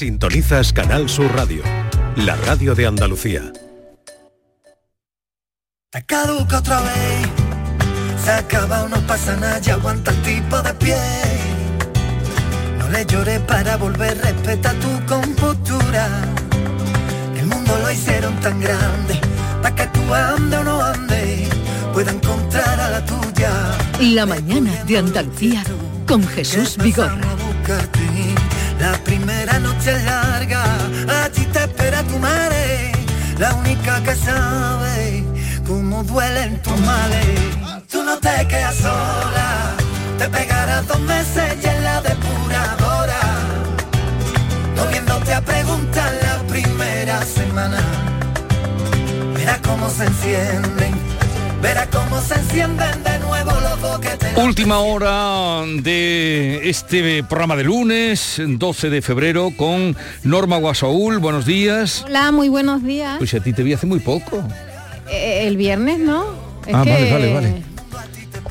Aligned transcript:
Sintonizas 0.00 0.72
Canal 0.72 1.10
Sur 1.10 1.30
Radio, 1.36 1.62
la 2.16 2.34
radio 2.34 2.74
de 2.74 2.86
Andalucía. 2.86 3.52
Te 5.90 6.06
caduca 6.06 6.60
otra 6.60 6.80
vez. 6.80 7.28
Se 8.24 8.30
acaba, 8.30 8.88
no 8.88 8.96
pasa 9.06 9.36
nada, 9.36 9.58
ya 9.58 9.74
aguanta 9.74 10.10
el 10.10 10.22
tipo 10.22 10.62
de 10.62 10.72
pie. 10.72 10.96
No 12.78 12.88
le 12.88 13.04
llores 13.04 13.40
para 13.40 13.76
volver, 13.76 14.16
respeta 14.22 14.72
tu 14.80 15.04
compostura. 15.04 16.08
El 17.38 17.44
mundo 17.44 17.78
lo 17.82 17.90
hicieron 17.90 18.34
tan 18.40 18.58
grande, 18.58 19.20
para 19.60 19.74
que 19.74 19.86
tú 19.88 20.14
ande 20.14 20.56
o 20.56 20.64
no 20.64 20.82
ande, 20.82 21.46
pueda 21.92 22.10
encontrar 22.10 22.80
a 22.80 22.88
la 22.88 23.04
tuya. 23.04 23.52
La 24.00 24.24
mañana 24.24 24.82
de 24.84 24.96
Andalucía 24.96 25.62
con 26.06 26.26
Jesús 26.26 26.78
Vigorra. 26.78 27.20
La 28.80 28.92
primera 29.04 29.58
noche 29.58 29.92
es 29.92 30.04
larga, 30.04 30.64
allí 31.22 31.44
te 31.52 31.58
espera 31.58 32.02
tu 32.04 32.18
madre, 32.18 32.92
la 33.38 33.54
única 33.56 34.02
que 34.02 34.14
sabe 34.16 35.24
cómo 35.66 36.02
duelen 36.02 36.60
tus 36.62 36.80
males. 36.80 37.26
Tú 37.90 38.02
no 38.02 38.16
te 38.18 38.48
quedas 38.48 38.76
sola, 38.76 39.74
te 40.18 40.28
pegarás 40.30 40.86
dos 40.86 41.00
meses 41.00 41.58
y 41.62 41.66
en 41.66 41.84
la 41.84 42.00
depuradora, 42.00 43.20
no 44.76 44.86
viéndote 44.86 45.34
a 45.34 45.42
preguntar 45.42 46.12
la 46.22 46.38
primera 46.48 47.20
semana. 47.26 47.82
Verás 49.34 49.58
cómo 49.58 49.90
se 49.90 50.06
encienden, 50.06 50.94
verás 51.60 51.88
cómo 51.92 52.18
se 52.22 52.34
encienden 52.34 53.04
de 53.04 53.18
nuevo 53.18 53.59
Última 54.36 54.78
hora 54.80 55.62
de 55.82 56.68
este 56.68 57.22
programa 57.24 57.56
de 57.56 57.64
lunes, 57.64 58.40
12 58.44 58.90
de 58.90 59.02
febrero, 59.02 59.52
con 59.56 59.96
Norma 60.22 60.56
Guasaúl. 60.58 61.18
Buenos 61.18 61.46
días. 61.46 62.04
Hola, 62.06 62.30
muy 62.32 62.48
buenos 62.48 62.82
días. 62.82 63.16
Pues 63.18 63.32
a 63.34 63.40
ti 63.40 63.52
te 63.52 63.62
vi 63.62 63.72
hace 63.72 63.86
muy 63.86 64.00
poco. 64.00 64.42
Eh, 65.10 65.46
el 65.46 65.56
viernes, 65.56 65.98
¿no? 65.98 66.24
Es 66.66 66.74
Ah, 66.74 66.82
que- 66.84 66.90
vale, 66.92 67.10
vale, 67.12 67.34
vale. 67.34 67.62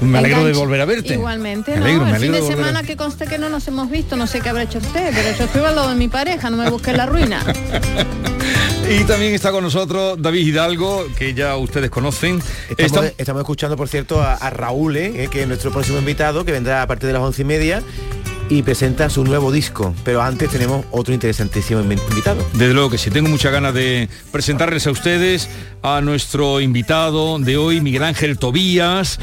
Me 0.01 0.17
alegro 0.19 0.45
de 0.45 0.53
volver 0.53 0.79
a 0.81 0.85
verte. 0.85 1.13
Igualmente, 1.13 1.71
Me 1.77 1.93
¿no? 1.93 2.05
me 2.05 2.11
el 2.11 2.15
fin 2.17 2.31
de 2.31 2.37
de 2.37 2.41
volver 2.41 2.53
a- 2.59 2.65
semana 2.67 2.83
que 2.83 2.95
conste 2.95 3.25
que 3.27 3.37
no 3.37 3.49
nos 3.49 3.67
hemos 3.67 3.89
visto, 3.89 4.15
no 4.15 4.27
sé 4.27 4.39
qué 4.41 4.49
habrá 4.49 4.63
hecho 4.63 4.77
usted, 4.79 5.11
pero 5.13 5.37
yo 5.37 5.43
estoy 5.45 5.63
al 5.65 5.75
lado 5.75 5.89
de 5.89 5.95
mi 5.95 6.07
pareja, 6.07 6.49
no 6.49 6.57
me 6.57 6.69
busque 6.69 6.93
la 6.93 7.05
ruina. 7.05 7.43
Y 8.87 9.03
también 9.03 9.33
está 9.35 9.51
con 9.51 9.63
nosotros 9.63 10.19
David 10.19 10.47
Hidalgo, 10.47 11.05
que 11.17 11.33
ya 11.33 11.55
ustedes 11.57 11.89
conocen. 11.91 12.41
Estamos, 12.77 13.41
escuchando, 13.41 13.77
por 13.77 13.87
cierto, 13.87 14.21
a, 14.21 14.33
a 14.35 14.49
Raúl, 14.49 14.97
¿eh? 14.97 15.27
que 15.31 15.41
es 15.43 15.47
nuestro 15.47 15.71
próximo 15.71 15.99
invitado, 15.99 16.43
que 16.43 16.51
vendrá 16.51 16.81
a 16.81 16.87
partir 16.87 17.07
de 17.07 17.13
las 17.13 17.21
once 17.21 17.43
y 17.43 17.45
media 17.45 17.83
y 18.49 18.63
presenta 18.63 19.07
su 19.11 19.23
nuevo 19.23 19.51
disco. 19.51 19.93
Pero 20.03 20.23
antes 20.23 20.49
tenemos 20.49 20.85
otro 20.89 21.13
interesantísimo 21.13 21.81
invi- 21.81 22.01
invitado. 22.09 22.43
Desde 22.53 22.73
luego 22.73 22.89
que 22.89 22.97
sí, 22.97 23.11
tengo 23.11 23.29
muchas 23.29 23.51
ganas 23.51 23.75
de 23.75 24.09
presentarles 24.31 24.87
a 24.87 24.91
ustedes 24.91 25.49
a 25.83 26.01
nuestro 26.01 26.59
invitado 26.59 27.37
de 27.37 27.57
hoy, 27.57 27.81
Miguel 27.81 28.03
Ángel 28.03 28.39
Tobías. 28.39 29.19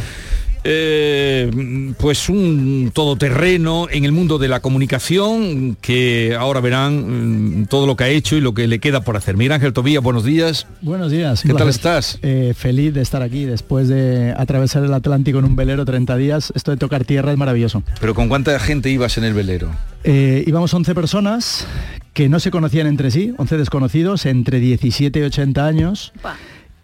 Eh, 0.69 1.95
pues 1.98 2.28
un 2.28 2.91
todoterreno 2.92 3.86
en 3.89 4.05
el 4.05 4.11
mundo 4.11 4.39
de 4.39 4.48
la 4.48 4.59
comunicación 4.59 5.77
que 5.81 6.36
ahora 6.36 6.61
verán 6.61 7.61
mm, 7.61 7.67
todo 7.67 7.86
lo 7.86 7.95
que 7.97 8.05
ha 8.05 8.09
hecho 8.09 8.34
y 8.34 8.41
lo 8.41 8.53
que 8.53 8.67
le 8.67 8.81
queda 8.81 9.03
por 9.03 9.17
hacer. 9.17 9.37
Miguel 9.37 9.53
Ángel 9.53 9.72
Tobías, 9.72 10.03
buenos 10.03 10.25
días. 10.25 10.67
Buenos 10.83 11.12
días. 11.12 11.42
¿Qué 11.42 11.55
tal 11.55 11.69
estás? 11.69 12.19
Eh, 12.22 12.53
feliz 12.56 12.92
de 12.94 13.03
estar 13.03 13.22
aquí 13.22 13.44
después 13.44 13.87
de 13.87 14.34
atravesar 14.37 14.83
el 14.83 14.92
Atlántico 14.92 15.39
en 15.39 15.44
un 15.44 15.55
velero 15.55 15.84
30 15.84 16.17
días. 16.17 16.53
Esto 16.56 16.72
de 16.72 16.77
tocar 16.78 17.05
tierra 17.05 17.31
es 17.31 17.39
maravilloso. 17.39 17.84
Pero 18.00 18.14
¿con 18.14 18.28
cuánta 18.28 18.59
gente 18.59 18.91
ibas 18.91 19.19
en 19.19 19.25
el 19.25 19.34
velero? 19.34 19.70
Eh, 20.03 20.42
íbamos 20.47 20.75
11 20.75 20.94
personas 20.97 21.67
que 22.12 22.28
no 22.28 22.41
se 22.41 22.50
conocían 22.50 22.89
entre 22.89 23.12
sí, 23.12 23.34
11 23.37 23.56
desconocidos, 23.56 24.27
entre 24.27 24.59
17 24.59 25.20
y 25.20 25.22
80 25.22 25.64
años. 25.64 26.12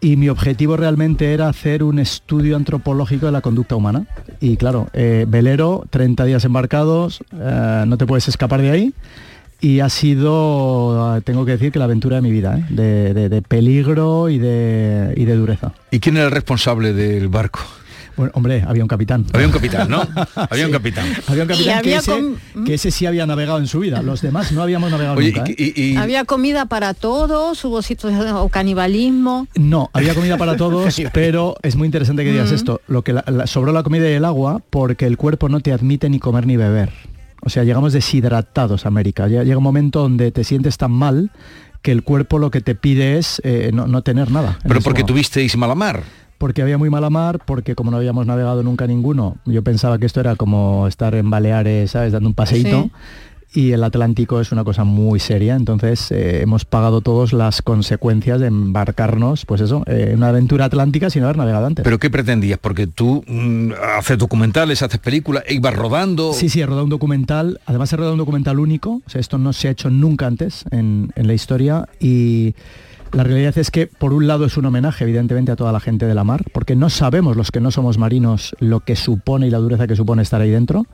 Y 0.05 0.17
mi 0.17 0.29
objetivo 0.29 0.77
realmente 0.77 1.33
era 1.33 1.49
hacer 1.49 1.85
un 1.85 2.01
estudio 2.01 2.57
antropológico 2.57 3.27
de 3.27 3.33
la 3.33 3.41
conducta 3.41 3.77
humana. 3.77 4.05
Y 4.41 4.57
claro, 4.57 4.89
eh, 4.95 5.27
velero, 5.29 5.85
30 5.91 6.25
días 6.25 6.45
embarcados, 6.45 7.23
eh, 7.33 7.85
no 7.87 7.97
te 7.97 8.05
puedes 8.05 8.27
escapar 8.27 8.61
de 8.61 8.71
ahí. 8.73 8.95
Y 9.61 9.79
ha 9.79 9.89
sido, 9.89 11.17
eh, 11.17 11.21
tengo 11.21 11.45
que 11.45 11.53
decir 11.53 11.71
que 11.71 11.79
la 11.79 11.85
aventura 11.85 12.17
de 12.17 12.23
mi 12.23 12.33
vida, 12.33 12.57
de 12.69 13.45
peligro 13.47 14.29
y 14.29 14.39
de, 14.39 15.15
y 15.17 15.25
de 15.25 15.37
dureza. 15.37 15.73
¿Y 15.93 16.01
quién 16.01 16.17
era 16.17 16.27
el 16.27 16.33
responsable 16.33 16.93
del 16.93 17.29
barco? 17.29 17.61
Bueno, 18.17 18.33
hombre, 18.35 18.63
había 18.67 18.83
un 18.83 18.89
capitán. 18.89 19.25
Había 19.33 19.47
un 19.47 19.53
capitán, 19.53 19.89
¿no? 19.89 20.03
Había 20.51 20.67
un 20.67 20.73
capitán. 20.73 21.07
Había 21.27 21.43
un 21.45 21.49
capitán 21.49 21.83
que, 21.83 21.89
había 21.89 21.99
ese, 21.99 22.11
com- 22.11 22.65
que 22.65 22.75
ese 22.75 22.91
sí 22.91 23.07
había 23.07 23.27
navegado 23.27 23.59
en 23.59 23.67
su 23.67 23.81
vida. 23.81 24.03
Los 24.03 24.21
demás 24.23 24.53
no 24.53 24.63
habíamos 24.63 24.91
navegado 24.91 25.17
Oye, 25.19 25.33
nunca. 25.33 25.51
¿eh? 25.51 25.55
y- 25.57 25.81
y- 25.81 25.93
y- 25.93 25.97
Había 25.97 26.25
comida 26.25 26.67
para 26.67 26.95
todos, 26.95 27.65
hubo 27.65 27.81
sitios 27.83 28.13
o 28.35 28.49
canibalismo. 28.49 29.47
No, 29.55 29.91
había 29.93 30.15
comida 30.15 30.37
para 30.37 30.57
todos, 30.57 31.01
pero 31.13 31.57
es 31.63 31.77
muy 31.77 31.87
interesante 31.87 32.25
que 32.25 32.33
digas 32.33 32.51
Mm. 32.51 32.55
esto. 32.55 32.81
Lo 32.89 33.03
que 33.03 33.13
la- 33.13 33.25
la- 33.29 33.47
sobró 33.47 33.73
la 33.73 33.83
comida 33.83 34.09
y 34.09 34.13
el 34.13 34.25
agua 34.25 34.63
porque 34.71 35.07
el 35.07 35.17
cuerpo 35.17 35.49
no 35.49 35.61
te 35.61 35.73
admite 35.73 36.09
ni 36.11 36.19
comer 36.19 36.47
ni 36.47 36.57
beber. 36.57 36.91
O 37.45 37.51
sea, 37.51 37.65
llegamos 37.65 37.93
deshidratados 37.93 38.85
a 38.85 38.89
América. 38.89 39.27
Lle- 39.27 39.45
Llega 39.45 39.57
un 39.59 39.65
momento 39.65 40.01
donde 40.03 40.31
te 40.31 40.45
sientes 40.45 40.77
tan 40.79 40.93
mal 40.93 41.31
que 41.83 41.91
el 41.91 42.05
cuerpo 42.05 42.39
lo 42.39 42.51
que 42.53 42.61
te 42.61 42.77
pide 42.77 43.19
es 43.19 43.41
eh, 43.45 43.71
no, 43.75 43.89
no 43.89 44.03
tener 44.03 44.31
nada. 44.31 44.59
Pero 44.67 44.81
porque 44.81 45.03
tuvisteis 45.03 45.57
mala 45.57 45.75
mar. 45.75 46.05
Porque 46.43 46.61
había 46.61 46.77
muy 46.77 46.91
mala 46.91 47.09
mar, 47.09 47.39
porque 47.47 47.77
como 47.77 47.93
no 47.93 47.99
habíamos 47.99 48.27
navegado 48.27 48.65
nunca 48.65 48.89
ninguno, 48.89 49.37
yo 49.45 49.63
pensaba 49.63 49.99
que 49.99 50.07
esto 50.07 50.19
era 50.19 50.35
como 50.35 50.89
estar 50.89 51.15
en 51.15 51.31
Baleares, 51.31 51.93
¿sabes? 51.93 52.11
Dando 52.11 52.31
un 52.31 52.35
paseíto. 52.35 52.91
Y 53.55 53.71
el 53.71 53.85
Atlántico 53.85 54.41
es 54.41 54.51
una 54.51 54.65
cosa 54.65 54.83
muy 54.83 55.21
seria, 55.21 55.55
entonces 55.55 56.11
eh, 56.11 56.43
hemos 56.43 56.65
pagado 56.65 57.01
todos 57.01 57.33
las 57.33 57.63
consecuencias 57.63 58.41
de 58.41 58.49
embarcarnos, 58.49 59.47
pues 59.47 59.61
eso, 59.61 59.85
eh, 59.87 60.09
en 60.11 60.17
una 60.17 60.31
aventura 60.31 60.65
atlántica 60.65 61.11
sin 61.11 61.23
haber 61.23 61.37
navegado 61.37 61.67
antes. 61.67 61.85
¿Pero 61.85 62.01
qué 62.01 62.11
pretendías? 62.11 62.59
Porque 62.59 62.89
tú 62.89 63.23
mm, 63.25 63.75
haces 63.99 64.19
documentales, 64.19 64.83
haces 64.83 64.99
películas, 64.99 65.45
e 65.47 65.55
ibas 65.55 65.77
rodando. 65.77 66.33
Sí, 66.33 66.49
sí, 66.49 66.61
he 66.61 66.67
rodado 66.67 66.83
un 66.83 66.91
documental, 66.91 67.61
además 67.67 67.93
he 67.93 67.97
rodado 67.97 68.15
un 68.15 68.19
documental 68.19 68.59
único, 68.59 69.01
o 69.07 69.11
sea, 69.11 69.21
esto 69.21 69.39
no 69.39 69.53
se 69.53 69.69
ha 69.69 69.71
hecho 69.71 69.91
nunca 69.91 70.27
antes 70.27 70.65
en, 70.73 71.13
en 71.15 71.29
la 71.29 71.35
historia 71.35 71.87
y 72.01 72.57
la 73.13 73.25
realidad 73.25 73.57
es 73.59 73.71
que 73.71 73.87
por 73.87 74.13
un 74.13 74.27
lado 74.27 74.45
es 74.45 74.57
un 74.57 74.65
homenaje 74.67 75.05
evidentemente 75.05 75.53
a 75.53 75.57
toda 75.57 75.73
la 75.73 75.81
gente 75.81 76.07
de 76.07 76.15
la 76.15 76.25
mar, 76.25 76.45
porque 76.53 76.77
no 76.77 76.91
sabemos 76.91 77.37
los 77.37 77.51
que 77.51 77.61
no 77.61 77.71
somos 77.71 77.99
marinos 77.99 78.55
lo 78.59 78.81
que 78.81 78.97
supone 78.97 79.47
y 79.47 79.51
la 79.51 79.59
dureza 79.59 79.87
que 79.87 79.97
supone 79.97 80.23
estar 80.23 80.41
ahí 80.41 80.51
dentro. 80.51 80.87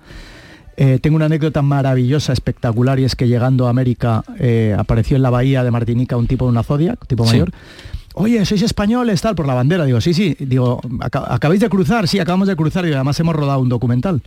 Eh, 0.76 0.98
tengo 1.02 1.16
una 1.16 1.24
anécdota 1.26 1.60
maravillosa, 1.62 2.32
espectacular, 2.32 3.00
y 3.00 3.04
es 3.04 3.16
que 3.16 3.26
llegando 3.26 3.66
a 3.66 3.70
América 3.70 4.22
eh, 4.38 4.76
apareció 4.78 5.16
en 5.16 5.22
la 5.22 5.30
bahía 5.30 5.64
de 5.64 5.70
Martinica 5.72 6.16
un 6.16 6.26
tipo 6.28 6.44
de 6.44 6.52
una 6.52 6.62
Zodiac, 6.62 7.04
tipo 7.06 7.24
Sí. 7.24 7.32
mayor. 7.32 7.50
Oye, 8.14 8.44
sois 8.44 8.62
españoles, 8.62 9.20
tal, 9.20 9.34
por 9.36 9.46
la 9.46 9.54
bandera. 9.54 9.84
Digo, 9.84 10.00
sí, 10.00 10.12
sí. 10.14 10.36
Digo, 10.40 10.80
"Aca- 11.00 11.32
¿acabáis 11.32 11.60
de 11.60 11.68
cruzar? 11.68 12.08
Sí, 12.08 12.18
acabamos 12.18 12.48
de 12.48 12.56
cruzar. 12.56 12.84
Y 12.86 12.92
además 12.92 13.18
hemos 13.20 13.34
rodado 13.36 13.60
un 13.60 13.68
documental. 13.68 14.22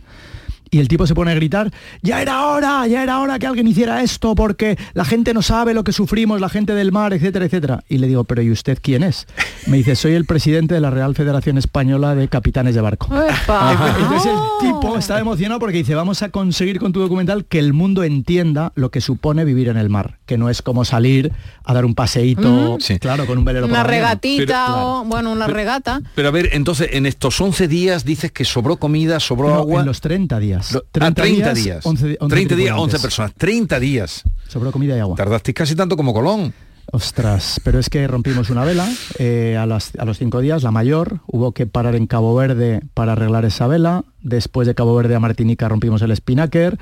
Y 0.74 0.78
el 0.80 0.88
tipo 0.88 1.06
se 1.06 1.14
pone 1.14 1.30
a 1.32 1.34
gritar, 1.34 1.70
ya 2.00 2.22
era 2.22 2.46
hora, 2.46 2.86
ya 2.86 3.02
era 3.02 3.20
hora 3.20 3.38
que 3.38 3.46
alguien 3.46 3.66
hiciera 3.68 4.02
esto 4.02 4.34
porque 4.34 4.78
la 4.94 5.04
gente 5.04 5.34
no 5.34 5.42
sabe 5.42 5.74
lo 5.74 5.84
que 5.84 5.92
sufrimos, 5.92 6.40
la 6.40 6.48
gente 6.48 6.74
del 6.74 6.92
mar, 6.92 7.12
etcétera, 7.12 7.44
etcétera. 7.44 7.84
Y 7.90 7.98
le 7.98 8.06
digo, 8.06 8.24
pero 8.24 8.40
¿y 8.40 8.50
usted 8.50 8.78
quién 8.80 9.02
es? 9.02 9.26
Me 9.66 9.76
dice, 9.76 9.94
soy 9.96 10.14
el 10.14 10.24
presidente 10.24 10.72
de 10.74 10.80
la 10.80 10.88
Real 10.88 11.14
Federación 11.14 11.58
Española 11.58 12.14
de 12.14 12.26
Capitanes 12.28 12.74
de 12.74 12.80
Barco. 12.80 13.06
¡Epa! 13.14 13.96
Entonces 14.00 14.32
el 14.32 14.66
tipo 14.72 14.96
estaba 14.96 15.20
emocionado 15.20 15.60
porque 15.60 15.76
dice, 15.76 15.94
vamos 15.94 16.22
a 16.22 16.30
conseguir 16.30 16.78
con 16.78 16.94
tu 16.94 17.00
documental 17.00 17.44
que 17.44 17.58
el 17.58 17.74
mundo 17.74 18.02
entienda 18.02 18.72
lo 18.74 18.90
que 18.90 19.02
supone 19.02 19.44
vivir 19.44 19.68
en 19.68 19.76
el 19.76 19.90
mar, 19.90 20.20
que 20.24 20.38
no 20.38 20.48
es 20.48 20.62
como 20.62 20.86
salir 20.86 21.32
a 21.64 21.74
dar 21.74 21.84
un 21.84 21.94
paseíto, 21.94 22.78
Mm. 22.78 22.80
Sí. 22.80 22.98
claro, 22.98 23.26
con 23.26 23.36
un 23.36 23.44
velero 23.44 23.66
Una 23.66 23.82
regatita 23.84 24.64
Pero- 24.68 25.00
o, 25.00 25.04
bueno, 25.04 25.32
una 25.32 25.46
regata. 25.48 26.00
Pero 26.14 26.28
a 26.28 26.30
ver, 26.30 26.48
entonces, 26.52 26.88
en 26.92 27.04
estos 27.04 27.38
11 27.42 27.68
días 27.68 28.06
dices 28.06 28.32
que 28.32 28.46
sobró 28.46 28.76
comida, 28.78 29.20
sobró 29.20 29.48
No, 29.48 29.54
agua. 29.56 29.80
en 29.80 29.86
los 29.86 30.00
30 30.00 30.38
días. 30.38 30.61
Lo- 30.72 30.84
ah, 31.00 31.10
30 31.12 31.54
días. 31.54 31.84
11 31.84 32.16
11 32.20 32.34
30 32.34 32.54
días, 32.54 32.72
11 32.76 32.96
tripulantes. 32.96 33.00
personas. 33.02 33.32
30 33.36 33.80
días. 33.80 34.22
Sobró 34.48 34.70
comida 34.70 34.96
y 34.96 35.00
agua. 35.00 35.16
Tardasteis 35.16 35.54
casi 35.54 35.74
tanto 35.74 35.96
como 35.96 36.12
Colón. 36.12 36.52
Ostras, 36.90 37.60
pero 37.64 37.78
es 37.78 37.88
que 37.88 38.06
rompimos 38.06 38.50
una 38.50 38.64
vela 38.64 38.86
eh, 39.18 39.56
a, 39.58 39.66
las- 39.66 39.92
a 39.98 40.04
los 40.04 40.18
cinco 40.18 40.40
días, 40.40 40.62
la 40.62 40.70
mayor, 40.72 41.20
hubo 41.26 41.52
que 41.52 41.66
parar 41.66 41.94
en 41.94 42.06
Cabo 42.06 42.34
Verde 42.34 42.80
para 42.92 43.12
arreglar 43.12 43.44
esa 43.44 43.66
vela, 43.66 44.04
después 44.20 44.66
de 44.66 44.74
Cabo 44.74 44.94
Verde 44.94 45.14
a 45.14 45.20
Martinica 45.20 45.68
rompimos 45.68 46.02
el 46.02 46.14
spinnaker, 46.14 46.76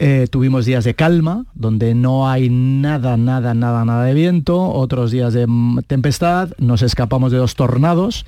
eh, 0.00 0.26
tuvimos 0.30 0.66
días 0.66 0.84
de 0.84 0.94
calma, 0.94 1.46
donde 1.54 1.94
no 1.94 2.28
hay 2.28 2.50
nada, 2.50 3.16
nada, 3.16 3.54
nada, 3.54 3.84
nada 3.84 4.04
de 4.04 4.14
viento, 4.14 4.60
otros 4.72 5.12
días 5.12 5.32
de 5.32 5.46
tempestad, 5.86 6.50
nos 6.58 6.82
escapamos 6.82 7.32
de 7.32 7.38
dos 7.38 7.54
tornados, 7.54 8.26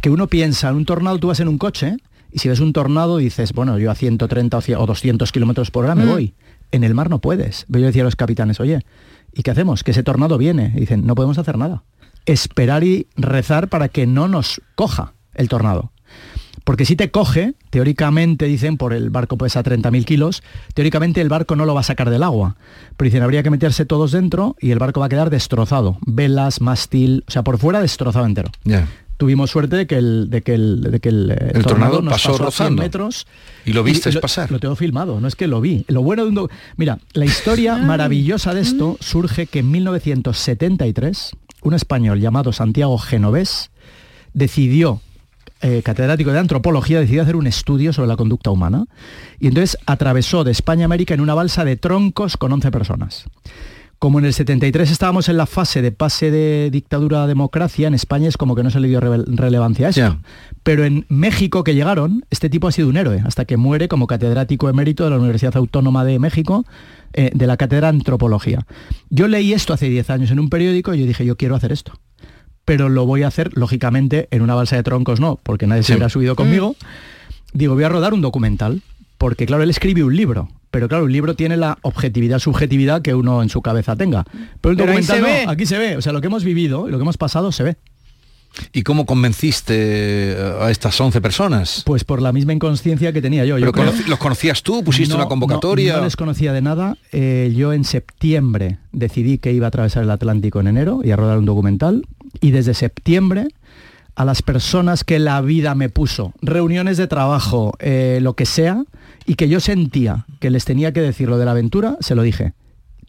que 0.00 0.10
uno 0.10 0.26
piensa, 0.26 0.68
en 0.68 0.76
un 0.76 0.84
tornado 0.84 1.18
tú 1.18 1.28
vas 1.28 1.40
en 1.40 1.48
un 1.48 1.56
coche, 1.58 1.96
y 2.32 2.38
si 2.40 2.48
ves 2.48 2.60
un 2.60 2.72
tornado 2.72 3.16
dices, 3.18 3.52
bueno, 3.52 3.78
yo 3.78 3.90
a 3.90 3.94
130 3.94 4.56
o 4.56 4.60
100 4.60 4.78
o 4.78 4.86
200 4.86 5.32
kilómetros 5.32 5.70
por 5.70 5.84
hora 5.84 5.94
me 5.94 6.04
Mm. 6.04 6.08
voy. 6.08 6.34
En 6.70 6.84
el 6.84 6.94
mar 6.94 7.08
no 7.10 7.20
puedes. 7.20 7.64
Yo 7.68 7.80
decía 7.80 8.02
a 8.02 8.04
los 8.04 8.16
capitanes, 8.16 8.60
oye, 8.60 8.80
¿y 9.32 9.42
qué 9.42 9.50
hacemos? 9.50 9.82
Que 9.84 9.92
ese 9.92 10.02
tornado 10.02 10.36
viene. 10.38 10.72
Y 10.76 10.80
dicen, 10.80 11.06
no 11.06 11.14
podemos 11.14 11.38
hacer 11.38 11.56
nada. 11.56 11.82
Esperar 12.26 12.84
y 12.84 13.06
rezar 13.16 13.68
para 13.68 13.88
que 13.88 14.06
no 14.06 14.28
nos 14.28 14.60
coja 14.74 15.14
el 15.34 15.48
tornado. 15.48 15.92
Porque 16.64 16.84
si 16.84 16.96
te 16.96 17.10
coge, 17.10 17.54
teóricamente 17.70 18.44
dicen, 18.44 18.76
por 18.76 18.92
el 18.92 19.08
barco 19.08 19.38
pesa 19.38 19.62
30.000 19.62 20.04
kilos, 20.04 20.42
teóricamente 20.74 21.22
el 21.22 21.30
barco 21.30 21.56
no 21.56 21.64
lo 21.64 21.72
va 21.72 21.80
a 21.80 21.84
sacar 21.84 22.10
del 22.10 22.22
agua. 22.22 22.56
Pero 22.98 23.06
dicen, 23.06 23.22
habría 23.22 23.42
que 23.42 23.48
meterse 23.48 23.86
todos 23.86 24.12
dentro 24.12 24.54
y 24.60 24.70
el 24.72 24.78
barco 24.78 25.00
va 25.00 25.06
a 25.06 25.08
quedar 25.08 25.30
destrozado. 25.30 25.96
Velas, 26.04 26.60
mástil, 26.60 27.24
o 27.26 27.30
sea, 27.30 27.42
por 27.42 27.56
fuera 27.56 27.80
destrozado 27.80 28.26
entero. 28.26 28.50
Ya. 28.64 28.86
Tuvimos 29.18 29.50
suerte 29.50 29.76
de 29.76 29.86
que 29.86 29.96
el, 29.98 30.30
de 30.30 30.40
que 30.42 30.54
el, 30.54 30.80
de 30.80 31.00
que 31.00 31.08
el, 31.10 31.30
eh, 31.32 31.52
El 31.54 31.64
tornado 31.66 32.00
nos 32.00 32.12
pasó 32.14 32.30
pasó 32.32 32.34
a 32.34 32.36
100 32.38 32.44
rozando. 32.46 32.82
metros. 32.82 33.26
Y 33.66 33.72
lo 33.74 33.82
vistes 33.82 34.14
lo- 34.14 34.20
pasar. 34.20 34.50
Lo 34.50 34.58
tengo 34.60 34.74
filmado, 34.76 35.20
no 35.20 35.28
es 35.28 35.34
que 35.36 35.46
lo 35.48 35.60
vi. 35.60 35.84
Lo 35.88 36.02
bueno 36.02 36.22
de 36.22 36.28
un... 36.30 36.34
do- 36.36 36.48
Mira, 36.76 36.98
la 37.12 37.24
historia 37.26 37.76
maravillosa 37.78 38.54
de 38.54 38.60
esto 38.62 38.96
surge 39.00 39.46
que 39.46 39.58
en 39.58 39.70
1973 39.72 41.32
un 41.62 41.74
español 41.74 42.20
llamado 42.20 42.52
Santiago 42.52 42.96
Genovés 42.98 43.70
decidió 44.32 45.00
eh, 45.60 45.82
catedrático 45.84 46.30
de 46.30 46.38
antropología, 46.38 47.00
decidió 47.00 47.22
hacer 47.22 47.34
un 47.34 47.48
estudio 47.48 47.92
sobre 47.92 48.06
la 48.08 48.16
conducta 48.16 48.50
humana 48.50 48.84
y 49.40 49.48
entonces 49.48 49.76
atravesó 49.86 50.44
de 50.44 50.52
España 50.52 50.84
a 50.84 50.86
América 50.86 51.14
en 51.14 51.20
una 51.20 51.34
balsa 51.34 51.64
de 51.64 51.76
troncos 51.76 52.36
con 52.36 52.52
11 52.52 52.70
personas. 52.70 53.24
Como 53.98 54.20
en 54.20 54.26
el 54.26 54.32
73 54.32 54.92
estábamos 54.92 55.28
en 55.28 55.36
la 55.36 55.46
fase 55.46 55.82
de 55.82 55.90
pase 55.90 56.30
de 56.30 56.70
dictadura 56.70 57.24
a 57.24 57.26
democracia, 57.26 57.88
en 57.88 57.94
España 57.94 58.28
es 58.28 58.36
como 58.36 58.54
que 58.54 58.62
no 58.62 58.70
se 58.70 58.78
le 58.78 58.86
dio 58.86 59.00
rele- 59.00 59.24
relevancia 59.26 59.88
a 59.88 59.90
eso. 59.90 60.18
Pero 60.62 60.84
en 60.84 61.04
México 61.08 61.64
que 61.64 61.74
llegaron, 61.74 62.24
este 62.30 62.48
tipo 62.48 62.68
ha 62.68 62.72
sido 62.72 62.88
un 62.88 62.96
héroe, 62.96 63.20
hasta 63.24 63.44
que 63.44 63.56
muere 63.56 63.88
como 63.88 64.06
catedrático 64.06 64.68
emérito 64.68 65.02
de 65.02 65.10
la 65.10 65.16
Universidad 65.16 65.56
Autónoma 65.56 66.04
de 66.04 66.20
México, 66.20 66.64
eh, 67.12 67.32
de 67.34 67.46
la 67.48 67.56
cátedra 67.56 67.90
de 67.90 67.96
antropología. 67.98 68.64
Yo 69.10 69.26
leí 69.26 69.52
esto 69.52 69.72
hace 69.72 69.88
10 69.88 70.10
años 70.10 70.30
en 70.30 70.38
un 70.38 70.48
periódico 70.48 70.94
y 70.94 71.00
yo 71.00 71.06
dije, 71.06 71.26
yo 71.26 71.36
quiero 71.36 71.56
hacer 71.56 71.72
esto. 71.72 71.92
Pero 72.64 72.88
lo 72.88 73.04
voy 73.04 73.24
a 73.24 73.28
hacer, 73.28 73.50
lógicamente, 73.56 74.28
en 74.30 74.42
una 74.42 74.54
balsa 74.54 74.76
de 74.76 74.84
troncos 74.84 75.18
no, 75.18 75.40
porque 75.42 75.66
nadie 75.66 75.82
se 75.82 75.88
Sí. 75.88 75.92
hubiera 75.94 76.08
subido 76.08 76.36
conmigo. 76.36 76.76
Digo, 77.52 77.74
voy 77.74 77.82
a 77.82 77.88
rodar 77.88 78.14
un 78.14 78.20
documental, 78.20 78.82
porque 79.18 79.46
claro, 79.46 79.62
él 79.62 79.70
escribe 79.70 80.02
un 80.04 80.16
libro, 80.16 80.48
pero 80.70 80.88
claro, 80.88 81.04
un 81.04 81.12
libro 81.12 81.34
tiene 81.34 81.56
la 81.56 81.78
objetividad, 81.82 82.38
subjetividad 82.38 83.02
que 83.02 83.14
uno 83.14 83.42
en 83.42 83.48
su 83.48 83.60
cabeza 83.62 83.96
tenga. 83.96 84.24
Pero 84.60 84.72
el 84.72 84.76
Pero 84.76 84.92
ahí 84.92 85.00
documental 85.02 85.16
se 85.16 85.20
no, 85.22 85.26
ve. 85.26 85.44
aquí 85.48 85.66
se 85.66 85.78
ve, 85.78 85.96
o 85.96 86.02
sea, 86.02 86.12
lo 86.12 86.20
que 86.20 86.28
hemos 86.28 86.44
vivido, 86.44 86.88
lo 86.88 86.98
que 86.98 87.02
hemos 87.02 87.16
pasado 87.18 87.52
se 87.52 87.62
ve. 87.64 87.76
¿Y 88.72 88.82
cómo 88.82 89.04
convenciste 89.06 89.74
eh, 89.76 90.52
a 90.60 90.70
estas 90.70 90.98
11 91.00 91.20
personas? 91.20 91.82
Pues 91.84 92.02
por 92.04 92.20
la 92.22 92.32
misma 92.32 92.52
inconsciencia 92.54 93.12
que 93.12 93.20
tenía 93.20 93.44
yo. 93.44 93.58
yo 93.58 93.70
¿Pero 93.70 93.72
creo- 93.72 93.92
conoci- 93.92 94.06
¿Los 94.06 94.18
conocías 94.18 94.62
tú? 94.62 94.82
¿Pusiste 94.82 95.10
No, 95.10 95.16
una 95.16 95.26
convocatoria? 95.28 95.92
No, 95.92 95.98
no 95.98 96.04
les 96.06 96.16
conocía 96.16 96.52
de 96.52 96.62
nada. 96.62 96.96
Eh, 97.12 97.52
yo 97.54 97.72
en 97.72 97.84
septiembre 97.84 98.78
decidí 98.92 99.38
que 99.38 99.52
iba 99.52 99.66
a 99.66 99.68
atravesar 99.68 100.02
el 100.02 100.10
Atlántico 100.10 100.60
en 100.60 100.68
enero 100.68 101.00
y 101.04 101.10
a 101.10 101.16
rodar 101.16 101.38
un 101.38 101.44
documental. 101.44 102.06
Y 102.40 102.50
desde 102.50 102.74
septiembre 102.74 103.48
a 104.16 104.24
las 104.24 104.42
personas 104.42 105.04
que 105.04 105.18
la 105.20 105.40
vida 105.42 105.74
me 105.76 105.88
puso, 105.90 106.32
reuniones 106.42 106.96
de 106.96 107.06
trabajo, 107.06 107.74
eh, 107.78 108.18
lo 108.22 108.34
que 108.34 108.46
sea, 108.46 108.82
y 109.28 109.34
que 109.34 109.48
yo 109.48 109.60
sentía 109.60 110.24
que 110.40 110.50
les 110.50 110.64
tenía 110.64 110.92
que 110.92 111.02
decir 111.02 111.28
lo 111.28 111.36
de 111.36 111.44
la 111.44 111.50
aventura, 111.50 111.98
se 112.00 112.14
lo 112.14 112.22
dije. 112.22 112.54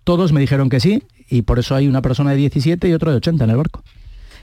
Todos 0.03 0.33
me 0.33 0.41
dijeron 0.41 0.69
que 0.69 0.81
sí 0.81 1.03
y 1.29 1.43
por 1.43 1.59
eso 1.59 1.75
hay 1.75 1.87
una 1.87 2.01
persona 2.01 2.31
de 2.31 2.37
17 2.37 2.89
y 2.89 2.93
otro 2.93 3.09
de 3.09 3.17
80 3.17 3.45
en 3.45 3.49
el 3.49 3.55
barco. 3.55 3.83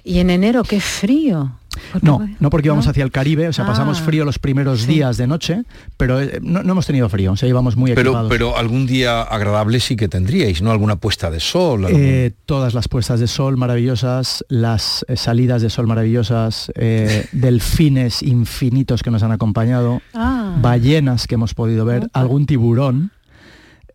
Y 0.06 0.20
en 0.20 0.31
enero, 0.31 0.62
qué 0.62 0.81
frío. 0.81 1.53
No, 2.00 2.26
no 2.41 2.49
porque 2.49 2.69
íbamos 2.69 2.87
¿No? 2.87 2.91
hacia 2.93 3.05
el 3.05 3.11
Caribe, 3.11 3.49
o 3.49 3.53
sea, 3.53 3.67
pasamos 3.67 4.00
Ah. 4.00 4.05
frío 4.05 4.25
los 4.25 4.38
primeros 4.38 4.82
Sí. 4.82 4.87
días 4.94 5.19
de 5.19 5.26
noche, 5.26 5.64
pero 5.99 6.23
eh, 6.23 6.38
no, 6.43 6.62
no 6.62 6.73
hemos 6.73 6.87
tenido 6.87 7.06
frío, 7.11 7.32
o 7.32 7.37
sea, 7.37 7.49
íbamos 7.50 7.76
muy 7.76 7.93
Pero, 7.93 8.11
equipados. 8.12 8.31
pero 8.31 8.56
algún 8.56 8.87
día 8.87 9.20
agradable 9.20 9.79
sí 9.81 9.94
que 9.94 10.08
tendríais, 10.08 10.62
¿no? 10.62 10.70
Alguna 10.70 10.97
puesta 10.97 11.31
de 11.31 11.38
sol. 11.41 11.85
algún- 11.85 12.00
Eh, 12.03 12.32
todas 12.47 12.73
las 12.73 12.88
puestas 12.88 13.20
de 13.20 13.26
sol 13.26 13.58
maravillosas, 13.58 14.43
las 14.49 15.05
eh, 15.08 15.17
salidas 15.17 15.61
de 15.61 15.69
sol 15.69 15.87
maravillosas, 15.87 16.73
eh, 16.76 17.26
delfines 17.32 18.23
infinitos 18.23 19.03
que 19.03 19.11
nos 19.11 19.23
han 19.23 19.32
acompañado, 19.32 20.00
Ah. 20.14 20.56
ballenas 20.62 21.26
que 21.26 21.35
hemos 21.35 21.53
podido 21.53 21.85
ver, 21.85 22.08
algún 22.14 22.47
tiburón. 22.47 23.11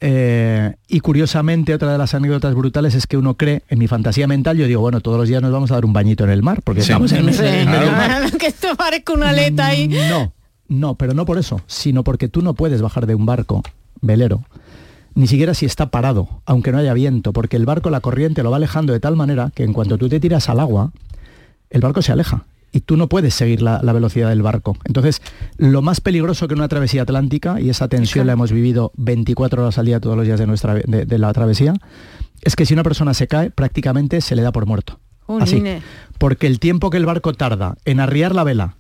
Eh, 0.04 0.74
y 0.88 1.00
curiosamente, 1.00 1.74
otra 1.76 1.92
de 1.92 1.98
las 2.00 2.14
anécdotas 2.16 2.56
brutales 2.56 2.96
es 2.96 3.06
que 3.06 3.18
uno 3.18 3.36
cree, 3.36 3.62
en 3.70 3.78
mi 3.80 3.88
fantasía 3.88 4.28
mental, 4.28 4.58
yo 4.58 4.66
digo, 4.66 4.82
bueno, 4.82 5.00
todos 5.00 5.18
los 5.20 5.28
días 5.30 5.42
nos 5.44 5.52
vamos 5.52 5.70
a 5.72 5.76
dar 5.76 5.86
un 5.86 5.94
bañito 5.94 6.24
en 6.24 6.32
el 6.32 6.42
mar, 6.42 6.62
porque 6.64 6.82
Sí. 6.82 6.92
estamos 6.92 7.12
en, 7.12 7.32
Sí. 7.34 7.44
el 7.44 7.66
mar. 7.68 8.32
que 8.40 8.48
esto 8.48 8.76
parezca 8.76 9.14
una 9.14 9.30
aleta 9.30 9.68
ahí. 9.68 9.88
No, 9.88 10.34
no, 10.68 10.96
pero 10.96 11.14
no 11.14 11.26
por 11.26 11.38
eso, 11.38 11.62
sino 11.68 12.04
porque 12.04 12.28
tú 12.28 12.42
no 12.42 12.56
puedes 12.56 12.82
bajar 12.82 13.06
de 13.06 13.14
un 13.14 13.26
barco 13.28 13.62
velero, 14.02 14.44
ni 15.14 15.28
siquiera 15.28 15.54
si 15.54 15.66
está 15.68 15.92
parado, 15.92 16.42
aunque 16.46 16.72
no 16.72 16.80
haya 16.80 16.94
viento, 16.94 17.32
porque 17.32 17.56
el 17.58 17.66
barco, 17.68 17.90
la 17.92 18.00
corriente 18.02 18.42
lo 18.42 18.50
va 18.50 18.58
alejando 18.58 18.94
de 18.94 19.00
tal 19.00 19.16
manera 19.16 19.52
que 19.54 19.64
en 19.64 19.74
cuanto 19.74 19.98
tú 20.00 20.10
te 20.10 20.20
tiras 20.20 20.50
al 20.50 20.60
agua, 20.60 20.92
el 21.70 21.82
barco 21.82 22.02
se 22.02 22.12
aleja 22.12 22.46
y 22.72 22.82
tú 22.82 22.98
no 22.98 23.08
puedes 23.08 23.34
seguir 23.34 23.62
la, 23.62 23.82
la 23.84 23.94
velocidad 23.94 24.30
del 24.30 24.42
barco. 24.42 24.78
Entonces, 24.86 25.22
lo 25.58 25.82
más 25.82 26.02
peligroso 26.02 26.48
que 26.48 26.54
una 26.54 26.68
travesía 26.68 27.04
atlántica, 27.04 27.60
y 27.60 27.70
esa 27.70 27.88
tensión 27.88 28.28
la 28.28 28.34
hemos 28.34 28.52
vivido 28.52 28.92
24 28.96 29.64
horas 29.64 29.78
al 29.78 29.86
día 29.86 30.00
todos 30.00 30.16
los 30.16 30.26
días 30.26 30.40
de, 30.40 30.48
nuestra, 30.48 30.76
de, 30.76 31.06
de 31.06 31.18
la 31.18 31.34
travesía, 31.34 31.74
es 32.42 32.56
que 32.56 32.66
si 32.66 32.74
una 32.74 32.84
persona 32.84 33.14
se 33.14 33.28
cae, 33.28 33.52
prácticamente 33.52 34.22
se 34.22 34.36
le 34.36 34.42
da 34.42 34.52
por 34.52 34.66
muerto. 34.66 35.00
Así. 35.40 35.64
Porque 36.18 36.48
el 36.48 36.60
tiempo 36.60 36.90
que 36.90 36.98
el 36.98 37.06
barco 37.06 37.34
tarda 37.34 37.78
en 37.86 38.00
arriar 38.00 38.36
la 38.36 38.44
vela, 38.44 38.78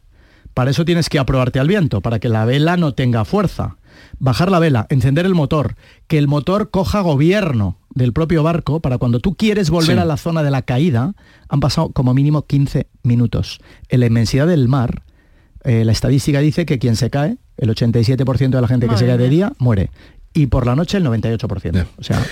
para 0.53 0.71
eso 0.71 0.85
tienes 0.85 1.09
que 1.09 1.19
aprobarte 1.19 1.59
al 1.59 1.67
viento, 1.67 2.01
para 2.01 2.19
que 2.19 2.29
la 2.29 2.45
vela 2.45 2.77
no 2.77 2.93
tenga 2.93 3.25
fuerza. 3.25 3.77
Bajar 4.19 4.51
la 4.51 4.59
vela, 4.59 4.87
encender 4.89 5.25
el 5.25 5.35
motor, 5.35 5.75
que 6.07 6.17
el 6.17 6.27
motor 6.27 6.71
coja 6.71 7.01
gobierno 7.01 7.77
del 7.95 8.13
propio 8.13 8.43
barco 8.43 8.79
para 8.79 8.97
cuando 8.97 9.19
tú 9.19 9.35
quieres 9.35 9.69
volver 9.69 9.95
Sí. 9.97 10.01
a 10.01 10.05
la 10.05 10.17
zona 10.17 10.43
de 10.43 10.51
la 10.51 10.61
caída, 10.61 11.13
han 11.49 11.59
pasado 11.59 11.89
como 11.89 12.13
mínimo 12.13 12.43
15 12.45 12.87
minutos. 13.03 13.59
En 13.89 13.99
la 13.99 14.05
inmensidad 14.07 14.47
del 14.47 14.67
mar, 14.67 15.03
eh, 15.63 15.85
la 15.85 15.91
estadística 15.91 16.39
dice 16.39 16.65
que 16.65 16.79
quien 16.79 16.95
se 16.95 17.09
cae, 17.09 17.37
el 17.57 17.69
87% 17.69 18.57
de 18.57 18.61
la 18.61 18.67
gente 18.67 18.87
que 18.87 18.97
se 18.97 19.05
cae 19.05 19.17
de 19.17 19.29
día, 19.29 19.53
muere. 19.59 19.91
Y 20.33 20.47
por 20.47 20.65
la 20.65 20.75
noche 20.75 20.97
el 20.97 21.03
98%. 21.03 21.71
Ya. 21.73 21.87
O 21.97 22.03
sea, 22.03 22.23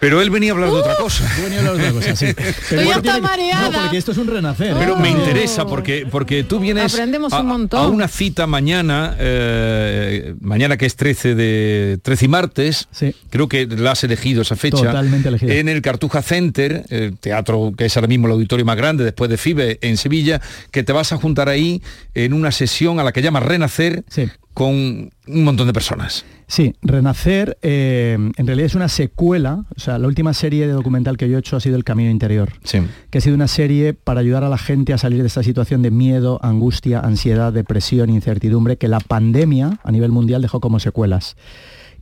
Pero 0.00 0.22
él 0.22 0.30
venía 0.30 0.52
a 0.52 0.54
hablar 0.54 0.70
de 0.70 0.76
otra 0.76 0.94
cosa. 0.96 1.28
yo 1.36 1.42
venía 1.44 1.58
a 1.58 1.60
hablar 1.68 1.76
de 1.76 1.88
otra 1.88 2.00
cosa, 2.00 2.16
sí. 2.16 2.26
Pero 2.70 2.82
ya 2.82 2.88
esto 2.88 2.98
está 2.98 3.00
tiene 3.02 3.16
que- 3.16 3.20
mareada. 3.22 3.70
No, 3.70 3.80
porque 3.82 3.96
esto 3.98 4.12
es 4.12 4.18
un 4.18 4.26
renacer. 4.28 4.74
Pero 4.78 4.96
me 4.96 5.10
interesa 5.10 5.66
porque, 5.66 6.06
porque 6.10 6.44
tú 6.44 6.60
vienes 6.60 6.92
Aprendemos 6.94 7.32
a, 7.32 7.40
un 7.40 7.46
montón. 7.48 7.80
a 7.80 7.86
una 7.88 8.06
cita 8.08 8.46
mañana, 8.46 9.16
eh, 9.18 10.34
mañana 10.40 10.76
que 10.76 10.86
es 10.86 10.94
13 10.96 11.34
de 11.34 11.98
13 12.02 12.24
y 12.24 12.28
martes, 12.28 12.88
Sí. 12.92 13.14
creo 13.30 13.48
que 13.48 13.66
la 13.66 13.92
has 13.92 14.04
elegido 14.04 14.42
esa 14.42 14.56
fecha, 14.56 14.76
Totalmente 14.84 15.28
elegida. 15.28 15.54
en 15.54 15.68
el 15.68 15.82
Cartuja 15.82 16.22
Center, 16.22 16.84
el 16.90 17.18
teatro 17.18 17.72
que 17.76 17.86
es 17.86 17.96
ahora 17.96 18.08
mismo 18.08 18.26
el 18.26 18.34
auditorio 18.34 18.64
más 18.64 18.76
grande 18.76 19.04
después 19.04 19.28
de 19.30 19.36
FIBE 19.36 19.78
en 19.82 19.96
Sevilla, 19.96 20.40
que 20.70 20.82
te 20.82 20.92
vas 20.92 21.12
a 21.12 21.16
juntar 21.16 21.48
ahí 21.48 21.82
en 22.14 22.32
una 22.34 22.52
sesión 22.52 23.00
a 23.00 23.04
la 23.04 23.12
que 23.12 23.22
llamas 23.22 23.42
Renacer 23.42 24.04
Sí. 24.08 24.28
Con 24.58 24.74
un 24.74 25.44
montón 25.44 25.68
de 25.68 25.72
personas. 25.72 26.24
Sí, 26.48 26.74
Renacer 26.82 27.58
eh, 27.62 28.16
en 28.36 28.46
realidad 28.46 28.66
es 28.66 28.74
una 28.74 28.88
secuela, 28.88 29.64
o 29.76 29.78
sea, 29.78 29.98
la 29.98 30.08
última 30.08 30.34
serie 30.34 30.66
de 30.66 30.72
documental 30.72 31.16
que 31.16 31.28
yo 31.28 31.36
he 31.36 31.38
hecho 31.38 31.56
ha 31.56 31.60
sido 31.60 31.76
El 31.76 31.84
Camino 31.84 32.10
Interior, 32.10 32.50
Sí. 32.64 32.80
que 33.10 33.18
ha 33.18 33.20
sido 33.20 33.36
una 33.36 33.46
serie 33.46 33.94
para 33.94 34.18
ayudar 34.18 34.42
a 34.42 34.48
la 34.48 34.58
gente 34.58 34.92
a 34.92 34.98
salir 34.98 35.20
de 35.20 35.28
esta 35.28 35.44
situación 35.44 35.80
de 35.82 35.92
miedo, 35.92 36.40
angustia, 36.42 36.98
ansiedad, 36.98 37.52
depresión, 37.52 38.10
incertidumbre, 38.10 38.78
que 38.78 38.88
la 38.88 38.98
pandemia 38.98 39.78
a 39.84 39.92
nivel 39.92 40.10
mundial 40.10 40.42
dejó 40.42 40.58
como 40.58 40.80
secuelas. 40.80 41.36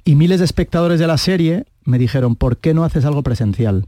Y 0.06 0.14
miles 0.14 0.38
de 0.38 0.46
espectadores 0.46 0.98
de 0.98 1.08
la 1.08 1.18
serie 1.18 1.66
me 1.84 1.98
dijeron, 1.98 2.36
¿por 2.36 2.56
qué 2.56 2.72
no 2.72 2.84
haces 2.84 3.04
algo 3.04 3.22
presencial? 3.22 3.86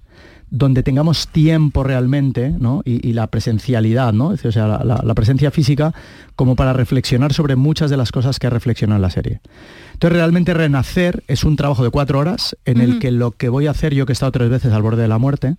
Donde 0.50 0.82
tengamos 0.82 1.28
tiempo 1.28 1.82
realmente, 1.84 2.54
¿no? 2.58 2.80
Y, 2.84 3.06
y 3.06 3.12
la 3.12 3.26
presencialidad, 3.26 4.12
¿no? 4.12 4.28
O 4.28 4.36
sea, 4.36 4.66
la, 4.66 4.84
la- 4.84 5.02
la 5.04 5.14
presencia 5.14 5.50
física 5.50 5.92
como 6.36 6.56
para 6.56 6.72
reflexionar 6.72 7.32
sobre 7.32 7.56
muchas 7.56 7.90
de 7.90 7.96
las 7.96 8.12
cosas 8.12 8.38
que 8.38 8.48
reflexionado 8.48 8.96
en 8.96 9.02
la 9.02 9.10
serie. 9.10 9.40
Entonces, 9.92 10.16
realmente 10.16 10.54
Renacer 10.54 11.22
es 11.26 11.44
un 11.44 11.56
trabajo 11.56 11.84
de 11.84 11.90
cuatro 11.90 12.18
horas 12.18 12.56
en 12.64 12.80
el 12.80 12.98
que 12.98 13.10
lo 13.10 13.32
que 13.32 13.48
voy 13.48 13.66
a 13.66 13.72
hacer, 13.72 13.94
yo 13.94 14.06
que 14.06 14.12
he 14.12 14.14
estado 14.14 14.32
tres 14.32 14.48
veces 14.48 14.72
al 14.72 14.82
borde 14.82 15.02
de 15.02 15.08
la 15.08 15.18
muerte, 15.18 15.56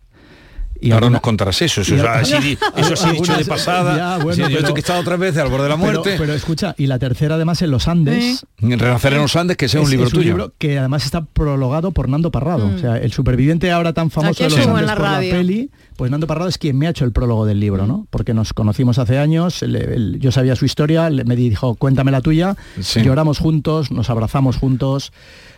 Y 0.82 0.92
ahora 0.92 1.08
alguna- 1.08 1.16
nos 1.18 1.22
contarás 1.22 1.62
eso, 1.62 1.82
eso, 1.82 1.96
ahora- 1.96 2.20
así, 2.20 2.58
eso 2.78 2.96
sí 2.96 3.10
dicho 3.12 3.36
de 3.38 3.44
pasada. 3.46 3.98
Ya, 3.98 4.24
bueno, 4.24 4.36
Sí, 4.48 4.52
yo 4.54 4.60
pero- 4.62 4.76
he 4.76 4.80
estado 4.80 5.00
otras 5.02 5.20
veces 5.20 5.42
al 5.42 5.50
borde 5.50 5.64
de 5.64 5.70
la 5.70 5.76
muerte. 5.76 6.16
Pero, 6.18 6.34
escucha, 6.34 6.74
y 6.78 6.88
la 6.88 7.00
tercera 7.00 7.36
además 7.36 7.62
en 7.62 7.72
los 7.72 7.88
Andes, 7.88 8.46
Renacer 8.62 9.14
en 9.14 9.22
los 9.22 9.36
Andes, 9.36 9.58
que 9.58 9.68
sea 9.68 9.82
un 9.82 9.90
libro 9.90 10.08
es 10.08 10.14
tuyo. 10.14 10.24
libro 10.30 10.54
que 10.58 10.80
además 10.80 11.04
está 11.06 11.26
prologado 11.26 11.92
por 11.92 12.08
Nando 12.10 12.32
Parrado. 12.32 12.68
Mm. 12.68 12.76
O 12.76 12.80
sea, 12.80 12.98
el 12.98 13.12
superviviente 13.12 13.72
ahora 13.72 13.94
tan 13.94 14.10
famoso 14.10 14.44
de 14.44 14.50
los 14.52 14.60
Andes 14.60 14.86
la 14.86 14.94
por 14.96 15.04
la 15.04 15.12
radio. 15.16 15.32
peli, 15.32 15.70
pues 15.98 16.12
Nando 16.12 16.28
Parrado 16.28 16.48
es 16.50 16.58
quien 16.58 16.78
me 16.78 16.88
ha 16.88 16.92
hecho 16.92 17.04
el 17.06 17.12
prólogo 17.12 17.46
del 17.46 17.60
libro, 17.60 17.86
¿no? 17.86 18.08
Porque 18.10 18.34
nos 18.34 18.54
conocimos 18.54 19.00
hace 19.00 19.18
años, 19.18 19.62
él- 19.64 19.76
él- 19.76 20.18
yo 20.22 20.32
sabía 20.32 20.56
su 20.56 20.64
historia, 20.66 21.10
le- 21.10 21.26
me 21.26 21.36
dijo, 21.36 21.76
cuéntame 21.76 22.12
la 22.12 22.22
tuya, 22.22 22.56
Sí. 22.80 23.02
lloramos 23.02 23.40
juntos, 23.40 23.92
nos 23.92 24.10
abrazamos 24.10 24.56
juntos, 24.56 25.12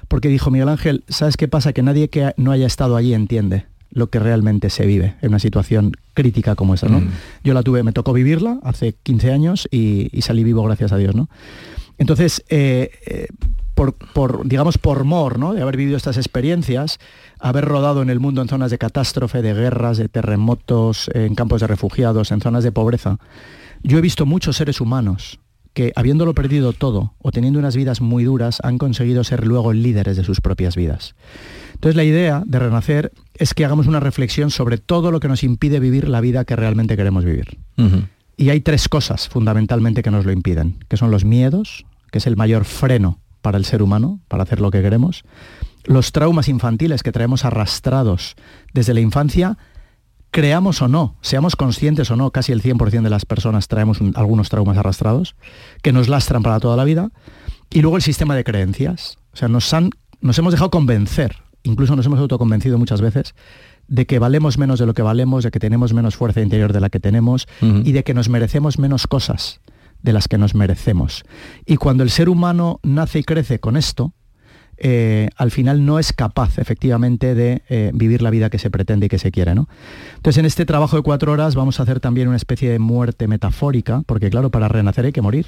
porque 0.07 0.29
dijo 0.29 0.49
Miguel 0.51 0.69
Ángel, 0.69 1.03
¿sabes 1.07 1.37
qué 1.37 1.47
pasa? 1.47 1.73
Que 1.73 1.83
nadie 1.83 2.09
que 2.09 2.33
no 2.37 2.51
haya 2.51 2.65
estado 2.65 2.95
allí 2.97 3.13
entiende 3.13 3.65
lo 3.91 4.09
que 4.09 4.19
realmente 4.19 4.69
se 4.69 4.85
vive 4.85 5.15
en 5.21 5.29
una 5.29 5.39
situación 5.39 5.91
crítica 6.13 6.55
como 6.55 6.73
esa, 6.73 6.87
¿no? 6.87 7.01
Mm. 7.01 7.09
Yo 7.43 7.53
la 7.53 7.63
tuve, 7.63 7.83
me 7.83 7.91
tocó 7.91 8.13
vivirla 8.13 8.59
hace 8.63 8.93
15 9.03 9.31
años 9.31 9.67
y, 9.71 10.09
y 10.11 10.21
salí 10.21 10.43
vivo 10.43 10.63
gracias 10.63 10.91
a 10.91 10.97
Dios, 10.97 11.15
¿no? 11.15 11.29
Entonces, 11.97 12.43
eh, 12.49 12.89
eh, 13.05 13.27
por, 13.75 13.93
por, 13.93 14.47
digamos, 14.47 14.77
por 14.77 15.03
mor, 15.03 15.37
¿no? 15.37 15.53
De 15.53 15.61
haber 15.61 15.77
vivido 15.77 15.97
estas 15.97 16.17
experiencias, 16.17 16.99
haber 17.39 17.65
rodado 17.65 18.01
en 18.01 18.09
el 18.09 18.19
mundo 18.19 18.41
en 18.41 18.47
zonas 18.47 18.71
de 18.71 18.77
catástrofe, 18.77 19.41
de 19.41 19.53
guerras, 19.53 19.97
de 19.97 20.09
terremotos, 20.09 21.09
en 21.13 21.35
campos 21.35 21.61
de 21.61 21.67
refugiados, 21.67 22.31
en 22.31 22.41
zonas 22.41 22.63
de 22.63 22.71
pobreza, 22.71 23.19
yo 23.83 23.97
he 23.97 24.01
visto 24.01 24.25
muchos 24.25 24.57
seres 24.57 24.81
humanos 24.81 25.39
que 25.73 25.93
habiéndolo 25.95 26.33
perdido 26.33 26.73
todo 26.73 27.13
o 27.19 27.31
teniendo 27.31 27.59
unas 27.59 27.75
vidas 27.75 28.01
muy 28.01 28.23
duras, 28.23 28.59
han 28.63 28.77
conseguido 28.77 29.23
ser 29.23 29.47
luego 29.47 29.73
líderes 29.73 30.17
de 30.17 30.23
sus 30.23 30.41
propias 30.41 30.75
vidas. 30.75 31.15
Entonces 31.81 31.95
la 31.95 32.03
idea 32.03 32.43
de 32.45 32.59
Renacer 32.59 33.11
es 33.33 33.55
que 33.55 33.65
hagamos 33.65 33.87
una 33.87 33.99
reflexión 33.99 34.51
sobre 34.51 34.77
todo 34.77 35.09
lo 35.09 35.19
que 35.19 35.27
nos 35.27 35.43
impide 35.43 35.79
vivir 35.79 36.07
la 36.07 36.21
vida 36.21 36.45
que 36.45 36.55
realmente 36.55 36.95
queremos 36.95 37.25
vivir. 37.25 37.57
Y 38.37 38.51
hay 38.51 38.61
tres 38.61 38.87
cosas 38.87 39.27
fundamentalmente 39.27 40.03
que 40.03 40.11
nos 40.11 40.23
lo 40.23 40.31
impiden, 40.31 40.85
que 40.89 40.97
son 40.97 41.09
los 41.09 41.25
miedos, 41.25 41.87
que 42.11 42.19
es 42.19 42.27
el 42.27 42.37
mayor 42.37 42.65
freno 42.65 43.17
para 43.41 43.57
el 43.57 43.65
ser 43.65 43.81
humano, 43.81 44.19
para 44.27 44.43
hacer 44.43 44.61
lo 44.61 44.69
que 44.69 44.83
queremos, 44.83 45.23
los 45.83 46.11
traumas 46.11 46.49
infantiles 46.49 47.01
que 47.01 47.11
traemos 47.11 47.45
arrastrados 47.45 48.35
desde 48.75 48.93
la 48.93 48.99
infancia, 48.99 49.57
creamos 50.29 50.83
o 50.83 50.87
no, 50.87 51.15
seamos 51.21 51.55
conscientes 51.55 52.11
o 52.11 52.15
no, 52.15 52.29
casi 52.29 52.51
el 52.51 52.61
100% 52.61 53.01
de 53.01 53.09
las 53.09 53.25
personas 53.25 53.67
traemos 53.67 54.01
algunos 54.13 54.49
traumas 54.49 54.77
arrastrados 54.77 55.35
que 55.81 55.93
nos 55.93 56.09
lastran 56.09 56.43
para 56.43 56.59
toda 56.59 56.77
la 56.77 56.83
vida. 56.83 57.09
Y 57.71 57.81
luego 57.81 57.97
el 57.97 58.03
sistema 58.03 58.35
de 58.35 58.43
creencias. 58.43 59.17
O 59.33 59.37
sea, 59.37 59.47
nos, 59.47 59.73
han, 59.73 59.89
nos 60.19 60.37
hemos 60.37 60.51
dejado 60.51 60.69
convencer, 60.69 61.37
incluso 61.63 61.95
nos 61.95 62.05
hemos 62.05 62.19
autoconvencido 62.19 62.77
muchas 62.77 63.01
veces, 63.01 63.35
de 63.87 64.05
que 64.05 64.19
valemos 64.19 64.57
menos 64.57 64.79
de 64.79 64.85
lo 64.85 64.93
que 64.93 65.01
valemos, 65.01 65.43
de 65.43 65.51
que 65.51 65.59
tenemos 65.59 65.93
menos 65.93 66.15
fuerza 66.15 66.41
interior 66.41 66.73
de 66.73 66.79
la 66.79 66.89
que 66.89 66.99
tenemos 66.99 67.47
y 67.61 67.91
de 67.91 68.03
que 68.03 68.13
nos 68.13 68.29
merecemos 68.29 68.79
menos 68.79 69.07
cosas 69.07 69.59
de 70.01 70.13
las 70.13 70.27
que 70.27 70.37
nos 70.37 70.55
merecemos. 70.55 71.23
Y 71.65 71.77
cuando 71.77 72.03
el 72.03 72.09
ser 72.09 72.29
humano 72.29 72.79
nace 72.83 73.19
y 73.19 73.23
crece 73.23 73.59
con 73.59 73.77
esto, 73.77 74.13
eh, 74.83 75.29
al 75.35 75.51
final 75.51 75.85
no 75.85 75.99
es 75.99 76.11
capaz 76.11 76.57
efectivamente 76.57 77.35
de 77.35 77.61
eh, 77.69 77.91
vivir 77.93 78.23
la 78.23 78.31
vida 78.31 78.49
que 78.49 78.57
se 78.57 78.71
pretende 78.71 79.05
y 79.05 79.09
que 79.09 79.19
se 79.19 79.31
quiere. 79.31 79.53
¿no? 79.53 79.69
Entonces 80.15 80.39
en 80.39 80.45
este 80.45 80.65
trabajo 80.65 80.95
de 80.95 81.03
cuatro 81.03 81.31
horas 81.31 81.53
vamos 81.53 81.79
a 81.79 81.83
hacer 81.83 81.99
también 81.99 82.27
una 82.27 82.37
especie 82.37 82.71
de 82.71 82.79
muerte 82.79 83.27
metafórica, 83.27 84.01
porque 84.07 84.31
claro, 84.31 84.49
para 84.49 84.67
renacer 84.67 85.05
hay 85.05 85.11
que 85.11 85.21
morir. 85.21 85.45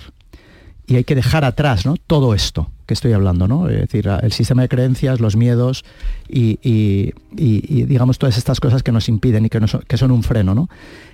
Y 0.86 0.96
hay 0.96 1.04
que 1.04 1.16
dejar 1.16 1.46
atrás 1.46 1.86
¿no? 1.86 1.96
todo 1.96 2.34
esto 2.34 2.70
que 2.86 2.94
estoy 2.94 3.14
hablando, 3.14 3.48
¿no? 3.48 3.70
Es 3.70 3.80
decir, 3.80 4.10
el 4.22 4.32
sistema 4.34 4.64
de 4.64 4.70
creencias, 4.70 5.22
los 5.22 5.38
miedos 5.38 5.86
y, 6.28 7.14
digamos 7.32 8.20
todas 8.20 8.38
estas 8.38 8.60
cosas 8.60 8.84
que 8.84 8.92
nos 8.92 9.08
impiden 9.08 9.46
y 9.46 9.50
que, 9.50 9.62
que 9.88 9.98
son 9.98 10.12
un 10.12 10.24
freno. 10.24 10.54
¿no? 10.54 10.70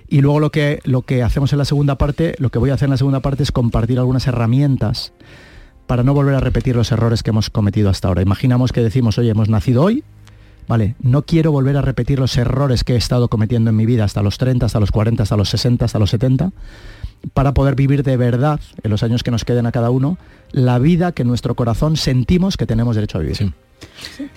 Y 0.08 0.20
luego 0.22 0.40
lo 0.40 0.50
que, 0.50 0.80
lo 0.84 1.02
que 1.02 1.22
hacemos 1.22 1.52
en 1.52 1.58
la 1.58 1.64
segunda 1.64 1.96
parte, 1.96 2.34
lo 2.38 2.50
que 2.50 2.58
voy 2.58 2.70
a 2.70 2.74
hacer 2.74 2.86
en 2.86 2.90
la 2.90 2.96
segunda 2.96 3.20
parte 3.20 3.44
es 3.44 3.52
compartir 3.52 3.98
algunas 3.98 4.26
herramientas 4.26 5.12
para 5.86 6.02
no 6.02 6.14
volver 6.14 6.34
a 6.34 6.40
repetir 6.40 6.76
los 6.76 6.90
errores 6.92 7.22
que 7.22 7.30
hemos 7.30 7.50
cometido 7.50 7.90
hasta 7.90 8.08
ahora. 8.08 8.22
Imaginamos 8.22 8.72
que 8.72 8.80
decimos, 8.80 9.18
oye, 9.18 9.30
hemos 9.30 9.48
nacido 9.48 9.82
hoy, 9.82 10.04
vale, 10.68 10.94
no 11.00 11.22
quiero 11.22 11.50
volver 11.50 11.76
a 11.76 11.82
repetir 11.82 12.18
los 12.20 12.36
errores 12.36 12.84
que 12.84 12.94
he 12.94 12.96
estado 12.96 13.28
cometiendo 13.28 13.70
en 13.70 13.76
mi 13.76 13.86
vida 13.86 14.04
hasta 14.04 14.22
los 14.22 14.38
30, 14.38 14.66
hasta 14.66 14.78
los 14.78 14.92
40, 14.92 15.24
hasta 15.24 15.36
los 15.36 15.48
60, 15.48 15.84
hasta 15.84 15.98
los 15.98 16.10
70, 16.10 16.52
para 17.34 17.54
poder 17.54 17.74
vivir 17.74 18.02
de 18.02 18.16
verdad, 18.16 18.60
en 18.82 18.90
los 18.90 19.02
años 19.02 19.22
que 19.22 19.30
nos 19.30 19.44
queden 19.44 19.66
a 19.66 19.72
cada 19.72 19.90
uno, 19.90 20.18
la 20.52 20.78
vida 20.78 21.12
que 21.12 21.24
nuestro 21.24 21.54
corazón 21.54 21.96
sentimos 21.96 22.56
que 22.56 22.66
tenemos 22.66 22.96
derecho 22.96 23.18
a 23.18 23.20
vivir. 23.20 23.52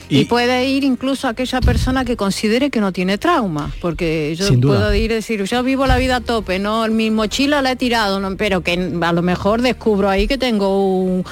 Y, 0.10 0.26
puede 0.26 0.70
ir 0.70 0.84
incluso 0.84 1.28
aquella 1.28 1.60
persona 1.62 2.06
que 2.06 2.16
considere 2.16 2.70
que 2.70 2.80
no 2.80 2.92
tiene 2.92 3.18
trauma, 3.18 3.72
porque 3.82 4.36
yo 4.36 4.60
puedo 4.60 4.94
ir 4.94 5.12
y 5.12 5.16
decir, 5.16 5.44
yo 5.44 5.64
vivo 5.64 5.88
la 5.88 5.98
vida 5.98 6.18
a 6.18 6.22
tope, 6.22 6.60
no, 6.60 6.88
mi 6.88 7.10
mochila 7.10 7.62
la 7.62 7.72
he 7.72 7.76
tirado, 7.76 8.20
no, 8.20 8.36
pero 8.38 8.62
que 8.62 8.92
a 9.02 9.14
lo 9.14 9.22
mejor 9.22 9.62
descubro 9.62 10.10
ahí 10.10 10.28
que 10.28 10.38
tengo 10.38 11.00
un, 11.00 11.24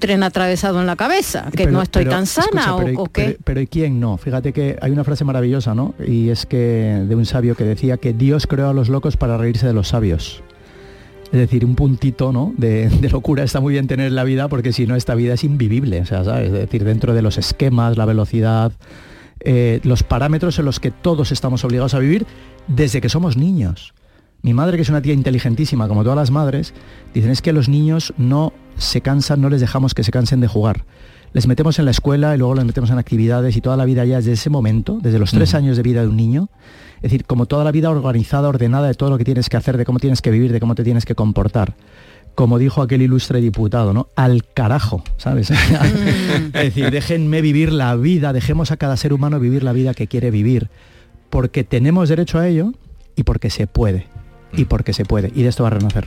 tren 0.00 0.22
atravesado 0.22 0.80
en 0.80 0.86
la 0.86 0.96
cabeza, 0.96 1.50
que 1.54 1.66
no 1.66 1.82
estoy 1.82 2.06
tan 2.06 2.26
sana 2.26 2.76
o, 2.76 3.06
qué. 3.06 3.38
Pero, 3.44 3.60
¿y 3.60 3.66
quién 3.66 4.00
no? 4.00 4.16
Fíjate 4.16 4.52
que 4.52 4.78
hay 4.80 4.90
una 4.90 5.04
frase 5.04 5.24
maravillosa, 5.24 5.74
¿no? 5.74 5.94
Y 6.06 6.30
es 6.30 6.46
que 6.46 7.04
de 7.06 7.14
un 7.14 7.26
sabio 7.26 7.54
que 7.54 7.64
decía 7.64 7.96
que 7.96 8.12
Dios 8.12 8.46
creó 8.46 8.70
a 8.70 8.72
los 8.72 8.88
locos 8.88 9.16
para 9.16 9.36
reírse 9.36 9.66
de 9.66 9.72
los 9.72 9.88
sabios. 9.88 10.42
Es 11.32 11.38
decir, 11.38 11.64
un 11.64 11.74
puntito 11.74 12.30
¿no? 12.30 12.52
de, 12.58 12.90
locura 13.10 13.42
está 13.42 13.60
muy 13.60 13.72
bien 13.72 13.86
tener 13.86 14.08
en 14.08 14.14
la 14.14 14.24
vida 14.24 14.48
porque 14.48 14.72
si 14.72 14.86
no 14.86 14.96
esta 14.96 15.14
vida 15.14 15.34
es 15.34 15.44
invivible. 15.44 16.00
O 16.00 16.06
sea, 16.06 16.24
¿sabes? 16.24 16.48
Es 16.48 16.52
decir, 16.52 16.84
dentro 16.84 17.14
de 17.14 17.22
los 17.22 17.38
esquemas, 17.38 17.96
la 17.96 18.04
velocidad, 18.04 18.72
eh, 19.40 19.80
los 19.82 20.02
parámetros 20.02 20.58
en 20.58 20.66
los 20.66 20.78
que 20.78 20.90
todos 20.90 21.32
estamos 21.32 21.64
obligados 21.64 21.94
a 21.94 21.98
vivir 21.98 22.26
desde 22.68 23.00
que 23.00 23.08
somos 23.08 23.36
niños. 23.36 23.94
Mi 24.42 24.52
madre, 24.52 24.76
que 24.76 24.82
es 24.82 24.88
una 24.90 25.00
tía 25.00 25.14
inteligentísima, 25.14 25.88
como 25.88 26.02
todas 26.02 26.16
las 26.16 26.30
madres, 26.30 26.74
dicen 27.14 27.30
es 27.30 27.40
que 27.40 27.52
los 27.52 27.68
niños 27.68 28.12
no 28.18 28.52
se 28.76 29.00
cansan, 29.00 29.40
no 29.40 29.48
les 29.48 29.60
dejamos 29.60 29.94
que 29.94 30.02
se 30.02 30.10
cansen 30.10 30.40
de 30.40 30.48
jugar 30.48 30.84
les 31.32 31.46
metemos 31.46 31.78
en 31.78 31.86
la 31.86 31.90
escuela 31.90 32.34
y 32.34 32.38
luego 32.38 32.54
les 32.54 32.64
metemos 32.64 32.90
en 32.90 32.98
actividades 32.98 33.56
y 33.56 33.60
toda 33.60 33.76
la 33.76 33.84
vida 33.84 34.04
ya 34.04 34.16
desde 34.16 34.32
ese 34.32 34.50
momento, 34.50 34.98
desde 35.00 35.18
los 35.18 35.30
tres 35.30 35.54
años 35.54 35.76
de 35.76 35.82
vida 35.82 36.02
de 36.02 36.08
un 36.08 36.16
niño, 36.16 36.48
es 37.02 37.10
decir, 37.10 37.24
como 37.24 37.46
toda 37.46 37.64
la 37.64 37.72
vida 37.72 37.90
organizada, 37.90 38.48
ordenada 38.48 38.86
de 38.86 38.94
todo 38.94 39.10
lo 39.10 39.18
que 39.18 39.24
tienes 39.24 39.48
que 39.48 39.56
hacer, 39.56 39.76
de 39.76 39.84
cómo 39.84 39.98
tienes 39.98 40.22
que 40.22 40.30
vivir, 40.30 40.52
de 40.52 40.60
cómo 40.60 40.76
te 40.76 40.84
tienes 40.84 41.04
que 41.04 41.16
comportar. 41.16 41.74
Como 42.36 42.58
dijo 42.58 42.80
aquel 42.80 43.02
ilustre 43.02 43.40
diputado, 43.40 43.92
¿no? 43.92 44.08
Al 44.14 44.44
carajo, 44.44 45.02
¿sabes? 45.16 45.50
es 46.44 46.52
decir, 46.52 46.92
déjenme 46.92 47.40
vivir 47.40 47.72
la 47.72 47.96
vida, 47.96 48.32
dejemos 48.32 48.70
a 48.70 48.76
cada 48.76 48.96
ser 48.96 49.12
humano 49.12 49.40
vivir 49.40 49.64
la 49.64 49.72
vida 49.72 49.94
que 49.94 50.06
quiere 50.06 50.30
vivir, 50.30 50.70
porque 51.28 51.64
tenemos 51.64 52.08
derecho 52.08 52.38
a 52.38 52.46
ello 52.46 52.72
y 53.16 53.24
porque 53.24 53.50
se 53.50 53.66
puede 53.66 54.06
y 54.52 54.66
porque 54.66 54.92
se 54.92 55.04
puede. 55.04 55.32
Y 55.34 55.42
de 55.42 55.48
esto 55.48 55.64
va 55.64 55.70
a 55.70 55.72
renacer 55.72 56.06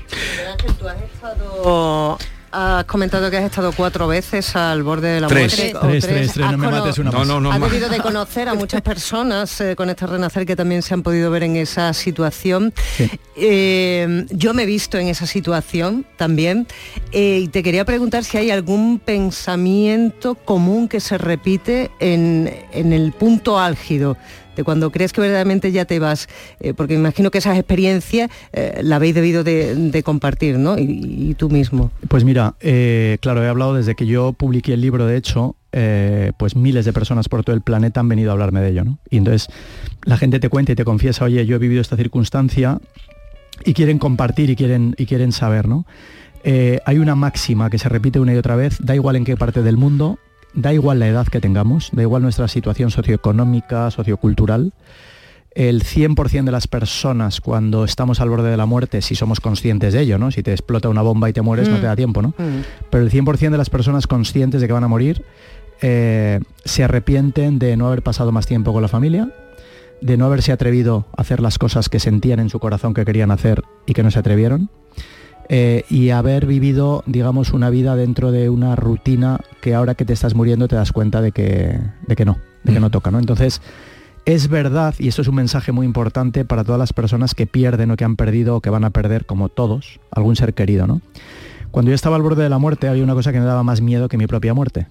has 2.55 2.85
comentado 2.85 3.29
que 3.29 3.37
has 3.37 3.43
estado 3.43 3.71
cuatro 3.73 4.07
veces 4.07 4.55
al 4.55 4.83
borde 4.83 5.09
de 5.09 5.21
la 5.21 5.27
muerte. 5.27 5.73
Tres, 5.81 6.05
tres, 6.05 6.33
tres, 6.33 6.51
no 6.51 6.57
me 6.57 6.69
mates 6.69 6.97
una 6.97 7.11
más. 7.11 7.27
No, 7.27 7.39
no, 7.41 7.51
has 7.51 7.59
debido 7.59 7.89
de 7.89 7.99
conocer 7.99 8.47
a 8.47 8.53
muchas 8.53 8.81
personas 8.81 9.59
eh, 9.61 9.75
con 9.75 9.89
este 9.89 10.07
renacer 10.07 10.45
que 10.45 10.55
también 10.55 10.81
se 10.81 10.93
han 10.93 11.03
podido 11.03 11.29
ver 11.31 11.43
en 11.43 11.55
esa 11.57 11.93
situación. 11.93 12.73
Eh, 13.37 14.25
yo 14.29 14.53
me 14.53 14.63
he 14.63 14.65
visto 14.65 14.97
en 14.97 15.09
esa 15.09 15.25
situación 15.25 16.05
también 16.15 16.67
eh, 17.11 17.39
y 17.43 17.49
te 17.49 17.63
quería 17.63 17.83
preguntar 17.83 18.23
si 18.23 18.37
hay 18.37 18.49
algún 18.49 18.97
pensamiento 18.97 20.35
común 20.35 20.87
que 20.87 21.01
se 21.01 21.17
repite 21.17 21.91
en, 21.99 22.49
en 22.71 22.93
el 22.93 23.11
punto 23.11 23.59
álgido 23.59 24.15
cuando 24.63 24.91
crees 24.91 25.13
que 25.13 25.21
verdaderamente 25.21 25.71
ya 25.71 25.85
te 25.85 25.99
vas, 25.99 26.27
eh, 26.59 26.73
porque 26.73 26.93
imagino 26.93 27.31
que 27.31 27.39
esas 27.39 27.57
experiencias 27.57 28.29
eh, 28.53 28.79
la 28.83 28.97
habéis 28.97 29.15
debido 29.15 29.43
de, 29.43 30.01
compartir, 30.03 30.57
¿no? 30.57 30.77
Y, 30.77 31.35
tú 31.37 31.49
mismo. 31.49 31.91
Pues 32.07 32.23
mira, 32.23 32.55
eh, 32.59 33.17
claro, 33.21 33.43
he 33.43 33.47
hablado 33.47 33.73
desde 33.73 33.95
que 33.95 34.05
yo 34.05 34.33
publiqué 34.33 34.73
el 34.73 34.81
libro, 34.81 35.05
de 35.05 35.17
hecho, 35.17 35.55
pues 36.37 36.55
miles 36.55 36.85
de 36.85 36.93
personas 36.93 37.27
por 37.27 37.43
todo 37.43 37.53
el 37.53 37.61
planeta 37.61 37.99
han 37.99 38.07
venido 38.07 38.29
a 38.29 38.33
hablarme 38.33 38.61
de 38.61 38.69
ello, 38.69 38.85
¿no? 38.85 38.99
Y 39.09 39.17
entonces 39.17 39.49
la 40.05 40.15
gente 40.15 40.39
te 40.39 40.47
cuenta 40.47 40.71
y 40.71 40.75
te 40.75 40.85
confiesa, 40.85 41.25
oye, 41.25 41.45
yo 41.45 41.57
he 41.57 41.59
vivido 41.59 41.81
esta 41.81 41.97
circunstancia 41.97 42.79
y 43.65 43.73
quieren 43.73 43.99
compartir 43.99 44.49
y 44.49 44.55
quieren, 44.55 44.95
y 44.97 45.05
quieren 45.05 45.31
saber, 45.31 45.67
¿no? 45.67 45.85
hay 46.85 46.99
una 46.99 47.15
máxima 47.15 47.71
que 47.71 47.79
se 47.79 47.89
repite 47.89 48.19
una 48.19 48.31
y 48.31 48.37
otra 48.37 48.55
vez, 48.55 48.77
da 48.79 48.93
igual 48.93 49.15
en 49.15 49.25
qué 49.25 49.35
parte 49.35 49.63
del 49.63 49.77
mundo, 49.77 50.19
da 50.55 50.73
igual 50.73 50.99
la 50.99 51.07
edad 51.07 51.27
que 51.27 51.41
tengamos, 51.41 51.89
da 51.91 52.01
igual 52.01 52.21
nuestra 52.21 52.47
situación 52.47 52.91
socioeconómica, 52.91 53.91
sociocultural, 53.91 54.73
el 55.55 55.83
100% 55.83 56.43
de 56.43 56.51
las 56.51 56.67
personas 56.67 57.39
cuando 57.39 57.85
estamos 57.85 58.19
al 58.19 58.29
borde 58.29 58.49
de 58.49 58.57
la 58.57 58.65
muerte, 58.65 59.01
si 59.01 59.15
somos 59.15 59.39
conscientes 59.39 59.93
de 59.93 60.01
ello, 60.01 60.17
¿no? 60.17 60.29
Si 60.31 60.43
te 60.43 60.51
explota 60.51 60.89
una 60.89 61.01
bomba 61.01 61.29
y 61.29 61.33
te 61.33 61.41
mueres, 61.41 61.69
no 61.69 61.77
te 61.77 61.85
da 61.85 61.93
mm. 61.93 61.95
tiempo, 61.95 62.21
¿no? 62.21 62.29
Mm. 62.37 62.63
Pero 62.89 63.03
el 63.03 63.11
100% 63.11 63.51
de 63.51 63.57
las 63.57 63.69
personas 63.69 64.05
conscientes 64.05 64.59
de 64.59 64.67
que 64.67 64.73
van 64.73 64.83
a 64.83 64.89
morir 64.89 65.23
eh, 65.81 66.41
se 66.65 66.83
arrepienten 66.83 67.57
de 67.57 67.77
no 67.77 67.87
haber 67.87 68.01
pasado 68.01 68.33
más 68.33 68.45
tiempo 68.47 68.73
con 68.73 68.81
la 68.81 68.89
familia, 68.89 69.29
de 70.01 70.17
no 70.17 70.25
haberse 70.25 70.51
atrevido 70.51 71.07
a 71.15 71.21
hacer 71.21 71.39
las 71.39 71.57
cosas 71.57 71.87
que 71.87 71.99
sentían 71.99 72.39
en 72.39 72.49
su 72.49 72.59
corazón 72.59 72.93
que 72.93 73.05
querían 73.05 73.31
hacer 73.31 73.63
y 73.85 73.93
que 73.93 74.03
no 74.03 74.11
se 74.11 74.19
atrevieron, 74.19 74.69
eh, 75.49 75.83
y 75.89 76.09
haber 76.09 76.45
vivido, 76.45 77.03
digamos, 77.05 77.53
una 77.53 77.69
vida 77.69 77.95
dentro 77.95 78.31
de 78.31 78.49
una 78.49 78.75
rutina 78.75 79.39
que 79.61 79.75
ahora 79.75 79.95
que 79.95 80.05
te 80.05 80.13
estás 80.13 80.35
muriendo 80.35 80.67
te 80.67 80.75
das 80.75 80.91
cuenta 80.91 81.21
de 81.21 81.31
que, 81.31 81.79
de 82.07 82.15
que 82.15 82.25
no, 82.25 82.37
de 82.63 82.73
que 82.73 82.79
no 82.79 82.87
mm. 82.87 82.91
toca, 82.91 83.11
¿no? 83.11 83.19
Entonces, 83.19 83.61
es 84.25 84.47
verdad, 84.47 84.95
y 84.97 85.07
esto 85.07 85.21
es 85.21 85.27
un 85.27 85.35
mensaje 85.35 85.71
muy 85.71 85.85
importante 85.85 86.45
para 86.45 86.63
todas 86.63 86.79
las 86.79 86.93
personas 86.93 87.35
que 87.35 87.45
pierden 87.45 87.91
o 87.91 87.95
que 87.95 88.05
han 88.05 88.15
perdido 88.15 88.55
o 88.55 88.61
que 88.61 88.71
van 88.71 88.83
a 88.83 88.89
perder, 88.89 89.25
como 89.25 89.49
todos, 89.49 89.99
algún 90.11 90.35
ser 90.35 90.53
querido, 90.53 90.87
¿no? 90.87 91.01
Cuando 91.69 91.89
yo 91.91 91.95
estaba 91.95 92.15
al 92.15 92.21
borde 92.21 92.41
de 92.41 92.49
la 92.49 92.57
muerte 92.57 92.87
había 92.87 93.03
una 93.03 93.13
cosa 93.13 93.31
que 93.31 93.39
me 93.39 93.45
daba 93.45 93.61
más 93.61 93.81
miedo 93.81 94.07
que 94.07 94.17
mi 94.17 94.27
propia 94.27 94.53
muerte. 94.53 94.87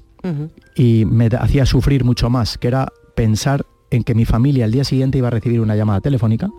Y 0.75 1.05
me 1.05 1.27
hacía 1.27 1.67
sufrir 1.67 2.05
mucho 2.05 2.31
más, 2.31 2.57
que 2.57 2.69
era 2.69 2.89
pensar 3.15 3.67
en 3.91 4.05
que 4.05 4.15
mi 4.15 4.25
familia 4.25 4.65
al 4.65 4.73
día 4.73 4.85
siguiente 4.85 5.19
iba 5.19 5.29
a 5.29 5.31
recibir 5.31 5.61
una 5.61 5.77
llamada 5.77 6.01
telefónica 6.01 6.51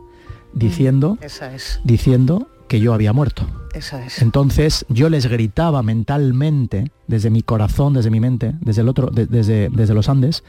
diciendo, 0.53 1.17
diciendo 1.83 2.47
que 2.67 2.79
yo 2.79 2.93
había 2.93 3.13
muerto. 3.13 3.47
Entonces 4.21 4.85
yo 4.89 5.09
les 5.09 5.27
gritaba 5.27 5.83
mentalmente, 5.83 6.91
desde 7.07 7.29
mi 7.29 7.41
corazón, 7.41 7.93
desde 7.93 8.09
mi 8.09 8.19
mente, 8.19 8.53
desde 8.61 8.81
el 8.81 8.89
otro, 8.89 9.09
desde, 9.11 9.69
desde 9.69 9.93
los 9.93 10.09
Andes, 10.09 10.43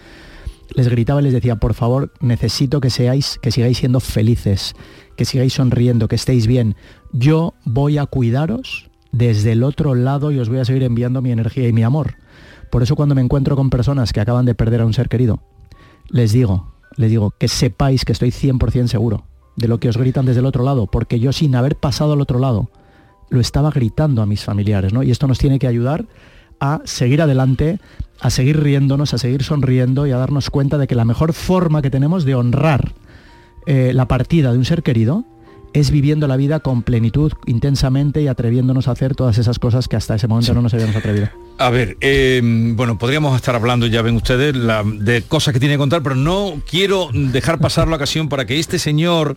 les 0.74 0.88
gritaba 0.88 1.20
y 1.20 1.24
les 1.24 1.32
decía, 1.32 1.56
por 1.56 1.74
favor, 1.74 2.12
necesito 2.20 2.80
que 2.80 2.90
seáis, 2.90 3.38
que 3.40 3.52
sigáis 3.52 3.78
siendo 3.78 4.00
felices, 4.00 4.74
que 5.16 5.24
sigáis 5.24 5.54
sonriendo, 5.54 6.08
que 6.08 6.16
estéis 6.16 6.46
bien. 6.46 6.76
Yo 7.12 7.54
voy 7.64 7.98
a 7.98 8.06
cuidaros 8.06 8.90
desde 9.12 9.52
el 9.52 9.62
otro 9.62 9.94
lado 9.94 10.30
y 10.30 10.38
os 10.38 10.48
voy 10.48 10.58
a 10.58 10.64
seguir 10.64 10.82
enviando 10.82 11.22
mi 11.22 11.30
energía 11.30 11.68
y 11.68 11.72
mi 11.72 11.82
amor. 11.82 12.16
Por 12.70 12.82
eso 12.82 12.96
cuando 12.96 13.14
me 13.14 13.22
encuentro 13.22 13.56
con 13.56 13.70
personas 13.70 14.12
que 14.12 14.20
acaban 14.20 14.44
de 14.44 14.54
perder 14.54 14.80
a 14.80 14.86
un 14.86 14.92
ser 14.92 15.08
querido, 15.08 15.40
les 16.08 16.32
digo, 16.32 16.74
les 16.96 17.10
digo 17.10 17.32
que 17.38 17.48
sepáis 17.48 18.04
que 18.04 18.12
estoy 18.12 18.30
100% 18.30 18.88
seguro 18.88 19.24
de 19.56 19.68
lo 19.68 19.80
que 19.80 19.88
os 19.88 19.96
gritan 19.96 20.26
desde 20.26 20.40
el 20.40 20.46
otro 20.46 20.64
lado, 20.64 20.86
porque 20.86 21.18
yo 21.18 21.32
sin 21.32 21.54
haber 21.54 21.76
pasado 21.76 22.12
al 22.12 22.20
otro 22.20 22.38
lado, 22.38 22.68
lo 23.28 23.40
estaba 23.40 23.70
gritando 23.70 24.22
a 24.22 24.26
mis 24.26 24.44
familiares, 24.44 24.92
¿no? 24.92 25.02
Y 25.02 25.10
esto 25.10 25.26
nos 25.26 25.38
tiene 25.38 25.58
que 25.58 25.66
ayudar 25.66 26.06
a 26.60 26.80
seguir 26.84 27.22
adelante, 27.22 27.78
a 28.20 28.30
seguir 28.30 28.62
riéndonos, 28.62 29.14
a 29.14 29.18
seguir 29.18 29.42
sonriendo 29.42 30.06
y 30.06 30.12
a 30.12 30.16
darnos 30.16 30.50
cuenta 30.50 30.78
de 30.78 30.86
que 30.86 30.94
la 30.94 31.04
mejor 31.04 31.32
forma 31.32 31.82
que 31.82 31.90
tenemos 31.90 32.24
de 32.24 32.34
honrar 32.34 32.92
eh, 33.66 33.92
la 33.94 34.08
partida 34.08 34.52
de 34.52 34.58
un 34.58 34.64
ser 34.64 34.82
querido 34.82 35.24
es 35.72 35.90
viviendo 35.90 36.26
la 36.26 36.38
vida 36.38 36.60
con 36.60 36.82
plenitud, 36.82 37.32
intensamente 37.44 38.22
y 38.22 38.28
atreviéndonos 38.28 38.88
a 38.88 38.92
hacer 38.92 39.14
todas 39.14 39.36
esas 39.36 39.58
cosas 39.58 39.88
que 39.88 39.96
hasta 39.96 40.14
ese 40.14 40.26
momento 40.26 40.54
no 40.54 40.62
nos 40.62 40.72
habíamos 40.72 40.96
atrevido. 40.96 41.28
A 41.58 41.68
ver, 41.68 41.98
eh, 42.00 42.40
bueno, 42.74 42.98
podríamos 42.98 43.36
estar 43.36 43.54
hablando, 43.54 43.86
ya 43.86 44.00
ven 44.00 44.16
ustedes, 44.16 44.54
de 44.54 45.22
cosas 45.22 45.52
que 45.52 45.60
tiene 45.60 45.74
que 45.74 45.78
contar, 45.78 46.02
pero 46.02 46.14
no 46.14 46.62
quiero 46.68 47.10
dejar 47.12 47.58
pasar 47.58 47.88
la 47.88 47.96
ocasión 47.96 48.30
para 48.30 48.46
que 48.46 48.58
este 48.58 48.78
señor 48.78 49.36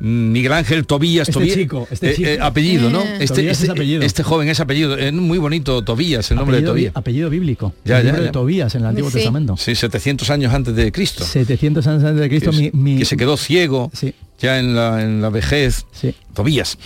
Miguel 0.00 0.52
Ángel 0.52 0.86
Tobías, 0.86 1.28
este 1.28 1.46
chico, 1.48 1.86
este 1.90 2.10
eh, 2.10 2.34
eh, 2.34 2.38
apellido, 2.40 2.88
¿no? 2.90 3.02
Este, 3.02 3.48
este, 3.50 3.70
apellido. 3.70 4.02
este, 4.02 4.22
joven 4.22 4.48
es 4.48 4.58
apellido, 4.58 4.96
es 4.96 5.12
muy 5.12 5.38
bonito 5.38 5.82
Tobías, 5.84 6.30
el 6.30 6.38
nombre 6.38 6.60
de 6.60 6.66
Tobías. 6.66 6.96
Apellido 6.96 7.28
bíblico, 7.28 7.74
ya, 7.84 8.00
el 8.00 8.06
nombre 8.06 8.24
de 8.24 8.30
Tobías 8.30 8.74
en 8.74 8.80
el 8.82 8.86
Antiguo 8.88 9.10
Testamento. 9.10 9.56
Sí, 9.58 9.74
700 9.74 10.30
años 10.30 10.54
antes 10.54 10.74
de 10.74 10.90
Cristo. 10.90 11.24
700 11.24 11.86
años 11.86 12.04
antes 12.04 12.20
de 12.20 12.28
Cristo, 12.28 12.50
que, 12.50 12.70
mi, 12.72 12.98
que 12.98 13.04
se 13.04 13.16
quedó 13.16 13.36
ciego. 13.36 13.90
Ya 14.40 14.58
en 14.58 14.74
la, 14.74 15.02
en 15.02 15.20
la 15.20 15.28
vejez, 15.28 15.84
Tobías. 16.32 16.78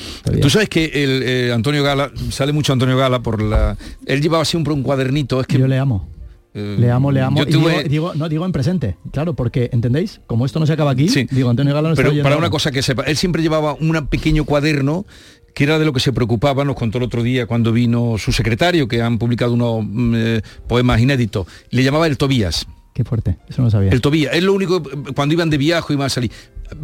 Tú 0.42 0.50
sabes 0.50 0.68
que 0.68 0.87
el, 0.87 1.23
eh, 1.23 1.52
Antonio 1.52 1.85
Gala, 1.85 2.11
sale 2.30 2.52
mucho 2.52 2.73
Antonio 2.73 2.97
Gala 2.97 3.21
por 3.21 3.40
la... 3.40 3.76
Él 4.06 4.21
llevaba 4.21 4.44
siempre 4.44 4.73
un 4.73 4.83
cuadernito. 4.83 5.40
Es 5.40 5.47
que 5.47 5.59
Yo 5.59 5.68
le 5.68 5.78
amo. 5.78 6.13
Eh, 6.54 6.76
le 6.78 6.90
amo, 6.90 7.11
le 7.11 7.20
amo. 7.20 7.44
digo, 7.44 8.14
no, 8.14 8.28
digo 8.28 8.46
en 8.46 8.52
presente, 8.52 8.96
claro, 9.11 9.34
porque, 9.34 9.70
¿entendéis? 9.73 10.20
Como 10.28 10.46
esto 10.46 10.61
no 10.61 10.66
se 10.66 10.73
acaba 10.73 10.92
aquí, 10.92 11.08
digo, 11.30 11.50
Antonio 11.50 11.75
Galo 11.75 11.94
Pero 11.96 12.12
para 12.23 12.37
una 12.37 12.49
cosa 12.49 12.70
que 12.70 12.80
sepa, 12.80 13.02
él 13.02 13.16
siempre 13.16 13.42
llevaba 13.42 13.75
un 13.75 14.06
pequeño 14.06 14.44
cuaderno 14.44 15.04
que 15.52 15.64
era 15.64 15.78
de 15.78 15.84
lo 15.84 15.92
que 15.92 16.00
se 16.00 16.12
preocupaba, 16.12 16.64
nos 16.64 16.76
contó 16.76 16.99
el 16.99 17.04
otro 17.04 17.23
día 17.23 17.46
cuando 17.46 17.73
vino 17.73 18.18
su 18.18 18.32
secretario, 18.32 18.88
que 18.88 19.02
han 19.02 19.18
publicado 19.18 19.52
unos 19.54 19.84
mm, 19.84 20.14
eh, 20.16 20.42
poemas 20.68 21.00
inéditos, 21.00 21.46
le 21.70 21.82
llamaba 21.82 22.06
el 22.06 22.18
Tobías. 22.18 22.66
Qué 22.92 23.04
fuerte, 23.04 23.38
eso 23.49 23.62
no 23.62 23.70
sabía. 23.70 23.90
El 23.90 24.00
Tobías, 24.00 24.34
es 24.34 24.42
lo 24.42 24.52
único, 24.52 24.82
cuando 25.14 25.34
iban 25.34 25.50
de 25.50 25.58
viaje 25.58 25.92
iban 25.92 26.06
a 26.06 26.08
salir. 26.08 26.30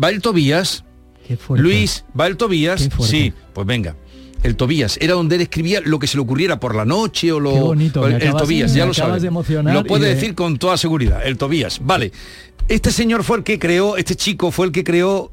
¿Va 0.02 0.10
el 0.10 0.20
Tobías? 0.20 0.84
Qué 1.26 1.36
fuerte. 1.36 1.62
Luis, 1.62 2.04
¿va 2.18 2.26
el 2.26 2.36
Tobías? 2.36 2.88
Sí, 3.00 3.32
pues 3.52 3.66
venga 3.66 3.94
el 4.42 4.56
Tobías, 4.56 4.98
era 5.00 5.14
donde 5.14 5.36
él 5.36 5.42
escribía 5.42 5.80
lo 5.84 5.98
que 5.98 6.06
se 6.06 6.16
le 6.16 6.22
ocurriera 6.22 6.58
por 6.58 6.74
la 6.74 6.84
noche 6.84 7.32
o 7.32 7.40
lo 7.40 7.50
bonito, 7.50 8.06
el, 8.06 8.32
Tobías, 8.32 8.74
ya 8.74 8.86
lo 8.86 8.94
sabes. 8.94 9.22
lo 9.22 9.84
puede 9.84 10.08
de... 10.08 10.14
decir 10.14 10.34
con 10.34 10.58
toda 10.58 10.76
seguridad, 10.76 11.26
el 11.26 11.36
Tobías. 11.36 11.80
Vale. 11.82 12.12
Este 12.68 12.92
señor 12.92 13.24
fue 13.24 13.38
el 13.38 13.42
que 13.42 13.58
creó, 13.58 13.96
este 13.96 14.14
chico 14.14 14.52
fue 14.52 14.66
el 14.66 14.72
que 14.72 14.84
creó 14.84 15.32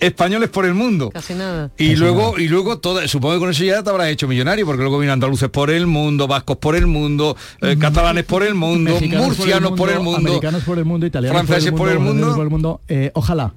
españoles 0.00 0.48
por 0.48 0.64
el 0.64 0.74
mundo. 0.74 1.10
Casi 1.10 1.34
nada. 1.34 1.70
Y 1.78 1.96
luego, 1.96 2.38
y 2.38 2.48
luego 2.48 2.78
toda, 2.78 3.06
supongo 3.06 3.34
que 3.34 3.40
con 3.40 3.50
eso 3.50 3.64
ya 3.64 3.82
te 3.82 3.90
habrás 3.90 4.08
hecho 4.08 4.26
millonario, 4.26 4.66
porque 4.66 4.82
luego 4.82 4.98
vino 4.98 5.12
andaluces 5.12 5.48
por 5.48 5.70
el 5.70 5.86
mundo, 5.86 6.26
vascos 6.26 6.56
por 6.56 6.76
el 6.76 6.86
mundo, 6.86 7.36
eh, 7.62 7.76
catalanes 7.78 8.24
por 8.24 8.42
el 8.42 8.54
mundo, 8.54 8.98
murcianos 9.00 9.72
por 9.72 9.90
el 9.90 10.00
mundo, 10.00 10.30
americanos 10.30 10.64
por 10.64 10.78
el 10.78 10.84
mundo, 10.84 11.06
italianos 11.06 11.46
franceses 11.46 11.72
por 11.72 11.88
el 11.88 11.98
mundo. 11.98 12.34
Por 12.34 12.44
el 12.44 12.50
mundo. 12.50 12.80
Eh, 12.88 13.10
ojalá. 13.14 13.54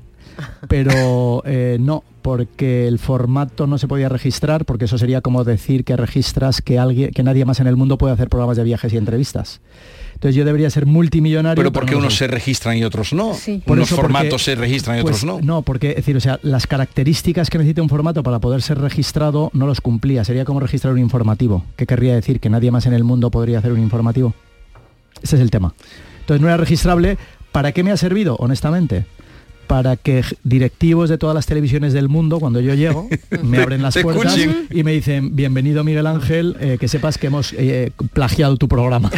Pero 0.67 1.43
eh, 1.45 1.77
no, 1.79 2.03
porque 2.21 2.87
el 2.87 2.99
formato 2.99 3.67
no 3.67 3.77
se 3.77 3.87
podía 3.87 4.09
registrar, 4.09 4.65
porque 4.65 4.85
eso 4.85 4.97
sería 4.97 5.21
como 5.21 5.43
decir 5.43 5.83
que 5.83 5.95
registras 5.95 6.61
que 6.61 6.79
alguien, 6.79 7.11
que 7.11 7.23
nadie 7.23 7.45
más 7.45 7.59
en 7.59 7.67
el 7.67 7.75
mundo 7.75 7.97
puede 7.97 8.13
hacer 8.13 8.29
programas 8.29 8.57
de 8.57 8.63
viajes 8.63 8.93
y 8.93 8.97
entrevistas. 8.97 9.61
Entonces 10.13 10.35
yo 10.35 10.45
debería 10.45 10.69
ser 10.69 10.85
multimillonario. 10.85 11.55
Pero 11.55 11.71
porque 11.71 11.95
unos 11.95 12.15
se 12.15 12.27
registran 12.27 12.77
y 12.77 12.83
otros 12.83 13.11
no. 13.11 13.35
Unos 13.65 13.89
formatos 13.89 14.43
se 14.43 14.53
registran 14.53 14.97
y 14.97 14.99
otros 15.01 15.21
pues, 15.21 15.25
no. 15.25 15.39
No, 15.41 15.63
porque 15.63 15.95
decir, 15.95 16.15
o 16.15 16.19
sea, 16.19 16.39
las 16.43 16.67
características 16.67 17.49
que 17.49 17.57
necesita 17.57 17.81
un 17.81 17.89
formato 17.89 18.21
para 18.21 18.39
poder 18.39 18.61
ser 18.61 18.79
registrado 18.79 19.49
no 19.53 19.65
los 19.65 19.81
cumplía. 19.81 20.23
Sería 20.23 20.45
como 20.45 20.59
registrar 20.59 20.93
un 20.93 20.99
informativo. 20.99 21.65
¿Qué 21.75 21.87
querría 21.87 22.13
decir? 22.13 22.39
Que 22.39 22.51
nadie 22.51 22.69
más 22.69 22.85
en 22.85 22.93
el 22.93 23.03
mundo 23.03 23.31
podría 23.31 23.57
hacer 23.57 23.71
un 23.71 23.79
informativo. 23.79 24.35
Ese 25.23 25.37
es 25.37 25.41
el 25.41 25.49
tema. 25.49 25.73
Entonces 26.19 26.41
no 26.41 26.47
era 26.47 26.57
registrable. 26.57 27.17
¿Para 27.51 27.71
qué 27.71 27.83
me 27.83 27.91
ha 27.91 27.97
servido? 27.97 28.35
Honestamente 28.35 29.05
para 29.71 29.95
que 29.95 30.21
directivos 30.43 31.07
de 31.09 31.17
todas 31.17 31.33
las 31.33 31.45
televisiones 31.45 31.93
del 31.93 32.09
mundo, 32.09 32.41
cuando 32.41 32.59
yo 32.59 32.73
llego, 32.73 33.07
me 33.41 33.59
abren 33.59 33.81
las 33.81 33.97
puertas 33.97 34.37
y 34.69 34.83
me 34.83 34.91
dicen, 34.91 35.33
bienvenido 35.33 35.85
Miguel 35.85 36.07
Ángel, 36.07 36.57
eh, 36.59 36.75
que 36.77 36.89
sepas 36.89 37.17
que 37.17 37.27
hemos 37.27 37.53
eh, 37.53 37.93
plagiado 38.11 38.57
tu 38.57 38.67
programa. 38.67 39.09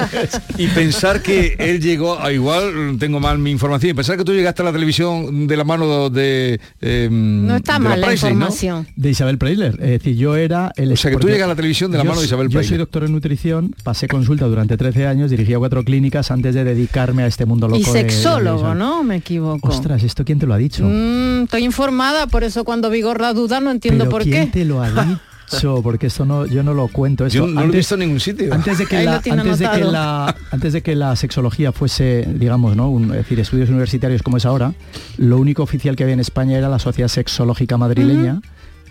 y 0.58 0.66
pensar 0.66 1.22
que 1.22 1.56
él 1.58 1.80
llegó, 1.80 2.20
a 2.20 2.32
igual 2.32 2.98
tengo 2.98 3.18
mal 3.18 3.38
mi 3.38 3.50
información, 3.50 3.92
y 3.92 3.94
pensar 3.94 4.18
que 4.18 4.24
tú 4.24 4.34
llegaste 4.34 4.60
a 4.60 4.66
la 4.66 4.72
televisión 4.72 5.46
de 5.46 5.56
la 5.56 5.64
mano 5.64 6.10
de... 6.10 6.60
Em, 6.82 7.46
no 7.46 7.56
está 7.56 7.78
mal 7.78 7.98
la, 7.98 8.12
información. 8.12 8.86
De 8.96 9.08
Isabel 9.08 9.38
Preisler. 9.38 9.72
Es 9.80 9.88
decir, 9.88 10.16
yo 10.16 10.36
era 10.36 10.70
el... 10.76 10.92
O 10.92 10.96
sea, 10.96 11.12
que 11.12 11.16
tú 11.16 11.28
llegas 11.28 11.46
a 11.46 11.48
la 11.48 11.56
televisión 11.56 11.90
de 11.90 11.96
la 11.96 12.04
mano 12.04 12.20
de 12.20 12.26
Isabel 12.26 12.48
Preisler. 12.48 12.64
Yo 12.64 12.68
soy 12.68 12.76
doctor 12.76 13.04
en 13.04 13.12
nutrición, 13.12 13.74
pasé 13.82 14.06
consulta 14.06 14.44
durante 14.44 14.76
13 14.76 15.06
años, 15.06 15.30
dirigía 15.30 15.58
cuatro 15.58 15.82
clínicas 15.82 16.30
antes 16.30 16.54
de 16.54 16.62
dedicarme 16.62 17.22
a 17.22 17.26
este 17.26 17.46
mundo 17.46 17.68
loco. 17.68 17.80
Y 17.80 17.84
sexólogo, 17.84 18.74
¿no? 18.74 19.02
Me 19.02 19.16
equivoco. 19.16 19.93
¿Esto 20.02 20.24
quién 20.24 20.38
te 20.38 20.46
lo 20.46 20.54
ha 20.54 20.58
dicho? 20.58 20.84
Mm, 20.84 21.44
estoy 21.44 21.64
informada, 21.64 22.26
por 22.26 22.44
eso 22.44 22.64
cuando 22.64 22.90
Vigorra 22.90 23.32
duda 23.32 23.60
no 23.60 23.70
entiendo 23.70 24.08
por 24.08 24.22
¿quién 24.22 24.46
qué. 24.46 24.60
te 24.60 24.64
lo 24.64 24.82
ha 24.82 24.90
dicho? 25.50 25.80
Porque 25.82 26.06
esto 26.08 26.24
no, 26.24 26.46
yo 26.46 26.62
no 26.62 26.74
lo 26.74 26.88
cuento. 26.88 27.28
yo 27.28 27.46
no 27.46 27.62
lo 27.66 27.72
he 27.72 27.76
visto 27.76 27.94
en 27.94 28.00
ningún 28.00 28.20
sitio. 28.20 28.52
Antes 28.52 28.78
de 28.78 28.86
que, 28.86 29.04
la, 29.04 29.16
antes 29.16 29.58
de 29.58 29.68
que 29.70 29.84
la, 29.84 30.34
antes 30.50 30.72
de 30.72 30.82
que 30.82 30.96
la 30.96 31.14
sexología 31.16 31.70
fuese, 31.70 32.26
digamos, 32.34 32.74
¿no? 32.76 32.98
es 32.98 33.10
decir, 33.10 33.38
estudios 33.38 33.68
universitarios 33.68 34.22
como 34.22 34.38
es 34.38 34.46
ahora, 34.46 34.72
lo 35.18 35.38
único 35.38 35.62
oficial 35.62 35.96
que 35.96 36.02
había 36.02 36.14
en 36.14 36.20
España 36.20 36.56
era 36.58 36.68
la 36.68 36.78
Sociedad 36.78 37.08
Sexológica 37.08 37.76
Madrileña. 37.76 38.40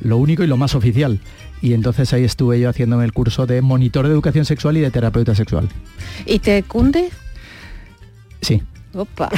Lo 0.02 0.18
único 0.18 0.44
y 0.44 0.48
lo 0.48 0.58
más 0.58 0.76
oficial. 0.76 1.20
Y 1.62 1.74
entonces 1.74 2.12
ahí 2.14 2.24
estuve 2.24 2.60
yo 2.60 2.70
haciéndome 2.70 3.06
el 3.06 3.14
curso 3.14 3.46
de 3.46 3.62
monitor 3.62 4.06
de 4.08 4.14
educación 4.14 4.44
sexual 4.44 4.76
y 4.78 4.82
de 4.82 4.92
terapeuta 4.92 5.34
sexual. 5.34 5.70
¿Y 6.26 6.40
te 6.40 6.64
cunde? 6.64 7.10
Sí. 8.42 8.62
Opa. 8.96 9.30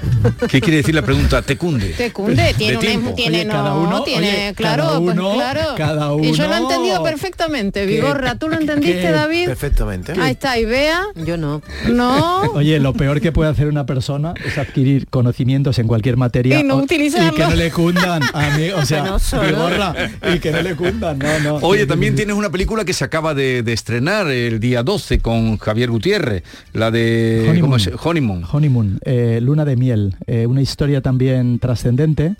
¿Qué 0.48 0.60
quiere 0.60 0.78
decir 0.78 0.94
la 0.94 1.02
pregunta? 1.02 1.40
¿Te 1.42 1.56
cunde? 1.56 1.90
Te 1.90 2.12
cunde, 2.12 2.54
tiene, 2.58 2.96
un, 2.96 3.14
tiene, 3.14 3.44
no, 3.44 3.52
cada 3.52 3.74
uno, 3.74 4.02
tiene, 4.02 4.52
claro, 4.56 4.84
cada 4.84 5.00
pues, 5.00 5.14
claro. 5.14 5.60
Cada 5.76 6.12
uno, 6.14 6.24
y 6.24 6.32
yo 6.32 6.48
lo 6.48 6.54
he 6.54 6.58
entendido 6.58 7.02
perfectamente, 7.02 7.86
Vigorra, 7.86 8.34
¿tú 8.36 8.48
lo 8.48 8.58
entendiste, 8.58 9.12
David? 9.12 9.46
Perfectamente. 9.46 10.14
Ahí 10.20 10.32
está, 10.32 10.58
y 10.58 10.64
vea. 10.64 11.04
Yo 11.24 11.36
no. 11.36 11.62
No. 11.88 12.40
Oye, 12.54 12.80
lo 12.80 12.92
peor 12.92 13.20
que 13.20 13.30
puede 13.30 13.50
hacer 13.50 13.68
una 13.68 13.86
persona 13.86 14.34
es 14.44 14.58
adquirir 14.58 15.06
conocimientos 15.08 15.78
en 15.78 15.86
cualquier 15.86 16.16
materia 16.16 16.58
y 16.58 16.64
no 16.64 16.76
utilizarlo. 16.76 17.32
Y 17.32 17.36
que 17.36 17.46
no 17.46 17.54
le 17.54 17.70
cundan 17.70 18.22
a 18.32 18.56
mí, 18.56 18.70
o 18.70 18.84
sea, 18.84 19.16
Vigorra, 19.46 19.94
y 20.34 20.38
que 20.40 20.50
no 20.50 20.62
le 20.62 20.74
cundan, 20.74 21.18
no, 21.18 21.38
no. 21.40 21.54
Oye, 21.56 21.86
también 21.86 22.16
tienes 22.16 22.34
una 22.34 22.50
película 22.50 22.84
que 22.84 22.92
se 22.92 23.04
acaba 23.04 23.34
de, 23.34 23.62
de 23.62 23.72
estrenar 23.72 24.26
el 24.28 24.58
día 24.58 24.82
12 24.82 25.20
con 25.20 25.58
Javier 25.58 25.90
Gutiérrez, 25.90 26.42
la 26.72 26.90
de 26.90 27.46
Honeymoon. 27.48 27.60
¿cómo 27.60 27.76
es? 27.76 27.90
Honeymoon. 28.02 28.44
Honeymoon, 28.50 29.00
eh, 29.04 29.38
Luna 29.42 29.64
de 29.64 30.12
eh, 30.26 30.46
una 30.46 30.62
historia 30.62 31.00
también 31.00 31.58
trascendente 31.58 32.36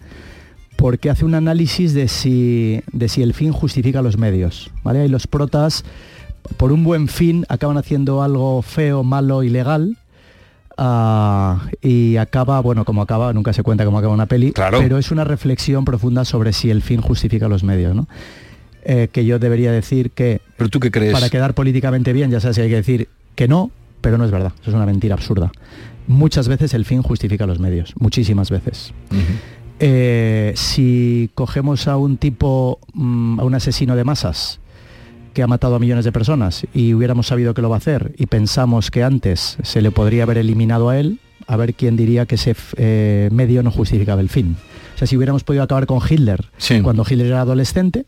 porque 0.77 1.11
hace 1.11 1.25
un 1.25 1.35
análisis 1.35 1.95
de 1.95 2.09
si, 2.09 2.81
de 2.93 3.09
si 3.09 3.23
el 3.23 3.35
fin 3.35 3.53
justifica 3.53 4.03
los 4.03 4.19
medios. 4.19 4.71
¿vale? 4.83 5.05
Y 5.05 5.09
los 5.09 5.27
protas, 5.27 5.85
por 6.57 6.73
un 6.73 6.85
buen 6.85 7.09
fin, 7.09 7.45
acaban 7.49 7.77
haciendo 7.77 8.23
algo 8.23 8.63
feo, 8.63 9.03
malo, 9.03 9.43
ilegal. 9.43 9.97
Uh, 10.77 11.57
y 11.81 12.17
acaba, 12.17 12.59
bueno, 12.59 12.85
como 12.85 13.01
acaba, 13.01 13.33
nunca 13.33 13.53
se 13.53 13.63
cuenta 13.63 13.85
cómo 13.85 13.99
acaba 13.99 14.13
una 14.13 14.27
peli, 14.27 14.53
pero 14.53 14.99
es 14.99 15.13
una 15.13 15.23
reflexión 15.23 15.85
profunda 15.85 16.25
sobre 16.25 16.53
si 16.53 16.69
el 16.69 16.83
fin 16.83 17.01
justifica 17.01 17.47
los 17.47 17.63
medios, 17.63 17.95
¿no? 17.95 18.09
Eh, 18.83 19.09
que 19.13 19.25
yo 19.25 19.39
debería 19.39 19.71
decir 19.71 20.11
que... 20.11 20.41
¿Pero 20.57 20.69
tú 20.71 20.81
qué 20.81 20.91
crees? 20.91 21.13
Para 21.13 21.31
quedar 21.31 21.55
políticamente 21.55 22.13
bien, 22.13 22.33
ya 22.33 22.41
sabes 22.41 22.57
que 22.57 22.63
hay 22.65 22.71
que 22.71 22.77
decir 22.77 23.09
que 23.37 23.47
no, 23.47 23.71
pero 24.01 24.19
no 24.19 24.25
es 24.25 24.33
verdad, 24.33 24.53
eso 24.61 24.71
es 24.71 24.75
una 24.75 24.85
mentira 24.85 25.15
absurda 25.15 25.53
muchas 26.07 26.49
veces 26.49 26.75
el 26.75 26.85
fin 26.85 27.03
justifica 27.03 27.47
los 27.47 27.59
medios, 27.59 27.95
muchísimas 27.99 28.51
veces. 28.51 28.93
Eh, 29.81 30.53
si 30.57 31.31
cogemos 31.35 31.89
a 31.89 31.97
un 31.97 32.17
tipo, 32.17 32.79
mm, 32.93 33.41
a 33.41 33.45
un 33.45 33.55
asesino 33.55 33.97
de 33.97 34.05
masas, 34.05 34.61
que 35.35 35.43
ha 35.43 35.47
matado 35.47 35.75
a 35.75 35.79
millones 35.79 36.05
de 36.05 36.13
personas 36.13 36.65
y 36.73 36.95
hubiéramos 36.95 37.27
sabido 37.27 37.55
que 37.55 37.61
lo 37.61 37.69
va 37.69 37.77
a 37.77 37.79
hacer 37.79 38.15
y 38.17 38.27
pensamos 38.27 38.91
que 38.91 39.03
antes 39.03 39.59
se 39.63 39.83
le 39.83 39.91
podría 39.91 40.23
haber 40.23 40.39
eliminado 40.39 40.89
a 40.89 40.99
él, 40.99 41.19
a 41.47 41.57
ver 41.57 41.75
quién 41.75 41.97
diría 41.97 42.25
que 42.25 42.37
ese 42.37 42.55
eh, 42.77 43.29
medio 43.33 43.63
no 43.63 43.71
justificaba 43.71 44.21
el 44.21 44.29
fin. 44.29 44.57
O 44.95 44.99
sea, 44.99 45.09
si 45.09 45.17
hubiéramos 45.17 45.43
podido 45.43 45.65
acabar 45.65 45.87
con 45.87 46.01
Hitler 46.09 46.45
cuando 46.83 47.05
Hitler 47.09 47.27
era 47.27 47.41
adolescente, 47.41 48.07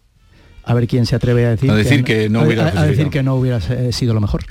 a 0.63 0.73
ver 0.73 0.87
quién 0.87 1.05
se 1.05 1.17
atreve 1.17 1.47
a 1.47 1.51
decir, 1.51 1.73
decir 1.73 2.05
que, 2.05 2.29
no 2.29 2.43
hubiera 2.43 2.69
a 2.69 2.87
decir 2.87 3.11
que 3.11 3.23
no 3.23 3.35
hubiera 3.35 3.61
sido 3.91 4.15
lo 4.15 4.21
mejor. 4.21 4.45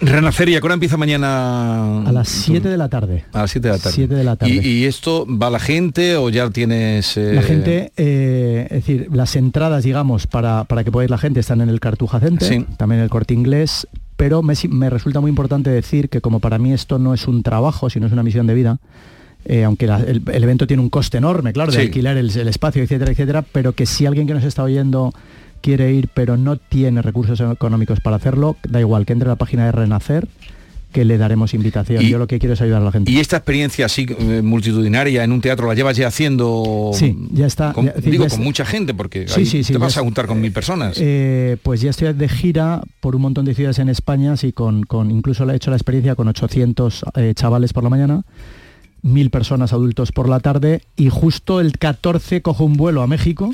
Renacería, 0.00 0.60
¿cuándo 0.60 0.74
empieza 0.74 0.96
mañana? 0.96 2.02
A 2.02 2.12
las 2.12 2.28
7 2.28 2.68
de 2.68 2.76
la 2.76 2.88
tarde. 2.88 3.24
A 3.32 3.40
las 3.42 3.50
7 3.50 3.68
de 3.68 3.74
la 3.74 3.78
tarde. 3.78 3.94
7 3.94 4.14
de 4.14 4.24
la 4.24 4.36
tarde. 4.36 4.54
¿Y, 4.54 4.84
esto 4.84 5.26
va 5.26 5.50
la 5.50 5.58
gente 5.58 6.16
o 6.16 6.28
ya 6.30 6.50
tienes...? 6.50 7.16
Eh? 7.16 7.34
La 7.34 7.42
gente, 7.42 7.92
eh, 7.96 8.66
es 8.70 8.76
decir, 8.84 9.08
las 9.12 9.36
entradas, 9.36 9.84
digamos, 9.84 10.26
para, 10.26 10.64
para 10.64 10.84
que 10.84 10.92
podáis 10.92 11.06
ir 11.06 11.10
la 11.10 11.18
gente 11.18 11.40
están 11.40 11.60
en 11.60 11.68
el 11.68 11.80
Cartuja 11.80 12.20
Center, 12.20 12.66
también 12.76 13.00
en 13.00 13.04
el 13.04 13.10
Corte 13.10 13.34
Inglés, 13.34 13.86
pero 14.16 14.42
me, 14.42 14.54
me, 14.70 14.90
resulta 14.90 15.20
muy 15.20 15.28
importante 15.28 15.70
decir 15.70 16.08
que 16.08 16.20
como 16.20 16.40
para 16.40 16.58
mí 16.58 16.72
esto 16.72 16.98
no 16.98 17.14
es 17.14 17.28
un 17.28 17.42
trabajo, 17.42 17.88
sino 17.88 18.06
es 18.06 18.12
una 18.12 18.22
misión 18.22 18.46
de 18.46 18.54
vida, 18.54 18.78
eh, 19.44 19.64
aunque 19.64 19.86
el, 19.86 20.22
evento 20.26 20.66
tiene 20.66 20.82
un 20.82 20.90
coste 20.90 21.18
enorme, 21.18 21.52
claro, 21.52 21.72
de 21.72 21.80
alquilar 21.80 22.16
el, 22.16 22.28
espacio, 22.48 22.82
etcétera, 22.82 23.12
etcétera, 23.12 23.42
pero 23.42 23.72
que 23.72 23.86
si 23.86 24.06
alguien 24.06 24.26
que 24.26 24.34
nos 24.34 24.44
está 24.44 24.62
oyendo 24.62 25.14
quiere 25.60 25.92
ir 25.92 26.08
pero 26.12 26.36
no 26.36 26.56
tiene 26.56 27.02
recursos 27.02 27.40
económicos 27.40 28.00
para 28.00 28.16
hacerlo, 28.16 28.56
da 28.68 28.80
igual, 28.80 29.06
que 29.06 29.12
entre 29.12 29.28
a 29.28 29.32
la 29.32 29.36
página 29.36 29.64
de 29.66 29.72
Renacer 29.72 30.28
que 30.92 31.04
le 31.04 31.18
daremos 31.18 31.52
invitación. 31.52 32.02
Yo 32.02 32.18
lo 32.18 32.26
que 32.26 32.38
quiero 32.38 32.54
es 32.54 32.60
ayudar 32.62 32.80
a 32.80 32.84
la 32.86 32.92
gente. 32.92 33.10
¿Y 33.10 33.18
esta 33.18 33.36
experiencia 33.36 33.86
así 33.86 34.06
eh, 34.08 34.40
multitudinaria 34.42 35.22
en 35.22 35.32
un 35.32 35.40
teatro 35.40 35.66
la 35.66 35.74
llevas 35.74 35.96
ya 35.96 36.08
haciendo? 36.08 36.92
Sí, 36.94 37.16
ya 37.32 37.46
está. 37.46 37.74
digo, 38.02 38.26
con 38.26 38.42
mucha 38.42 38.64
gente, 38.64 38.94
porque 38.94 39.26
te 39.26 39.78
vas 39.78 39.98
a 39.98 40.00
juntar 40.00 40.26
con 40.26 40.40
mil 40.40 40.52
personas. 40.52 40.96
Eh, 40.98 41.58
pues 41.62 41.82
ya 41.82 41.90
estoy 41.90 42.12
de 42.14 42.28
gira 42.28 42.80
por 43.00 43.16
un 43.16 43.22
montón 43.22 43.44
de 43.44 43.54
ciudades 43.54 43.78
en 43.78 43.90
España, 43.90 44.36
sí, 44.36 44.52
con, 44.52 44.84
con 44.84 45.10
incluso 45.10 45.48
he 45.50 45.56
hecho 45.56 45.70
la 45.70 45.76
experiencia 45.76 46.14
con 46.14 46.28
800 46.28 47.04
eh, 47.16 47.32
chavales 47.34 47.72
por 47.72 47.84
la 47.84 47.90
mañana 47.90 48.22
mil 49.00 49.30
personas 49.30 49.72
adultos 49.72 50.10
por 50.10 50.28
la 50.28 50.40
tarde 50.40 50.82
y 50.96 51.08
justo 51.08 51.60
el 51.60 51.78
14 51.78 52.42
cojo 52.42 52.64
un 52.64 52.74
vuelo 52.74 53.00
a 53.00 53.06
México 53.06 53.52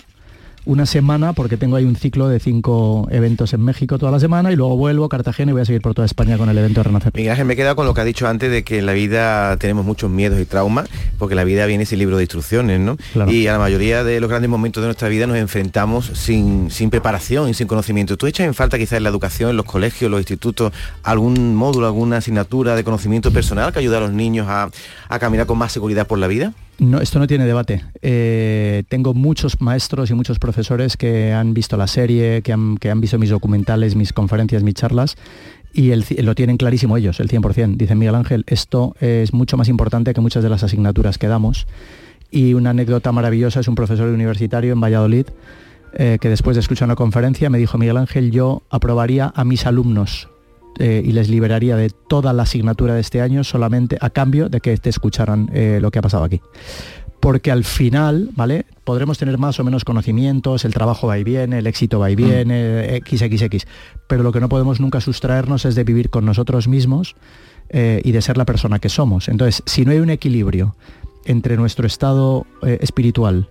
una 0.67 0.87
semana 0.87 1.33
porque 1.33 1.57
tengo 1.57 1.77
ahí 1.77 1.85
un 1.85 1.97
ciclo 1.97 2.29
de 2.29 2.41
cinco 2.41 3.07
eventos 3.11 3.53
en 3.53 3.63
México 3.63 3.99
toda 3.99 4.11
la 4.11 4.21
semana 4.21 4.53
y 4.53 4.57
luego 4.57 4.77
vuelvo 4.77 5.05
a 5.05 5.09
Cartagena 5.09 5.51
y 5.51 5.53
voy 5.53 5.63
a 5.63 5.65
seguir 5.65 5.83
por 5.83 5.95
toda 5.95 6.07
España 6.07 6.39
con 6.39 6.49
el 6.49 6.57
evento 6.57 6.81
de 6.81 6.85
Renacer. 6.85 7.13
Miguel 7.15 7.33
Ángel, 7.33 7.47
me 7.47 7.55
he 7.55 7.57
quedado 7.57 7.77
con 7.77 7.87
lo 7.87 7.95
que 7.95 8.01
ha 8.01 8.05
dicho 8.05 8.27
antes 8.27 8.51
de 8.51 8.65
que 8.65 8.79
en 8.79 8.87
la 8.87 8.93
vida 8.93 9.57
tenemos 9.59 9.85
muchos 9.85 10.11
miedos 10.11 10.41
y 10.41 10.47
traumas, 10.47 10.89
porque 11.19 11.35
la 11.35 11.45
vida 11.45 11.67
viene 11.67 11.85
sin 11.87 11.99
libro 11.99 12.17
de 12.17 12.23
instrucciones, 12.23 12.81
¿no? 12.81 12.97
Y 13.29 13.47
a 13.47 13.53
la 13.53 13.59
mayoría 13.59 14.05
de 14.05 14.21
los 14.21 14.31
grandes 14.31 14.51
momentos 14.51 14.83
de 14.83 14.89
nuestra 14.89 15.09
vida 15.09 15.27
nos 15.27 15.37
enfrentamos 15.37 16.07
sin, 16.15 16.71
sin 16.71 16.91
preparación 16.91 17.49
y 17.49 17.55
sin 17.55 17.67
conocimiento. 17.67 18.17
¿Tú 18.17 18.27
echas 18.27 18.47
en 18.47 18.55
falta 18.55 18.79
quizás 18.79 18.97
en 18.97 19.03
la 19.03 19.11
educación, 19.11 19.51
en 19.51 19.57
los 19.57 19.67
colegios, 19.67 20.11
los 20.11 20.21
institutos, 20.21 20.73
algún 21.03 21.55
módulo, 21.55 21.87
alguna 21.87 22.19
asignatura 22.19 22.75
de 22.75 22.85
conocimiento 22.85 23.33
personal 23.33 23.73
que 23.73 23.81
ayude 23.81 23.97
a 23.97 24.01
los 24.01 24.13
niños 24.13 24.47
a, 24.49 24.71
a 25.09 25.19
caminar 25.19 25.47
con 25.47 25.59
más 25.59 25.73
seguridad 25.73 26.07
por 26.07 26.19
la 26.19 26.27
vida? 26.27 26.53
No, 26.79 27.01
esto 27.01 27.19
no 27.19 27.27
tiene 27.27 27.47
debate. 27.47 27.85
Eh, 28.03 28.83
tengo 28.89 29.15
muchos 29.15 29.61
maestros 29.61 30.11
y 30.11 30.15
muchos 30.15 30.39
profesores 30.39 30.97
que 30.97 31.33
han 31.33 31.55
visto 31.55 31.77
la 31.77 31.87
serie, 31.87 32.43
que 32.43 32.53
han, 32.53 33.01
visto 33.01 33.19
mis 33.19 33.31
documentales, 33.31 33.95
mis 33.95 34.13
conferencias, 34.13 34.63
mis 34.63 34.75
charlas, 34.75 35.17
y 35.73 35.95
lo 36.23 36.35
tienen 36.35 36.57
clarísimo 36.57 36.97
ellos, 36.97 37.21
el 37.21 37.29
100%. 37.29 37.77
Dicen 37.77 37.99
Miguel 37.99 38.15
Ángel, 38.17 38.45
esto 38.47 38.95
es 39.01 39.33
mucho 39.33 39.57
más 39.57 39.69
importante 39.69 40.15
que 40.15 40.21
muchas 40.21 40.43
de 40.43 40.49
las 40.49 40.63
asignaturas 40.63 41.19
que 41.19 41.29
damos. 41.29 41.67
Y 42.31 42.55
una 42.55 42.71
anécdota 42.71 43.13
maravillosa 43.13 43.61
es 43.61 43.69
un 43.69 43.77
profesor 43.77 44.09
universitario 44.09 44.73
en 44.73 44.81
Valladolid 44.81 45.27
eh, 45.97 46.19
que 46.21 46.29
después 46.29 46.57
de 46.57 46.61
escuchar 46.61 46.89
una 46.89 46.97
conferencia 46.97 47.51
me 47.51 47.59
dijo, 47.59 47.79
Miguel 47.79 47.97
Ángel, 47.99 48.33
yo 48.33 48.63
aprobaría 48.69 49.33
a 49.35 49.45
mis 49.45 49.65
alumnos 49.67 50.29
eh, 50.79 51.03
y 51.05 51.13
les 51.13 51.29
liberaría 51.29 51.77
de 51.77 51.91
toda 51.91 52.33
la 52.33 52.43
asignatura 52.43 52.95
de 52.95 53.01
este 53.01 53.21
año 53.21 53.45
solamente 53.45 53.97
a 54.01 54.11
cambio 54.11 54.49
de 54.49 54.61
que 54.61 54.77
te 54.77 54.91
escucharan 54.91 55.49
eh, 55.53 55.79
lo 55.81 55.91
que 55.91 55.99
ha 55.99 56.03
pasado 56.03 56.25
aquí. 56.25 56.41
Porque 57.21 57.51
al 57.51 57.65
final, 57.65 58.31
¿vale? 58.35 58.67
Podremos 58.85 59.17
tener 59.17 59.39
más 59.39 59.59
o 59.59 59.65
menos 59.65 59.85
conocimientos, 59.85 60.65
el 60.65 60.75
trabajo 60.75 61.07
va 61.07 61.19
y 61.19 61.25
viene, 61.25 61.59
el 61.59 61.67
éxito 61.67 61.99
va 61.99 62.11
y 62.11 62.17
viene, 62.17 63.01
XXX. 63.07 63.67
Pero 64.09 64.23
lo 64.23 64.33
que 64.33 64.41
no 64.41 64.49
podemos 64.49 64.81
nunca 64.81 65.01
sustraernos 65.01 65.65
es 65.65 65.75
de 65.75 65.85
vivir 65.85 66.11
con 66.11 66.27
nosotros 66.27 66.69
mismos 66.69 67.17
eh, 67.71 68.03
y 68.05 68.13
de 68.13 68.21
ser 68.21 68.37
la 68.37 68.45
persona 68.45 68.79
que 68.79 68.91
somos. 68.91 69.29
Entonces, 69.29 69.63
si 69.65 69.87
no 69.87 69.93
hay 69.93 70.01
un 70.01 70.11
equilibrio 70.11 70.77
entre 71.25 71.57
nuestro 71.57 71.87
estado 71.87 72.47
espiritual, 72.63 73.49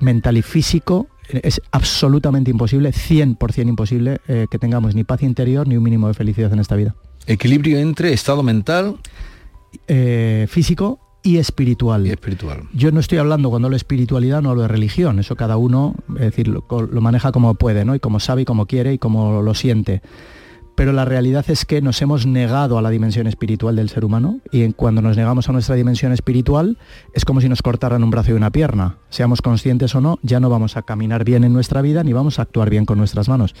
mental 0.00 0.36
y 0.36 0.42
físico, 0.42 1.08
es 1.28 1.60
absolutamente 1.70 2.50
imposible, 2.50 2.90
100% 2.90 3.68
imposible, 3.68 4.20
eh, 4.28 4.46
que 4.50 4.58
tengamos 4.58 4.94
ni 4.94 5.04
paz 5.04 5.22
interior 5.22 5.66
ni 5.66 5.76
un 5.76 5.82
mínimo 5.82 6.08
de 6.08 6.14
felicidad 6.14 6.52
en 6.52 6.58
esta 6.58 6.76
vida. 6.76 6.94
Equilibrio 7.26 7.78
entre 7.78 8.12
estado 8.12 8.42
mental, 8.42 8.96
eh, 9.88 10.46
físico 10.48 11.00
y 11.22 11.38
espiritual. 11.38 12.06
y 12.06 12.10
espiritual. 12.10 12.64
Yo 12.74 12.92
no 12.92 13.00
estoy 13.00 13.18
hablando 13.18 13.48
cuando 13.48 13.66
hablo 13.66 13.74
de 13.74 13.78
espiritualidad, 13.78 14.42
no 14.42 14.50
hablo 14.50 14.62
de 14.62 14.68
religión, 14.68 15.18
eso 15.18 15.36
cada 15.36 15.56
uno 15.56 15.94
es 16.16 16.20
decir, 16.20 16.48
lo, 16.48 16.64
lo, 16.68 17.00
maneja 17.00 17.32
como 17.32 17.54
puede, 17.54 17.86
¿no? 17.86 17.94
Y 17.94 18.00
como 18.00 18.20
sabe 18.20 18.42
y 18.42 18.44
como 18.44 18.66
quiere 18.66 18.92
y 18.92 18.98
como 18.98 19.40
lo 19.40 19.54
siente 19.54 20.02
pero 20.74 20.92
la 20.92 21.04
realidad 21.04 21.44
es 21.48 21.64
que 21.64 21.80
nos 21.80 22.00
hemos 22.02 22.26
negado 22.26 22.78
a 22.78 22.82
la 22.82 22.90
dimensión 22.90 23.26
espiritual 23.26 23.76
del 23.76 23.88
ser 23.88 24.04
humano 24.04 24.40
y 24.50 24.72
cuando 24.72 25.02
nos 25.02 25.16
negamos 25.16 25.48
a 25.48 25.52
nuestra 25.52 25.74
dimensión 25.76 26.12
espiritual 26.12 26.78
es 27.12 27.24
como 27.24 27.40
si 27.40 27.48
nos 27.48 27.62
cortaran 27.62 28.02
un 28.02 28.10
brazo 28.10 28.30
y 28.30 28.34
una 28.34 28.50
pierna. 28.50 28.98
Seamos 29.10 29.40
conscientes 29.40 29.94
o 29.94 30.00
no, 30.00 30.18
ya 30.22 30.40
no 30.40 30.50
vamos 30.50 30.76
a 30.76 30.82
caminar 30.82 31.24
bien 31.24 31.44
en 31.44 31.52
nuestra 31.52 31.82
vida 31.82 32.02
ni 32.02 32.12
vamos 32.12 32.38
a 32.38 32.42
actuar 32.42 32.70
bien 32.70 32.86
con 32.86 32.98
nuestras 32.98 33.28
manos. 33.28 33.54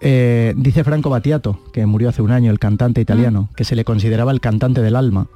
Eh, 0.00 0.52
dice 0.56 0.84
Franco 0.84 1.08
Battiato, 1.08 1.60
que 1.72 1.86
murió 1.86 2.10
hace 2.10 2.20
un 2.20 2.30
año, 2.30 2.50
el 2.50 2.58
cantante 2.58 3.00
italiano, 3.00 3.48
mm. 3.50 3.54
que 3.54 3.64
se 3.64 3.74
le 3.74 3.84
consideraba 3.84 4.32
el 4.32 4.40
cantante 4.40 4.82
del 4.82 4.96
alma. 4.96 5.28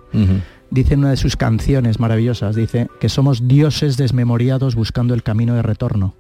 Dice 0.71 0.95
en 0.95 1.01
una 1.01 1.11
de 1.11 1.17
sus 1.17 1.37
canciones 1.37 1.99
maravillosas, 1.99 2.55
dice 2.55 2.89
que 3.01 3.09
somos 3.09 3.49
dioses 3.49 3.97
desmemoriados 3.97 4.75
buscando 4.75 5.15
el 5.15 5.23
camino 5.23 5.55
de 5.55 5.63
retorno. 5.63 6.15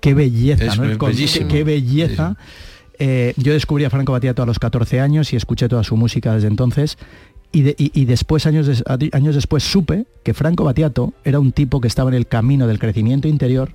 Qué 0.00 0.14
belleza, 0.14 0.76
¿no? 0.76 0.98
qué, 0.98 1.64
belleza. 1.64 2.36
Eh, 2.98 3.34
yo 3.36 3.52
descubrí 3.52 3.84
a 3.84 3.90
Franco 3.90 4.12
Battiato 4.12 4.42
a 4.42 4.46
los 4.46 4.58
14 4.58 5.00
años 5.00 5.32
y 5.32 5.36
escuché 5.36 5.68
toda 5.68 5.84
su 5.84 5.96
música 5.96 6.34
desde 6.34 6.48
entonces. 6.48 6.96
Y, 7.54 8.04
después, 8.06 8.46
años, 8.46 8.66
después, 8.66 9.62
supe 9.62 10.06
que 10.24 10.34
Franco 10.34 10.64
Battiato 10.64 11.12
era 11.22 11.38
un 11.38 11.52
tipo 11.52 11.80
que 11.80 11.86
estaba 11.86 12.10
en 12.10 12.16
el 12.16 12.26
camino 12.26 12.66
del 12.66 12.80
crecimiento 12.80 13.28
interior 13.28 13.70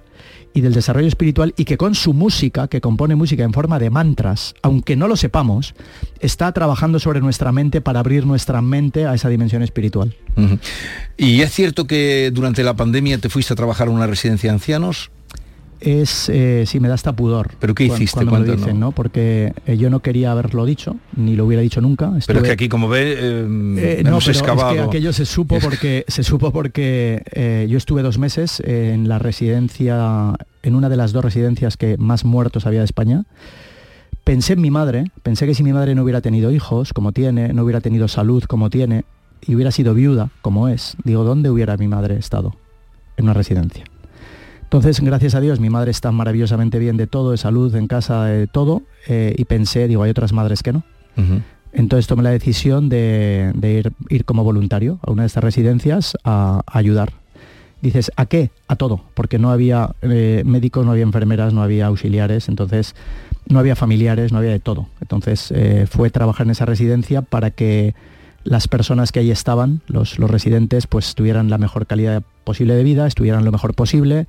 y 0.53 0.60
del 0.60 0.73
desarrollo 0.73 1.08
espiritual 1.08 1.53
y 1.55 1.63
que 1.63 1.77
con 1.77 1.95
su 1.95 2.13
música, 2.13 2.67
que 2.67 2.82
compone 2.82 3.15
música 3.15 3.45
en 3.45 3.53
forma 3.53 3.79
de 3.79 3.89
mantras, 3.89 4.53
aunque 4.63 4.97
no 4.97 5.08
lo 5.08 5.15
sepamos, 5.15 5.75
está 6.19 6.51
trabajando 6.51 6.99
sobre 6.99 7.21
nuestra 7.21 7.53
mente 7.53 7.79
para 7.79 8.01
abrir 8.01 8.25
nuestra 8.25 8.62
mente 8.62 9.05
a 9.05 9.13
esa 9.13 9.29
dimensión 9.29 9.63
espiritual. 9.63 10.13
¿Y 11.15 11.39
es 11.39 11.53
cierto 11.53 11.88
que 11.88 12.32
durante 12.34 12.63
la 12.63 12.75
pandemia 12.75 13.17
te 13.19 13.29
fuiste 13.29 13.53
a 13.53 13.55
trabajar 13.55 13.88
en 13.88 13.93
una 13.93 14.08
residencia 14.08 14.49
de 14.49 14.55
ancianos? 14.55 15.10
Es, 15.79 16.29
eh, 16.29 16.65
sí, 16.67 16.79
me 16.79 16.87
da 16.87 16.95
hasta 16.95 17.13
pudor. 17.13 17.51
¿Pero 17.59 17.73
qué 17.73 17.85
hiciste 17.85 18.25
cuando, 18.25 18.47
lo 18.47 18.57
dicen, 18.57 18.79
no? 18.79 18.91
Porque 18.91 19.53
eh, 19.65 19.77
yo 19.77 19.89
no 19.89 20.01
quería 20.01 20.31
haberlo 20.31 20.65
dicho, 20.65 20.97
ni 21.15 21.35
lo 21.35 21.45
hubiera 21.45 21.61
dicho 21.61 21.81
nunca. 21.81 22.11
Pero 22.25 22.39
es 22.39 22.45
que 22.45 22.51
aquí, 22.51 22.69
como 22.69 22.89
ve, 22.89 23.15
eh, 23.17 24.01
no, 24.03 24.09
hemos 24.09 24.27
excavado. 24.27 24.71
Es 24.71 24.75
que 24.75 24.81
aquello 24.81 25.13
se 25.13 25.25
supo 25.25 25.59
porque, 25.59 26.05
se 26.07 26.23
supo 26.23 26.51
porque 26.51 27.67
yo 27.69 27.77
estuve 27.77 28.01
dos 28.01 28.17
meses 28.17 28.61
en 28.65 29.07
la 29.07 29.19
residencia, 29.19 30.35
en 30.63 30.75
una 30.75 30.89
de 30.89 30.97
las 30.97 31.13
dos 31.13 31.23
residencias 31.23 31.77
que 31.77 31.97
más 31.97 32.25
muertos 32.25 32.65
había 32.65 32.79
de 32.79 32.85
España. 32.85 33.23
Pensé 34.23 34.53
en 34.53 34.61
mi 34.61 34.69
madre, 34.69 35.05
pensé 35.23 35.47
que 35.47 35.55
si 35.55 35.63
mi 35.63 35.73
madre 35.73 35.95
no 35.95 36.03
hubiera 36.03 36.21
tenido 36.21 36.51
hijos, 36.51 36.93
como 36.93 37.13
tiene, 37.13 37.53
no 37.53 37.63
hubiera 37.63 37.81
tenido 37.81 38.07
salud, 38.07 38.43
como 38.43 38.69
tiene, 38.69 39.05
y 39.45 39.55
hubiera 39.55 39.71
sido 39.71 39.93
viuda, 39.93 40.29
como 40.41 40.67
es, 40.67 40.95
digo, 41.03 41.23
¿dónde 41.23 41.49
hubiera 41.49 41.77
mi 41.77 41.87
madre 41.87 42.17
estado? 42.17 42.53
En 43.17 43.25
una 43.25 43.33
residencia. 43.33 43.85
Entonces, 44.69 44.99
gracias 44.99 45.34
a 45.34 45.41
Dios, 45.41 45.60
mi 45.60 45.71
madre 45.71 45.89
está 45.89 46.12
maravillosamente 46.12 46.77
bien 46.77 46.95
de 46.95 47.08
todo, 47.08 47.32
de 47.32 47.38
salud, 47.38 47.73
en 47.73 47.88
casa, 47.88 48.25
de 48.25 48.45
todo, 48.45 48.84
eh, 49.08 49.34
y 49.36 49.45
pensé, 49.45 49.88
digo, 49.88 50.03
hay 50.03 50.12
otras 50.12 50.32
madres 50.32 50.62
que 50.62 50.71
no. 50.71 50.84
Entonces 51.73 52.05
tomé 52.05 52.21
la 52.21 52.29
decisión 52.29 52.88
de, 52.88 53.51
ir, 53.63 53.91
ir, 54.10 54.25
como 54.25 54.43
voluntario 54.43 54.99
a 55.01 55.10
una 55.10 55.23
de 55.23 55.27
estas 55.27 55.43
residencias 55.43 56.15
a, 56.23 56.62
ayudar. 56.67 57.13
Dices, 57.82 58.12
¿a 58.15 58.27
qué? 58.27 58.51
A 58.67 58.75
todo, 58.75 59.01
porque 59.15 59.39
no 59.39 59.49
había 59.49 59.95
eh, 60.03 60.43
médicos, 60.45 60.86
no 60.86 60.91
había 60.91 61.03
enfermeras, 61.03 61.51
no 61.51 61.63
había 61.63 61.88
auxiliares, 61.88 62.47
entonces 62.47 62.93
no 63.47 63.58
había 63.58 63.75
familiares, 63.75 64.32
no 64.32 64.38
había 64.38 64.51
de 64.51 64.60
todo. 64.60 64.88
Entonces 65.01 65.51
eh, 65.51 65.88
fue 65.89 66.12
trabajar 66.12 66.45
en 66.45 66.51
esa 66.51 66.65
residencia 66.65 67.23
para 67.23 67.49
que 67.49 67.95
las 68.43 68.67
personas 68.67 69.12
que 69.12 69.19
ahí 69.19 69.32
estaban, 69.32 69.82
los, 69.88 70.19
los 70.19 70.29
residentes, 70.29 70.86
pues 70.86 71.15
tuvieran 71.15 71.49
la 71.49 71.58
mejor 71.58 71.88
calidad 71.88 72.21
posible 72.43 72.75
de 72.75 72.84
vida, 72.84 73.08
estuvieran 73.08 73.45
lo 73.45 73.51
mejor 73.51 73.73
posible, 73.73 74.27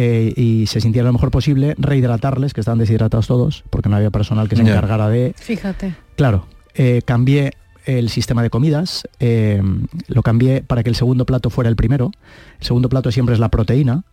eh, 0.00 0.32
y 0.36 0.68
se 0.68 0.80
sintiera 0.80 1.08
lo 1.08 1.12
mejor 1.12 1.32
posible, 1.32 1.74
rehidratarles, 1.76 2.54
que 2.54 2.60
estaban 2.60 2.78
deshidratados 2.78 3.26
todos, 3.26 3.64
porque 3.68 3.88
no 3.88 3.96
había 3.96 4.12
personal 4.12 4.48
que 4.48 4.54
se 4.54 4.62
encargara 4.62 5.08
de... 5.08 5.34
Fíjate. 5.36 5.96
Claro, 6.14 6.46
eh, 6.76 7.02
cambié 7.04 7.54
el 7.84 8.08
sistema 8.08 8.44
de 8.44 8.48
comidas, 8.48 9.08
eh, 9.18 9.60
lo 10.06 10.22
cambié 10.22 10.62
para 10.62 10.84
que 10.84 10.90
el 10.90 10.94
segundo 10.94 11.26
plato 11.26 11.50
fuera 11.50 11.68
el 11.68 11.74
primero. 11.74 12.12
El 12.60 12.66
segundo 12.68 12.88
plato 12.88 13.10
siempre 13.10 13.34
es 13.34 13.40
la 13.40 13.48
proteína, 13.48 14.04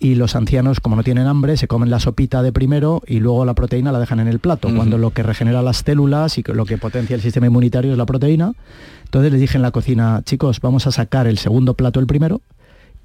y 0.00 0.16
los 0.16 0.34
ancianos, 0.34 0.80
como 0.80 0.96
no 0.96 1.04
tienen 1.04 1.28
hambre, 1.28 1.56
se 1.56 1.68
comen 1.68 1.90
la 1.90 2.00
sopita 2.00 2.42
de 2.42 2.50
primero 2.50 3.00
y 3.06 3.20
luego 3.20 3.44
la 3.44 3.54
proteína 3.54 3.92
la 3.92 4.00
dejan 4.00 4.18
en 4.18 4.26
el 4.26 4.40
plato, 4.40 4.74
cuando 4.74 4.98
lo 4.98 5.12
que 5.12 5.22
regenera 5.22 5.62
las 5.62 5.84
células 5.84 6.38
y 6.38 6.42
lo 6.42 6.64
que 6.64 6.76
potencia 6.76 7.14
el 7.14 7.22
sistema 7.22 7.46
inmunitario 7.46 7.92
es 7.92 7.98
la 7.98 8.06
proteína. 8.06 8.54
Entonces 9.04 9.30
les 9.30 9.40
dije 9.40 9.58
en 9.58 9.62
la 9.62 9.70
cocina, 9.70 10.22
chicos, 10.24 10.60
vamos 10.60 10.88
a 10.88 10.90
sacar 10.90 11.28
el 11.28 11.38
segundo 11.38 11.74
plato 11.74 12.00
el 12.00 12.08
primero 12.08 12.40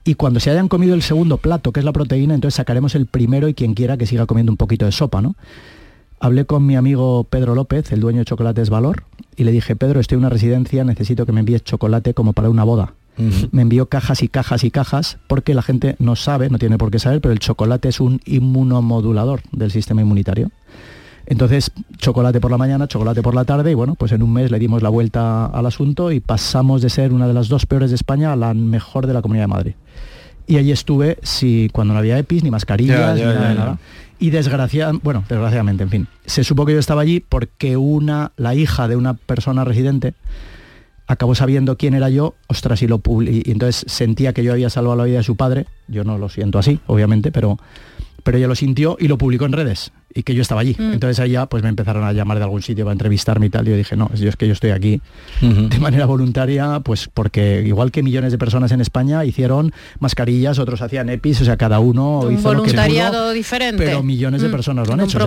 y 0.06 0.14
cuando 0.14 0.40
se 0.40 0.52
hayan 0.52 0.68
comido 0.68 0.94
el 0.94 1.02
segundo 1.02 1.38
plato, 1.38 1.72
que 1.72 1.80
es 1.80 1.86
la 1.86 1.92
proteína, 1.92 2.36
entonces 2.36 2.56
sacaremos 2.56 2.94
el 2.94 3.08
primero 3.08 3.48
y 3.50 3.56
quien 3.56 3.74
quiera 3.74 3.98
que 3.98 4.06
siga 4.06 4.28
comiendo 4.28 4.52
un 4.52 4.58
poquito 4.58 4.86
de 4.86 4.92
sopa, 4.92 5.20
¿no? 5.22 5.36
Hablé 6.20 6.46
con 6.46 6.66
mi 6.66 6.76
amigo 6.76 7.26
Pedro 7.26 7.56
López, 7.56 7.92
el 7.92 8.00
dueño 8.00 8.20
de 8.20 8.26
Chocolates 8.26 8.70
Valor, 8.70 9.04
y 9.36 9.44
le 9.44 9.52
dije, 9.52 9.76
Pedro, 9.76 10.00
estoy 10.00 10.16
en 10.16 10.20
una 10.20 10.30
residencia, 10.30 10.84
necesito 10.84 11.26
que 11.26 11.32
me 11.32 11.40
envíes 11.40 11.64
chocolate 11.64 12.14
como 12.14 12.34
para 12.34 12.50
una 12.50 12.64
boda. 12.64 12.94
Me 13.52 13.62
envió 13.62 13.88
cajas 13.88 14.22
y 14.24 14.28
cajas 14.28 14.64
y 14.64 14.72
cajas, 14.72 15.18
porque 15.28 15.54
la 15.54 15.62
gente 15.62 15.96
no 16.00 16.16
sabe, 16.16 16.50
no 16.50 16.60
tiene 16.60 16.78
por 16.78 16.92
qué 16.92 17.00
saber, 17.00 17.22
pero 17.22 17.32
el 17.32 17.40
chocolate 17.40 17.88
es 17.88 18.00
un 18.00 18.22
inmunomodulador 18.26 19.42
del 19.52 19.72
sistema 19.72 20.02
inmunitario. 20.02 20.52
Entonces, 21.28 21.72
chocolate 21.98 22.40
por 22.40 22.52
la 22.52 22.58
mañana, 22.58 22.88
chocolate 22.88 23.22
por 23.22 23.34
la 23.34 23.46
tarde 23.46 23.72
y 23.72 23.74
bueno, 23.74 23.96
pues 23.96 24.12
en 24.12 24.22
un 24.22 24.32
mes 24.32 24.52
le 24.52 24.60
dimos 24.60 24.84
la 24.84 24.90
vuelta 24.90 25.48
al 25.48 25.66
asunto 25.66 26.12
y 26.12 26.20
pasamos 26.20 26.82
de 26.82 26.90
ser 26.90 27.14
una 27.14 27.28
de 27.28 27.34
las 27.34 27.48
dos 27.48 27.66
peores 27.66 27.90
de 27.90 27.96
España 27.96 28.32
a 28.32 28.36
la 28.36 28.54
mejor 28.54 29.08
de 29.08 29.14
la 29.14 29.22
Comunidad 29.22 29.44
de 29.44 29.48
Madrid. 29.48 29.74
Y 30.48 30.58
allí 30.58 30.72
estuve 30.72 31.18
si, 31.24 31.70
cuando 31.72 31.94
no 31.96 32.00
había 32.00 32.20
EPIs, 32.20 32.44
ni 32.44 32.52
mascarillas, 32.52 33.16
ni 33.16 33.24
nada, 33.24 33.80
Y 34.20 34.30
desgraciadamente, 34.30 35.04
bueno, 35.04 35.24
desgraciadamente, 35.28 35.84
en 35.84 35.90
fin, 35.90 36.08
se 36.26 36.44
supo 36.44 36.68
que 36.68 36.74
yo 36.74 36.80
estaba 36.80 37.02
allí 37.02 37.20
porque 37.20 37.78
una, 37.78 38.32
la 38.38 38.54
hija 38.54 38.88
de 38.88 38.96
una 38.96 39.16
persona 39.16 39.64
residente, 39.64 40.14
acabó 41.08 41.34
sabiendo 41.34 41.78
quién 41.78 41.96
era 41.96 42.10
yo, 42.10 42.36
ostras, 42.48 42.84
y 42.84 42.88
lo 42.88 43.02
y 43.22 43.50
entonces 43.50 43.92
sentía 43.92 44.34
que 44.34 44.44
yo 44.44 44.52
había 44.52 44.70
salvado 44.70 44.96
la 44.96 45.04
vida 45.06 45.18
de 45.18 45.24
su 45.24 45.36
padre, 45.36 45.66
yo 45.88 46.04
no 46.04 46.20
lo 46.20 46.30
siento 46.30 46.60
así, 46.60 46.80
obviamente, 46.86 47.32
pero, 47.32 47.58
pero 48.24 48.38
ella 48.38 48.48
lo 48.48 48.56
sintió 48.56 48.98
y 49.00 49.08
lo 49.08 49.18
publicó 49.18 49.46
en 49.46 49.54
redes 49.54 49.92
y 50.18 50.24
que 50.24 50.34
yo 50.34 50.42
estaba 50.42 50.62
allí. 50.62 50.76
Mm. 50.80 50.94
Entonces 50.94 51.20
allá 51.20 51.46
pues 51.46 51.62
me 51.62 51.70
empezaron 51.70 52.06
a 52.06 52.14
llamar 52.14 52.38
de 52.38 52.46
algún 52.46 52.62
sitio 52.62 52.86
para 52.86 52.94
entrevistarme 52.94 53.48
y 53.48 53.50
tal. 53.50 53.68
Y 53.68 53.72
yo 53.72 53.78
dije, 53.78 53.98
no, 53.98 54.10
yo 54.16 54.30
es 54.30 54.38
que 54.38 54.48
yo 54.48 54.54
estoy 54.54 54.72
aquí 54.72 55.02
de 55.42 55.80
manera 55.80 56.06
voluntaria, 56.06 56.80
pues 56.80 57.10
porque 57.14 57.62
igual 57.66 57.92
que 57.92 58.02
millones 58.02 58.32
de 58.32 58.38
personas 58.38 58.72
en 58.72 58.80
España 58.80 59.26
hicieron 59.26 59.74
mascarillas, 60.00 60.58
otros 60.58 60.82
hacían 60.82 61.10
EPIs, 61.10 61.42
o 61.42 61.46
sea, 61.46 61.58
cada 61.58 61.80
uno 61.80 62.20
Un 62.20 62.36
hizo 62.36 62.44
voluntariado 62.44 63.32
diferente. 63.32 63.84
Pero 63.84 64.04
millones 64.04 64.42
de 64.42 64.48
mm. 64.48 64.52
personas 64.52 64.88
lo 64.88 64.94
han 64.94 65.02
hecho. 65.02 65.20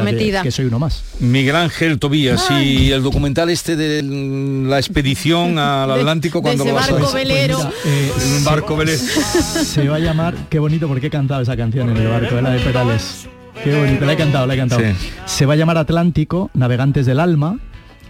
que, 0.42 0.50
soy 0.50 0.64
uno 0.64 0.78
más. 0.78 1.04
Miguel 1.20 1.56
Ángel 1.56 1.98
Tobías 1.98 2.50
y 2.50 2.90
el 2.90 3.02
documental 3.02 3.50
este 3.50 3.76
de 3.76 4.02
la 4.02 4.78
expedición 4.78 5.58
al 5.58 5.90
Atlántico 5.90 6.40
cuando 6.40 6.64
de 6.64 6.70
ese 6.70 6.92
barco 6.92 7.12
velero. 7.12 7.58
Pues 7.58 8.44
barco 8.44 8.76
velero. 8.76 8.98
Se 8.98 9.86
va 9.86 9.96
a 9.96 10.00
llamar, 10.00 10.34
qué 10.48 10.58
bonito 10.58 10.88
porque 10.88 11.08
he 11.08 11.10
cantado 11.10 11.42
esa 11.42 11.56
canción 11.56 11.90
en 11.90 11.98
el 11.98 12.08
barco, 12.08 12.40
la 12.40 12.50
de 12.50 12.60
Perales. 12.60 13.28
Qué 13.64 13.74
bonito, 13.74 14.04
la 14.04 14.12
he 14.12 14.16
cantado, 14.16 14.46
la 14.46 14.54
he 14.54 14.56
cantado. 14.56 14.82
Se 15.26 15.46
va 15.46 15.54
a 15.54 15.56
llamar 15.56 15.78
Atlántico, 15.78 16.50
Navegantes 16.54 17.06
del 17.06 17.20
Alma, 17.20 17.58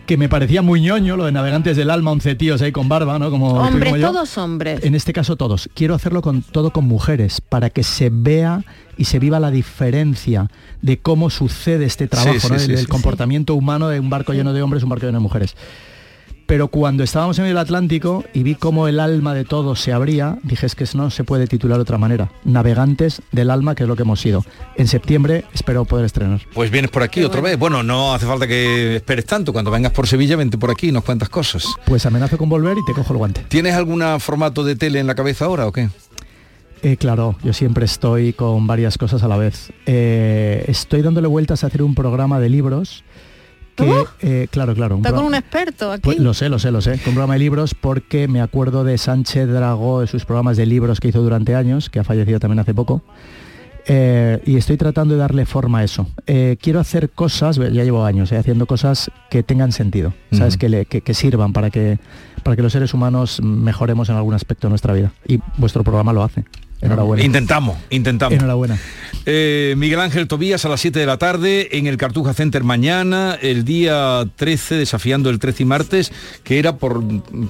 que 0.07 0.17
me 0.17 0.29
parecía 0.29 0.63
muy 0.63 0.81
ñoño 0.81 1.17
lo 1.17 1.25
de 1.25 1.33
Navegantes 1.33 1.77
del 1.77 1.91
Alma, 1.91 2.13
11 2.13 2.35
tíos 2.35 2.63
ahí 2.63 2.73
con 2.73 2.89
barba, 2.89 3.19
¿no? 3.19 3.31
Como 3.31 3.55
hombres, 3.55 4.01
todos 4.01 4.39
hombres. 4.39 4.85
En 4.85 4.95
este 4.95 5.13
caso 5.13 5.37
todos. 5.37 5.69
Quiero 5.75 5.95
hacerlo 5.95 6.23
con 6.23 6.43
todo 6.43 6.71
con 6.71 6.87
mujeres, 6.87 7.41
para 7.41 7.71
que 7.71 7.83
se 7.83 8.11
vea 8.11 8.65
y 8.97 9.05
se 9.05 9.19
viva 9.19 9.41
la 9.41 9.51
diferencia 9.51 10.51
de 10.83 10.99
cómo 10.99 11.31
sucede 11.31 11.87
este 11.87 12.09
trabajo, 12.09 12.49
del 12.49 12.89
comportamiento 12.89 13.55
humano 13.55 13.89
de 13.89 14.01
un 14.01 14.11
barco 14.11 14.33
lleno 14.33 14.53
de 14.53 14.63
hombres, 14.63 14.83
un 14.83 14.91
barco 14.91 15.07
lleno 15.07 15.19
de 15.19 15.23
mujeres 15.23 15.57
pero 16.49 16.69
cuando 16.69 17.05
estábamos 17.05 17.39
en 17.39 17.45
el 17.45 17.59
Atlántico 17.59 18.25
y 18.33 18.43
vi 18.43 18.55
cómo 18.55 18.89
el 18.89 19.01
alma 19.01 19.35
de 19.35 19.45
todos 19.45 19.81
se 19.81 19.93
abría, 19.93 20.39
dije 20.43 20.65
es 20.65 20.75
que 20.75 20.87
no 20.95 21.11
se 21.11 21.23
puede 21.23 21.47
titular 21.47 21.77
de 21.77 21.83
otra 21.83 21.99
manera. 21.99 22.33
Navegantes 22.43 23.21
del 23.33 23.51
alma, 23.51 23.75
que 23.75 23.83
es 23.83 23.89
lo 23.89 23.97
que 23.97 24.03
hemos 24.03 24.19
sido. 24.19 24.43
En 24.75 24.89
septiembre 24.89 25.45
espero 25.53 25.85
poder 25.85 26.07
estrenar. 26.07 26.41
Pues 26.55 26.71
vienes 26.71 26.91
por 26.91 27.03
aquí 27.03 27.23
otra 27.23 27.43
vez. 27.43 27.59
Bueno, 27.59 27.83
no 27.83 28.15
hace 28.15 28.25
falta 28.25 28.47
que 28.47 28.97
esperes 28.97 29.27
tanto. 29.27 29.53
Cuando 29.53 29.71
vengas 29.71 29.93
por 29.93 30.07
Sevilla, 30.07 30.37
vente 30.37 30.57
por 30.57 30.71
aquí 30.71 30.89
y 30.89 30.93
nos 30.93 31.05
cuentas 31.05 31.29
cosas. 31.29 31.67
Pues 31.85 32.07
amenazo 32.07 32.39
con 32.39 32.49
volver 32.49 32.79
y 32.79 32.85
te 32.87 32.95
cojo 32.95 33.13
el 33.13 33.19
guante. 33.19 33.45
¿Tienes 33.49 33.75
algún 33.75 34.03
formato 34.19 34.65
de 34.65 34.75
tele 34.75 35.01
en 35.01 35.07
la 35.07 35.15
cabeza 35.15 35.45
ahora 35.45 35.67
o 35.67 35.73
qué? 35.73 35.91
Eh, 36.83 36.97
claro, 36.97 37.37
yo 37.45 37.53
siempre 37.53 37.85
estoy 37.85 38.33
con 38.33 38.67
varias 38.67 38.97
cosas 38.97 39.23
a 39.23 39.29
la 39.29 39.37
vez. 39.37 39.71
Eh, 39.85 40.65
estoy 40.67 41.03
dándole 41.03 41.29
vueltas 41.29 41.63
a 41.63 41.67
hacer 41.67 41.83
un 41.83 41.95
programa 41.95 42.41
de 42.41 42.49
libros 42.49 43.05
eh, 44.21 44.49
claro, 44.51 44.75
claro. 44.75 44.97
Está 44.97 45.13
con 45.13 45.25
un 45.25 45.35
experto 45.35 45.93
aquí. 45.93 46.03
Pues, 46.03 46.19
lo 46.19 46.35
sé, 46.35 46.49
lo 46.49 46.59
sé, 46.59 46.71
lo 46.71 46.81
sé. 46.81 46.93
Con 46.99 47.11
un 47.11 47.15
programa 47.15 47.35
de 47.35 47.41
libros 47.41 47.75
porque 47.75 48.29
me 48.29 48.41
acuerdo 48.41 48.85
de 48.85 48.99
Sánchez 48.99 49.49
Dragó, 49.49 50.01
de 50.01 50.07
sus 50.07 50.25
programas 50.25 50.57
de 50.57 50.67
libros 50.67 51.01
que 51.01 51.09
hizo 51.09 51.23
durante 51.23 51.55
años, 51.55 51.91
que 51.91 51.99
ha 51.99 52.05
fallecido 52.05 52.41
también 52.41 52.61
hace 52.61 52.75
poco. 52.75 53.03
Eh, 53.91 54.43
y 54.45 54.57
estoy 54.57 54.77
tratando 54.77 55.15
de 55.15 55.21
darle 55.21 55.47
forma 55.47 55.79
a 55.79 55.85
eso. 55.85 56.07
Eh, 56.27 56.59
quiero 56.61 56.79
hacer 56.79 57.09
cosas, 57.09 57.57
ya 57.57 57.85
llevo 57.85 58.05
años 58.05 58.31
haciendo 58.33 58.67
cosas 58.67 59.11
que 59.31 59.43
tengan 59.43 59.73
sentido, 59.73 60.13
¿sabes? 60.31 60.59
que, 60.59 60.85
que, 60.85 61.15
sirvan 61.15 61.55
para 61.55 61.71
que, 61.71 61.99
para 62.43 62.55
que 62.55 62.63
los 62.63 62.73
seres 62.73 62.93
humanos 62.93 63.41
mejoremos 63.43 64.11
en 64.11 64.17
algún 64.17 64.35
aspecto 64.35 64.67
de 64.67 64.71
nuestra 64.71 64.93
vida. 64.93 65.13
Y 65.27 65.41
vuestro 65.57 65.85
programa 65.85 66.13
lo 66.13 66.23
hace. 66.23 66.45
Enhorabuena. 66.81 67.25
Intentamos, 67.25 67.77
intentamos. 67.91 68.39
Enhorabuena. 68.39 68.79
Eh, 69.27 69.75
Miguel 69.77 70.01
Ángel 70.01 70.27
Tobías 70.27 70.65
a 70.65 70.69
las 70.69 70.81
7 70.81 70.99
de 70.99 71.07
la 71.07 71.19
tarde 71.19 71.77
en 71.77 71.87
el 71.87 71.97
Cartuja 71.97 72.33
Center 72.35 72.65
mañana, 72.65 73.37
el 73.43 73.65
día 73.65 74.25
13, 74.37 74.77
desafiando 74.77 75.29
el 75.29 75.39
13 75.39 75.65
y 75.65 75.67
martes, 75.67 76.13
que 76.45 76.59
era 76.59 76.77
por, 76.77 77.03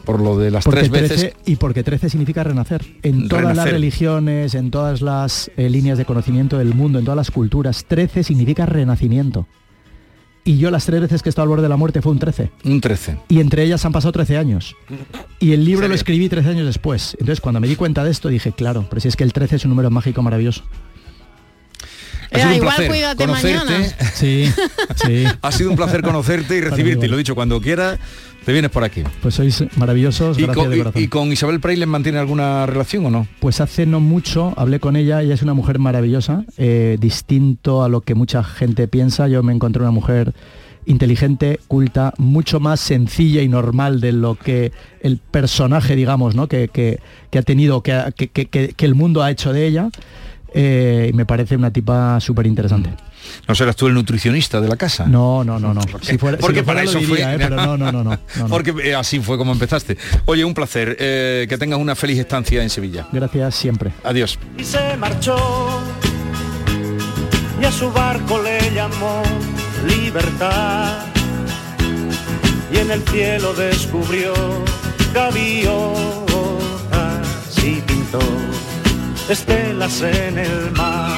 por 0.05 0.21
lo 0.21 0.39
de 0.39 0.51
las 0.51 0.65
tres 0.65 0.91
veces. 0.91 1.35
y 1.47 1.57
porque 1.57 1.85
13 1.85 2.11
significa 2.11 2.43
renacer. 2.43 2.85
En 3.03 3.29
todas 3.29 3.57
las 3.57 3.71
religiones, 3.71 4.55
en 4.55 4.71
todas 4.71 5.03
las 5.03 5.51
eh, 5.57 5.71
líneas 5.71 5.99
de 5.99 6.05
conocimiento 6.05 6.59
del 6.59 6.75
mundo, 6.75 6.99
en 6.99 7.05
todas 7.05 7.17
las 7.17 7.31
culturas, 7.31 7.85
13 7.87 8.25
significa 8.25 8.67
renacimiento. 8.67 9.47
Y 10.49 10.57
yo 10.57 10.71
las 10.71 10.87
tres 10.87 11.03
veces 11.03 11.23
que 11.23 11.29
he 11.29 11.31
estado 11.31 11.43
al 11.43 11.51
borde 11.51 11.65
de 11.65 11.69
la 11.69 11.77
muerte 11.77 12.01
fue 12.01 12.11
un 12.11 12.19
13. 12.19 12.51
Un 12.65 12.81
13. 12.81 13.19
Y 13.29 13.41
entre 13.41 13.65
ellas 13.65 13.85
han 13.85 13.93
pasado 13.93 14.13
13 14.13 14.39
años. 14.39 14.75
Y 15.41 15.53
el 15.53 15.63
libro 15.63 15.87
lo 15.87 15.95
escribí 15.95 16.27
13 16.31 16.49
años 16.49 16.65
después. 16.65 17.19
Entonces 17.21 17.43
cuando 17.43 17.61
me 17.61 17.69
di 17.69 17.77
cuenta 17.77 18.03
de 18.03 18.11
esto 18.11 18.31
dije, 18.31 18.53
claro, 18.53 18.87
pero 18.89 18.99
si 18.99 19.09
es 19.09 19.17
que 19.17 19.25
el 19.25 19.35
13 19.35 19.57
es 19.57 19.65
un 19.67 19.69
número 19.73 19.91
mágico 19.91 20.23
maravilloso. 20.23 20.65
Ha 22.33 22.39
sido 22.39 22.49
un 22.49 22.55
igual 22.55 22.77
placer 22.77 23.17
conocerte. 23.17 23.95
Sí, 24.15 24.51
sí. 25.05 25.25
ha 25.43 25.53
sido 25.53 25.69
un 25.69 25.77
placer 25.77 26.01
conocerte 26.01 26.57
y 26.57 26.63
recibirte. 26.63 27.05
Y 27.05 27.09
lo 27.11 27.19
dicho, 27.19 27.35
cuando 27.35 27.61
quieras, 27.61 27.99
te 28.45 28.53
vienes 28.53 28.71
por 28.71 28.85
aquí. 28.85 29.03
Pues 29.23 29.35
sois 29.35 29.65
maravillosos. 29.77 30.39
¿Y, 30.39 30.47
con, 30.47 30.73
y, 30.95 31.09
con, 31.09 31.33
Isabel 31.33 31.61
Preisler 31.61 31.89
mantiene 31.89 32.19
alguna 32.19 32.67
relación 32.67 33.07
o 33.07 33.11
no? 33.11 33.27
Pues 33.41 33.61
hace 33.61 33.87
no 33.87 34.01
mucho 34.01 34.55
hablé 34.57 34.81
con 34.81 34.97
ella. 34.97 35.23
Ella 35.23 35.35
es 35.35 35.43
una 35.43 35.55
mujer 35.55 35.79
maravillosa, 35.79 36.45
eh, 36.57 36.97
distinto 37.01 37.83
a 37.83 37.89
lo 37.89 38.01
que 38.01 38.15
mucha 38.15 38.43
gente 38.43 38.89
piensa. 38.89 39.29
Yo 39.29 39.43
me 39.43 39.53
encontré 39.53 39.83
una 39.83 39.91
mujer 39.91 40.33
inteligente, 40.89 41.61
culta, 41.69 42.15
mucho 42.17 42.61
más 42.61 42.81
sencilla 42.81 43.43
y 43.43 43.49
normal 43.49 44.01
de 44.01 44.13
lo 44.13 44.37
que 44.37 44.73
el 45.03 45.19
personaje, 45.19 45.95
digamos, 45.95 46.35
¿no? 46.35 46.49
que, 46.49 46.69
que, 46.69 46.99
ha 47.39 47.43
tenido, 47.43 47.83
que, 47.83 48.13
que, 48.17 48.75
el 48.79 48.95
mundo 48.95 49.23
ha 49.23 49.31
hecho 49.31 49.53
de 49.53 49.67
ella. 49.67 49.91
Eh, 50.55 51.11
me 51.15 51.27
parece 51.27 51.57
una 51.57 51.71
tipa 51.71 52.19
súper 52.21 52.47
interesante. 52.47 52.91
¿No 53.47 53.55
serás 53.55 53.77
tú 53.77 53.87
el 53.87 53.95
nutricionista 53.95 54.61
de 54.61 54.69
la 54.69 54.77
casa? 54.77 55.07
No, 55.07 55.45
no, 55.45 55.59
no, 55.59 55.75
no. 55.75 55.81
porque 56.41 56.63
para 56.63 56.83
eso 56.83 57.01
fue. 57.01 57.21
¿eh? 57.21 57.35
pero 57.39 57.57
no, 57.57 57.77
no, 57.77 57.93
no, 57.93 58.05
no, 58.05 58.19
Porque 58.49 58.75
eh, 58.83 58.95
así 58.95 59.21
fue 59.21 59.39
como 59.39 59.53
empezaste. 59.53 59.97
Oye, 60.27 60.45
un 60.45 60.55
placer. 60.55 60.97
que 60.97 61.57
tengas 61.59 61.79
una 61.79 61.95
feliz 61.95 62.19
estancia 62.19 62.63
en 62.63 62.71
Sevilla. 62.71 63.07
Gracias 63.13 63.55
siempre. 63.55 63.93
Adiós. 64.05 64.39
Y 64.57 64.65
se 64.65 64.97
marchó 64.97 65.37
y 67.61 67.65
a 67.65 67.73
su 67.73 67.91
barco 67.91 68.41
le 68.43 68.73
llamó 68.73 69.23
libertad. 69.87 71.07
Y 72.73 72.79
en 72.79 72.91
el 72.91 73.03
cielo 73.09 73.53
descubrió 73.55 74.33
gaviotas 75.13 76.29
y 77.65 77.81
pintó 77.81 78.21
estelas 79.29 80.03
en 80.03 80.39
el 80.39 80.71
mar. 80.73 81.18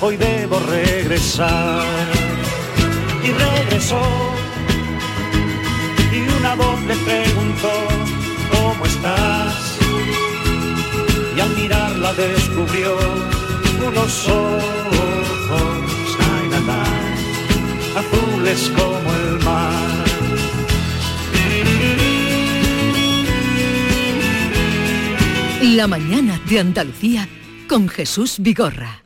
hoy 0.00 0.16
debo 0.16 0.58
regresar. 0.60 1.84
Y 3.24 3.32
regresó 3.32 4.00
y 6.12 6.28
una 6.38 6.54
voz 6.54 6.80
le 6.82 6.96
preguntó, 6.96 7.72
¿cómo 8.50 8.86
estás? 8.86 9.78
Y 11.36 11.40
al 11.40 11.50
mirarla 11.56 12.12
descubrió 12.14 12.96
unos 13.86 14.28
ojos, 14.28 16.18
ay, 16.20 16.48
azules 17.96 18.72
como 18.76 19.14
el 19.14 19.44
mar. 19.44 20.06
La 25.74 25.86
mañana 25.86 26.40
de 26.48 26.60
Andalucía 26.60 27.28
con 27.68 27.88
Jesús 27.88 28.36
Vigorra. 28.38 29.05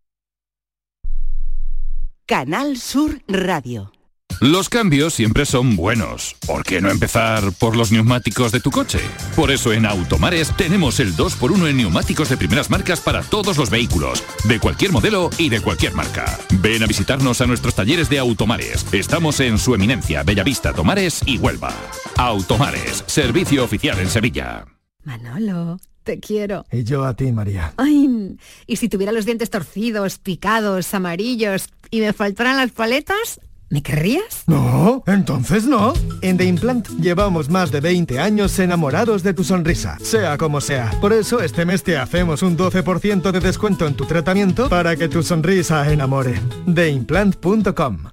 Canal 2.31 2.77
Sur 2.77 3.21
Radio. 3.27 3.91
Los 4.39 4.69
cambios 4.69 5.13
siempre 5.13 5.45
son 5.45 5.75
buenos. 5.75 6.37
¿Por 6.47 6.63
qué 6.63 6.79
no 6.79 6.89
empezar 6.89 7.51
por 7.59 7.75
los 7.75 7.91
neumáticos 7.91 8.53
de 8.53 8.61
tu 8.61 8.71
coche? 8.71 8.99
Por 9.35 9.51
eso 9.51 9.73
en 9.73 9.85
Automares 9.85 10.55
tenemos 10.55 11.01
el 11.01 11.13
2x1 11.13 11.67
en 11.67 11.75
neumáticos 11.75 12.29
de 12.29 12.37
primeras 12.37 12.69
marcas 12.69 13.01
para 13.01 13.21
todos 13.21 13.57
los 13.57 13.69
vehículos, 13.69 14.23
de 14.45 14.61
cualquier 14.61 14.93
modelo 14.93 15.29
y 15.37 15.49
de 15.49 15.59
cualquier 15.59 15.93
marca. 15.93 16.39
Ven 16.61 16.81
a 16.81 16.87
visitarnos 16.87 17.41
a 17.41 17.47
nuestros 17.47 17.75
talleres 17.75 18.07
de 18.07 18.19
Automares. 18.19 18.85
Estamos 18.93 19.41
en 19.41 19.57
su 19.57 19.75
eminencia, 19.75 20.23
Bellavista, 20.23 20.71
Tomares 20.71 21.19
y 21.25 21.37
Huelva. 21.37 21.73
Automares, 22.15 23.03
servicio 23.07 23.65
oficial 23.65 23.99
en 23.99 24.07
Sevilla. 24.07 24.65
Manolo, 25.03 25.81
te 26.03 26.21
quiero. 26.21 26.63
Y 26.71 26.85
yo 26.85 27.03
a 27.03 27.13
ti, 27.13 27.29
María. 27.33 27.73
Ay, 27.75 28.37
y 28.67 28.77
si 28.77 28.87
tuviera 28.87 29.11
los 29.11 29.25
dientes 29.25 29.49
torcidos, 29.49 30.17
picados, 30.17 30.93
amarillos 30.93 31.67
y 31.91 31.99
me 32.01 32.13
faltaran 32.13 32.57
las 32.57 32.71
paletas, 32.71 33.39
¿Me 33.71 33.81
querrías? 33.81 34.43
No, 34.47 35.01
entonces 35.07 35.63
no. 35.63 35.93
En 36.21 36.35
The 36.35 36.43
Implant 36.43 36.89
llevamos 36.99 37.49
más 37.49 37.71
de 37.71 37.79
20 37.79 38.19
años 38.19 38.59
enamorados 38.59 39.23
de 39.23 39.33
tu 39.33 39.45
sonrisa, 39.45 39.97
sea 40.01 40.37
como 40.37 40.59
sea. 40.59 40.91
Por 40.99 41.13
eso 41.13 41.39
este 41.39 41.65
mes 41.65 41.81
te 41.81 41.97
hacemos 41.97 42.43
un 42.43 42.57
12% 42.57 43.31
de 43.31 43.39
descuento 43.39 43.87
en 43.87 43.93
tu 43.93 44.05
tratamiento 44.05 44.67
para 44.67 44.97
que 44.97 45.07
tu 45.07 45.23
sonrisa 45.23 45.89
enamore. 45.89 46.37
TheImplant.com 46.75 48.09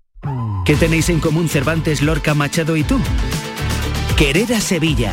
¿Qué 0.65 0.77
tenéis 0.77 1.09
en 1.09 1.19
común 1.19 1.49
Cervantes, 1.49 2.03
Lorca, 2.03 2.35
Machado 2.35 2.77
y 2.77 2.85
tú? 2.85 3.01
Querer 4.17 4.55
a 4.55 4.61
Sevilla. 4.61 5.13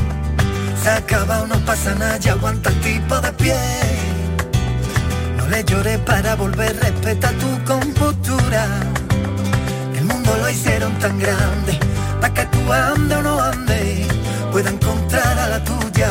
Se 0.83 0.89
acaba, 0.89 1.45
no 1.47 1.59
pasa 1.59 1.93
nada, 1.93 2.17
ya 2.17 2.31
aguanta 2.31 2.69
el 2.69 2.79
tipo 2.81 3.21
de 3.21 3.31
pie. 3.33 3.55
No 5.37 5.47
le 5.47 5.63
llores 5.63 5.99
para 5.99 6.35
volver, 6.35 6.75
respeta 6.81 7.29
tu 7.33 7.63
compostura. 7.65 8.65
El 9.95 10.05
mundo 10.05 10.35
lo 10.41 10.49
hicieron 10.49 10.91
tan 10.97 11.19
grande, 11.19 11.77
para 12.19 12.33
que 12.33 12.45
tú 12.47 12.73
ande 12.73 13.15
o 13.15 13.21
no 13.21 13.39
ande, 13.39 14.07
pueda 14.51 14.71
encontrar 14.71 15.37
a 15.37 15.49
la 15.49 15.63
tuya, 15.63 16.09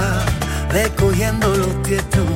recogiendo 0.70 1.48
los 1.48 1.82
tietos 1.82 2.30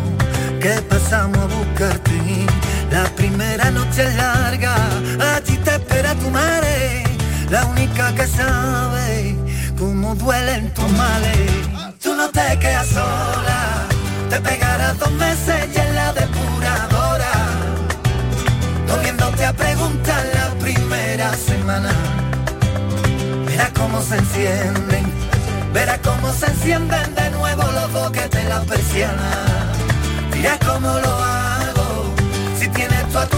que 0.61 0.83
pasamos 0.88 1.38
a 1.38 1.47
buscarte. 1.47 2.47
La 2.90 3.05
primera 3.14 3.70
noche 3.70 4.03
es 4.09 4.14
larga, 4.16 4.75
allí 5.37 5.57
te 5.59 5.70
espera 5.70 6.14
tu 6.16 6.31
madre, 6.31 7.05
la 7.49 7.64
única 7.66 8.12
que 8.12 8.27
sabe 8.27 9.37
cómo 9.79 10.16
duelen 10.16 10.75
tus 10.75 10.90
males. 10.92 11.73
Tú 12.04 12.14
no 12.14 12.28
te 12.28 12.58
quedas 12.58 12.88
sola, 12.88 13.86
te 14.28 14.38
pegarás 14.42 14.98
dos 14.98 15.10
meses 15.12 15.68
y 15.74 15.78
en 15.78 15.94
la 15.94 16.12
depuradora, 16.12 17.32
volviéndote 18.86 19.46
a 19.46 19.54
preguntar 19.54 20.22
la 20.34 20.50
primera 20.62 21.32
semana. 21.32 21.90
Verás 23.46 23.70
cómo 23.70 24.02
se 24.02 24.16
encienden, 24.18 25.06
verás 25.72 26.00
cómo 26.04 26.30
se 26.30 26.44
encienden 26.44 27.14
de 27.14 27.30
nuevo 27.30 27.62
los 27.72 27.90
boquetes 27.90 28.44
las 28.50 28.66
persianas. 28.66 29.78
Dirás 30.30 30.58
cómo 30.58 30.98
lo 30.98 31.43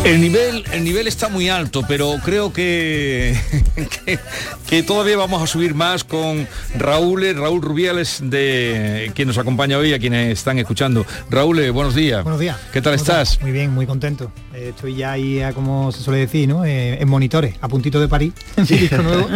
El 0.05 0.23
nivel, 0.23 0.65
el 0.73 0.85
nivel 0.85 1.07
está 1.07 1.29
muy 1.29 1.51
alto, 1.51 1.83
pero 1.87 2.17
creo 2.25 2.51
que, 2.51 3.37
que, 4.07 4.19
que 4.67 4.83
todavía 4.83 5.19
vamos 5.19 5.43
a 5.43 5.47
subir 5.47 5.75
más 5.75 6.03
con 6.03 6.49
Raúl, 6.79 7.25
eh, 7.25 7.35
Raúl 7.35 7.61
Rubiales, 7.61 8.21
de 8.23 9.12
quien 9.15 9.29
nos 9.29 9.37
acompaña 9.37 9.77
hoy, 9.77 9.93
a 9.93 9.99
quienes 9.99 10.39
están 10.39 10.59
escuchando. 10.59 11.05
Raúl, 11.29 11.59
eh, 11.59 11.69
buenos 11.69 11.95
días. 11.95 12.23
Buenos 12.23 12.41
días. 12.41 12.57
¿Qué 12.73 12.81
tal 12.81 12.95
¿Cómo 12.95 13.03
estás? 13.03 13.39
Muy 13.43 13.53
bien, 13.53 13.71
muy 13.71 13.87
contento. 13.87 14.33
Eh, 14.55 14.71
estoy 14.71 14.97
ya 14.97 15.12
ahí, 15.12 15.43
a, 15.43 15.53
como 15.53 15.93
se 15.93 16.01
suele 16.01 16.21
decir, 16.21 16.49
¿no? 16.49 16.65
Eh, 16.65 16.99
en 16.99 17.09
monitores, 17.09 17.57
a 17.61 17.69
puntito 17.69 18.01
de 18.01 18.09
París, 18.09 18.33
en 18.57 19.03
nuevo. 19.03 19.29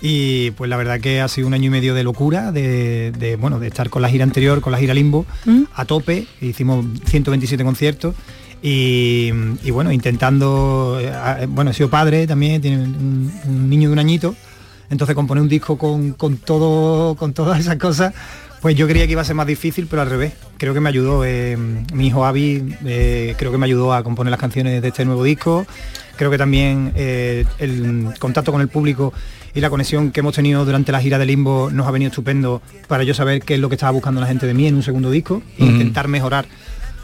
Y 0.00 0.50
pues 0.52 0.68
la 0.68 0.76
verdad 0.76 1.00
que 1.00 1.20
ha 1.20 1.28
sido 1.28 1.46
un 1.46 1.54
año 1.54 1.66
y 1.66 1.70
medio 1.70 1.94
de 1.94 2.02
locura, 2.02 2.50
de, 2.50 3.12
de, 3.12 3.36
bueno, 3.36 3.60
de 3.60 3.68
estar 3.68 3.88
con 3.88 4.02
la 4.02 4.08
gira 4.08 4.24
anterior, 4.24 4.60
con 4.60 4.72
la 4.72 4.78
gira 4.78 4.94
Limbo, 4.94 5.26
a 5.74 5.84
tope. 5.84 6.26
Hicimos 6.40 6.84
127 7.06 7.62
conciertos. 7.62 8.16
Y, 8.66 9.30
y 9.62 9.70
bueno, 9.72 9.92
intentando, 9.92 10.96
eh, 10.98 11.10
a- 11.10 11.44
bueno, 11.46 11.70
he 11.70 11.74
sido 11.74 11.90
padre 11.90 12.26
también, 12.26 12.62
tiene 12.62 12.82
un, 12.82 13.30
un 13.46 13.68
niño 13.68 13.90
de 13.90 13.92
un 13.92 13.98
añito, 13.98 14.34
entonces 14.88 15.14
componer 15.14 15.42
un 15.42 15.50
disco 15.50 15.76
con, 15.76 16.12
con 16.12 16.38
todo, 16.38 17.14
con 17.14 17.34
todas 17.34 17.60
esas 17.60 17.76
cosas, 17.76 18.14
pues 18.62 18.74
yo 18.74 18.88
creía 18.88 19.04
que 19.04 19.12
iba 19.12 19.20
a 19.20 19.24
ser 19.26 19.34
más 19.36 19.46
difícil, 19.46 19.86
pero 19.86 20.00
al 20.00 20.08
revés. 20.08 20.32
Creo 20.56 20.72
que 20.72 20.80
me 20.80 20.88
ayudó, 20.88 21.26
eh, 21.26 21.58
mi 21.92 22.06
hijo 22.06 22.24
Avi, 22.24 22.74
eh, 22.86 23.34
creo 23.36 23.52
que 23.52 23.58
me 23.58 23.66
ayudó 23.66 23.92
a 23.92 24.02
componer 24.02 24.30
las 24.30 24.40
canciones 24.40 24.80
de 24.80 24.88
este 24.88 25.04
nuevo 25.04 25.22
disco. 25.24 25.66
Creo 26.16 26.30
que 26.30 26.38
también 26.38 26.90
eh, 26.96 27.44
el 27.58 28.14
contacto 28.18 28.50
con 28.50 28.62
el 28.62 28.68
público 28.68 29.12
y 29.54 29.60
la 29.60 29.68
conexión 29.68 30.10
que 30.10 30.20
hemos 30.20 30.34
tenido 30.34 30.64
durante 30.64 30.90
la 30.90 31.00
gira 31.02 31.18
de 31.18 31.26
Limbo 31.26 31.68
nos 31.70 31.86
ha 31.86 31.90
venido 31.90 32.08
estupendo 32.08 32.62
para 32.88 33.02
yo 33.04 33.12
saber 33.12 33.42
qué 33.42 33.54
es 33.56 33.60
lo 33.60 33.68
que 33.68 33.74
estaba 33.74 33.92
buscando 33.92 34.22
la 34.22 34.26
gente 34.26 34.46
de 34.46 34.54
mí 34.54 34.66
en 34.66 34.76
un 34.76 34.82
segundo 34.82 35.10
disco 35.10 35.42
e 35.58 35.64
intentar 35.66 36.08
mejorar 36.08 36.46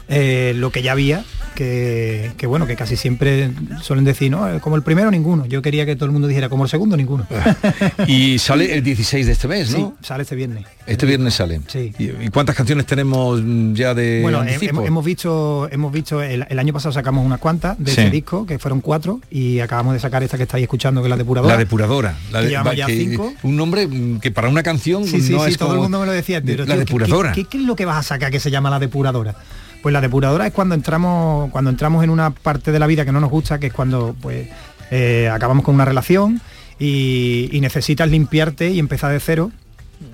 eh, 0.09 0.53
lo 0.55 0.71
que 0.71 0.81
ya 0.81 0.93
había 0.93 1.23
que, 1.55 2.31
que, 2.37 2.47
bueno, 2.47 2.67
que 2.67 2.75
casi 2.75 2.95
siempre 2.95 3.51
suelen 3.81 4.05
decir, 4.05 4.31
no, 4.31 4.59
como 4.61 4.75
el 4.75 4.83
primero 4.83 5.11
ninguno. 5.11 5.45
Yo 5.45 5.61
quería 5.61 5.85
que 5.85 5.95
todo 5.95 6.05
el 6.05 6.11
mundo 6.11 6.27
dijera 6.27 6.49
como 6.49 6.63
el 6.63 6.69
segundo 6.69 6.97
ninguno. 6.97 7.25
y 8.07 8.39
sale 8.39 8.73
el 8.75 8.83
16 8.83 9.25
de 9.25 9.31
este 9.31 9.47
mes, 9.47 9.71
¿no? 9.71 9.95
Sí, 9.99 10.05
sale 10.07 10.23
este 10.23 10.35
viernes. 10.35 10.65
Este 10.85 11.05
viernes 11.05 11.33
sale. 11.33 11.61
Sí. 11.67 11.93
¿Y, 11.97 12.29
cuántas 12.29 12.55
canciones 12.55 12.85
tenemos 12.85 13.41
ya 13.73 13.93
de 13.93 14.19
Bueno, 14.21 14.43
hemos, 14.43 15.05
visto, 15.05 15.67
hemos 15.71 15.91
visto 15.91 16.21
el, 16.21 16.59
año 16.59 16.73
pasado 16.73 16.91
sacamos 16.91 17.25
unas 17.25 17.39
cuantas 17.39 17.77
de 17.77 17.91
ese 17.91 18.09
disco, 18.09 18.45
que 18.45 18.59
fueron 18.59 18.81
cuatro, 18.81 19.21
y 19.29 19.59
acabamos 19.59 19.93
de 19.93 19.99
sacar 19.99 20.23
esta 20.23 20.37
que 20.37 20.43
estáis 20.43 20.63
escuchando, 20.63 21.01
que 21.01 21.07
es 21.07 21.09
la 21.09 21.17
depuradora. 21.17 21.53
La 21.53 21.59
depuradora. 21.59 22.15
La 22.31 22.41
de, 22.41 22.51
ya 22.75 22.87
cinco. 22.87 23.33
Un 23.43 23.55
nombre 23.55 23.87
que 24.21 24.31
para 24.31 24.49
una 24.49 24.63
canción 24.63 25.05
sí, 25.05 25.21
sí, 25.21 25.33
no 25.33 25.45
sí, 25.45 25.55
todo 25.55 25.73
el 25.73 25.79
mundo 25.79 25.99
me 25.99 26.05
lo 26.05 26.11
decía. 26.11 26.41
Pero, 26.41 26.65
la 26.65 26.77
depuradora. 26.77 27.31
¿qué, 27.33 27.45
qué, 27.45 27.57
es 27.57 27.63
lo 27.63 27.75
que 27.75 27.85
vas 27.85 27.97
a 27.97 28.03
sacar 28.03 28.31
que 28.31 28.39
se 28.39 28.51
llama 28.51 28.69
la 28.69 28.79
depuradora? 28.79 29.35
Pues 29.81 29.93
la 29.93 30.01
depuradora 30.01 30.47
es 30.47 30.53
cuando 30.53 30.75
entramos, 30.75 31.49
cuando 31.51 31.69
entramos 31.69 32.03
en 32.03 32.09
una 32.09 32.29
parte 32.29 32.71
de 32.71 32.79
la 32.79 32.87
vida 32.87 33.05
que 33.05 33.11
no 33.11 33.19
nos 33.19 33.31
gusta, 33.31 33.59
que 33.59 33.67
es 33.67 33.73
cuando 33.73 34.15
pues 34.21 34.47
eh, 34.91 35.29
acabamos 35.29 35.65
con 35.65 35.75
una 35.75 35.85
relación 35.85 36.41
y, 36.79 37.57
necesitas 37.61 38.09
limpiarte 38.09 38.69
y 38.69 38.79
empezar 38.79 39.11
de 39.11 39.19
cero. 39.19 39.51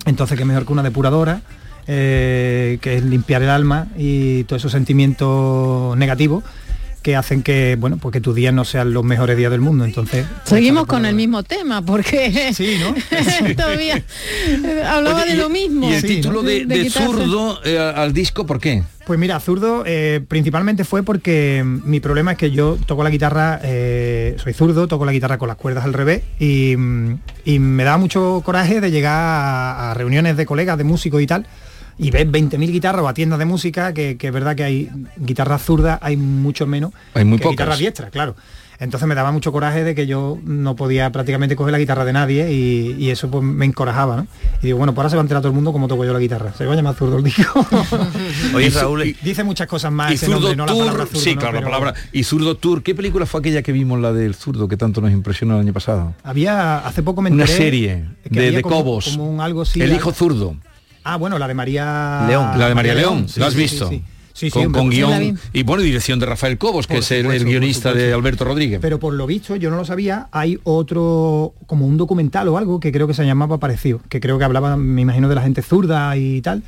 Entonces 0.06 0.38
qué 0.38 0.46
mejor 0.46 0.66
que 0.66 0.74
una 0.74 0.84
depuradora, 0.84 1.42
eh, 1.88 2.78
que 2.82 2.98
es 2.98 3.04
limpiar 3.04 3.42
el 3.42 3.50
alma 3.50 3.88
y 3.98 4.44
todos 4.46 4.62
esos 4.62 4.72
sentimientos 4.72 5.98
negativos 5.98 6.44
que 7.08 7.16
hacen 7.16 7.42
que 7.42 7.78
bueno 7.80 7.96
pues 7.96 8.12
que 8.12 8.20
tus 8.20 8.36
días 8.36 8.54
no 8.54 8.66
sean 8.66 8.92
los 8.92 9.02
mejores 9.02 9.38
días 9.38 9.50
del 9.50 9.62
mundo 9.62 9.86
entonces 9.86 10.26
pues, 10.26 10.50
seguimos 10.50 10.86
con 10.88 11.06
el 11.06 11.16
mismo 11.16 11.42
tema 11.42 11.82
porque 11.82 12.52
sí 12.54 12.78
no 12.82 12.94
todavía 13.56 14.04
hablaba 14.86 15.24
de 15.24 15.38
lo 15.38 15.48
mismo. 15.48 15.90
y 15.90 15.94
el 15.94 16.04
título 16.04 16.44
de, 16.44 16.90
zurdo 16.90 17.62
eh, 17.64 17.80
al 17.80 18.12
disco 18.12 18.46
por 18.46 18.60
qué 18.60 18.84
pues 19.06 19.18
mira, 19.18 19.40
zurdo 19.40 19.84
eh, 19.86 20.20
principalmente 20.28 20.84
fue 20.84 21.02
porque 21.02 21.64
mi 21.64 22.02
problema 22.02 22.34
es 22.34 22.38
que 22.38 22.52
yo 22.52 22.78
toco 22.86 23.06
la 23.06 23.10
guitarra, 23.10 23.62
eh, 23.64 24.36
soy 24.38 24.52
zurdo, 24.52 24.90
toco 24.90 25.06
la 25.06 25.14
guitarra 25.14 25.38
con 25.38 25.48
las 25.48 25.56
cuerdas 25.56 25.86
al 25.86 25.94
revés 25.94 26.24
y, 26.42 26.76
me 26.76 27.84
da 27.86 27.96
mucho 27.98 28.42
coraje 28.44 28.82
de 28.82 28.92
llegar 28.92 29.16
a, 29.16 29.94
reuniones 29.94 30.36
de 30.36 30.46
colegas, 30.46 30.78
de 30.78 30.84
músicos 30.84 31.22
y 31.22 31.28
tal, 31.28 31.48
y 31.98 32.12
ves 32.12 32.28
20.000 32.28 32.72
guitarras 32.72 33.04
o 33.04 33.08
a 33.08 33.14
tiendas 33.14 33.40
de 33.40 33.46
música, 33.46 33.94
que, 33.94 34.18
es 34.20 34.34
verdad 34.34 34.56
que 34.56 34.64
hay 34.64 34.90
guitarras 35.18 35.64
zurdas, 35.64 36.00
hay 36.02 36.18
mucho 36.18 36.68
menos 36.68 36.92
hay 37.14 37.26
muy 37.26 37.40
que 37.40 37.50
guitarras 37.50 37.80
diestras, 37.80 38.12
claro. 38.12 38.36
Entonces 38.80 39.08
me 39.08 39.16
daba 39.16 39.32
mucho 39.32 39.52
coraje 39.52 39.84
de 39.84 39.96
que 39.96 40.06
yo 40.06 40.38
no 40.44 40.76
podía 40.76 41.12
prácticamente 41.12 41.56
coger 41.56 41.72
la 41.72 41.80
guitarra 41.80 42.06
de 42.06 42.14
nadie 42.14 42.52
y, 42.52 43.10
eso 43.10 43.32
pues 43.32 43.44
me 43.44 43.66
encorajaba, 43.66 44.18
¿no? 44.18 44.28
Y 44.62 44.68
digo, 44.68 44.78
bueno, 44.78 44.94
pues 44.94 45.00
ahora 45.00 45.10
se 45.10 45.16
va 45.16 45.22
a 45.22 45.24
enterar 45.24 45.42
todo 45.42 45.50
el 45.50 45.56
mundo 45.56 45.72
como 45.72 45.88
toco 45.88 46.06
yo 46.06 46.14
la 46.14 46.20
guitarra. 46.20 46.54
Se 46.56 46.66
va 46.66 46.74
a 46.74 46.76
llamar 46.76 46.94
zurdo 46.94 47.18
el 47.18 47.24
disco. 47.24 47.66
Oye, 48.54 48.70
Raúl. 48.70 49.16
dice 49.24 49.44
muchas 49.44 49.68
cosas 49.68 49.92
más. 49.92 50.12
Y 50.12 50.18
zurdo 50.18 50.54
tour, 50.66 51.10
sí, 51.14 51.36
claro, 51.36 51.54
la 51.60 51.64
palabra. 51.64 51.94
Y 52.12 52.24
zurdo 52.24 52.56
tour, 52.56 52.84
¿qué 52.84 52.94
película 52.94 53.26
fue 53.26 53.40
aquella 53.40 53.64
que 53.64 53.72
vimos, 53.72 54.00
la 54.00 54.14
del 54.14 54.36
zurdo, 54.36 54.68
que 54.68 54.78
tanto 54.78 55.02
nos 55.02 55.12
impresionó 55.12 55.56
el 55.56 55.62
año 55.62 55.74
pasado? 55.74 56.14
Había, 56.24 56.80
hace 56.80 57.02
poco 57.02 57.22
me 57.22 57.32
Una 57.32 57.48
serie 57.48 58.06
de, 58.26 58.62
Cobos. 58.62 59.10
Como 59.10 59.30
un 59.30 59.42
algo 59.42 59.64
así, 59.64 59.82
el 59.82 59.94
hijo 59.94 60.12
zurdo. 60.12 60.56
Ah, 61.10 61.16
bueno, 61.16 61.40
la 61.40 61.48
de 61.48 61.54
María 61.54 62.26
León. 62.28 62.60
La 62.60 62.68
de 62.68 62.76
María, 62.76 62.94
León, 62.94 63.28
¿lo 63.38 63.46
has 63.46 63.56
visto? 63.56 63.90
con, 64.52 64.90
guion 64.90 65.40
y 65.52 65.64
bueno, 65.64 65.82
dirección 65.82 66.20
de 66.20 66.26
Rafael 66.26 66.58
Cobos, 66.58 66.86
que 66.86 66.98
es 66.98 67.10
el, 67.12 67.46
guionista 67.46 67.94
de 67.94 68.14
Alberto 68.14 68.44
Rodríguez. 68.44 68.80
Pero 68.82 69.00
por 69.00 69.14
lo 69.14 69.26
visto, 69.26 69.56
yo 69.56 69.70
no 69.70 69.78
lo 69.78 69.86
sabía, 69.86 70.28
hay 70.32 70.60
otro, 70.64 71.54
como 71.66 71.88
un 71.88 71.96
documental 71.98 72.50
o 72.50 72.58
algo 72.58 72.82
que 72.82 72.92
creo 72.92 73.08
que 73.08 73.14
se 73.14 73.26
llamaba 73.26 73.58
parecido, 73.58 74.02
que 74.10 74.20
creo 74.20 74.38
que 74.38 74.44
hablaba, 74.44 74.76
me 74.76 75.02
imagino, 75.02 75.30
de 75.30 75.36
la 75.36 75.42
gente 75.42 75.62
zurda 75.62 76.16
y 76.18 76.42
tal. 76.42 76.62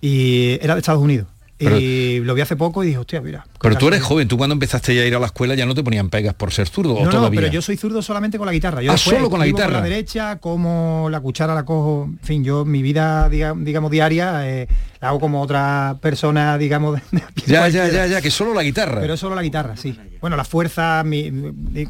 Y 0.00 0.58
era 0.62 0.74
de 0.74 0.80
Estados 0.80 1.02
Unidos 1.02 1.26
y 1.70 2.20
lo 2.20 2.34
vi 2.34 2.40
hace 2.40 2.56
poco 2.56 2.82
y 2.82 2.88
dije, 2.88 2.98
hostia, 2.98 3.20
mira. 3.20 3.46
Pero 3.60 3.76
tú 3.76 3.88
eres 3.88 4.02
joven, 4.02 4.28
tú 4.28 4.36
cuando 4.36 4.54
empezaste 4.54 4.94
ya 4.94 5.02
a 5.02 5.06
ir 5.06 5.14
a 5.14 5.20
la 5.20 5.26
escuela 5.26 5.54
ya 5.54 5.66
no 5.66 5.74
te 5.74 5.82
ponían 5.84 6.10
pegas 6.10 6.34
por 6.34 6.52
ser 6.52 6.68
zurdo, 6.68 6.98
no, 7.04 7.10
no, 7.10 7.30
pero 7.30 7.46
yo 7.46 7.62
soy 7.62 7.76
zurdo 7.76 8.02
solamente 8.02 8.38
con 8.38 8.46
la 8.46 8.52
guitarra. 8.52 8.82
Yo 8.82 8.92
ah, 8.92 8.96
solo 8.96 9.30
con 9.30 9.38
la 9.38 9.46
guitarra. 9.46 9.74
Con 9.74 9.82
la 9.82 9.88
derecha, 9.88 10.38
como 10.38 11.08
la 11.10 11.20
cuchara 11.20 11.54
la 11.54 11.64
cojo, 11.64 12.08
en 12.10 12.18
fin, 12.26 12.44
yo 12.44 12.64
mi 12.64 12.82
vida, 12.82 13.28
digamos, 13.28 13.90
diaria, 13.90 14.48
eh, 14.48 14.68
la 15.00 15.08
hago 15.08 15.20
como 15.20 15.42
otra 15.42 15.96
persona, 16.00 16.58
digamos, 16.58 17.00
de, 17.10 17.22
Ya, 17.46 17.68
ya, 17.68 17.88
ya, 17.88 18.06
ya, 18.06 18.20
que 18.20 18.30
solo 18.30 18.54
la 18.54 18.62
guitarra. 18.62 19.00
Pero 19.00 19.16
solo 19.16 19.34
la 19.34 19.42
guitarra, 19.42 19.76
sí. 19.76 19.96
Bueno, 20.22 20.36
la 20.36 20.44
fuerza, 20.44 21.02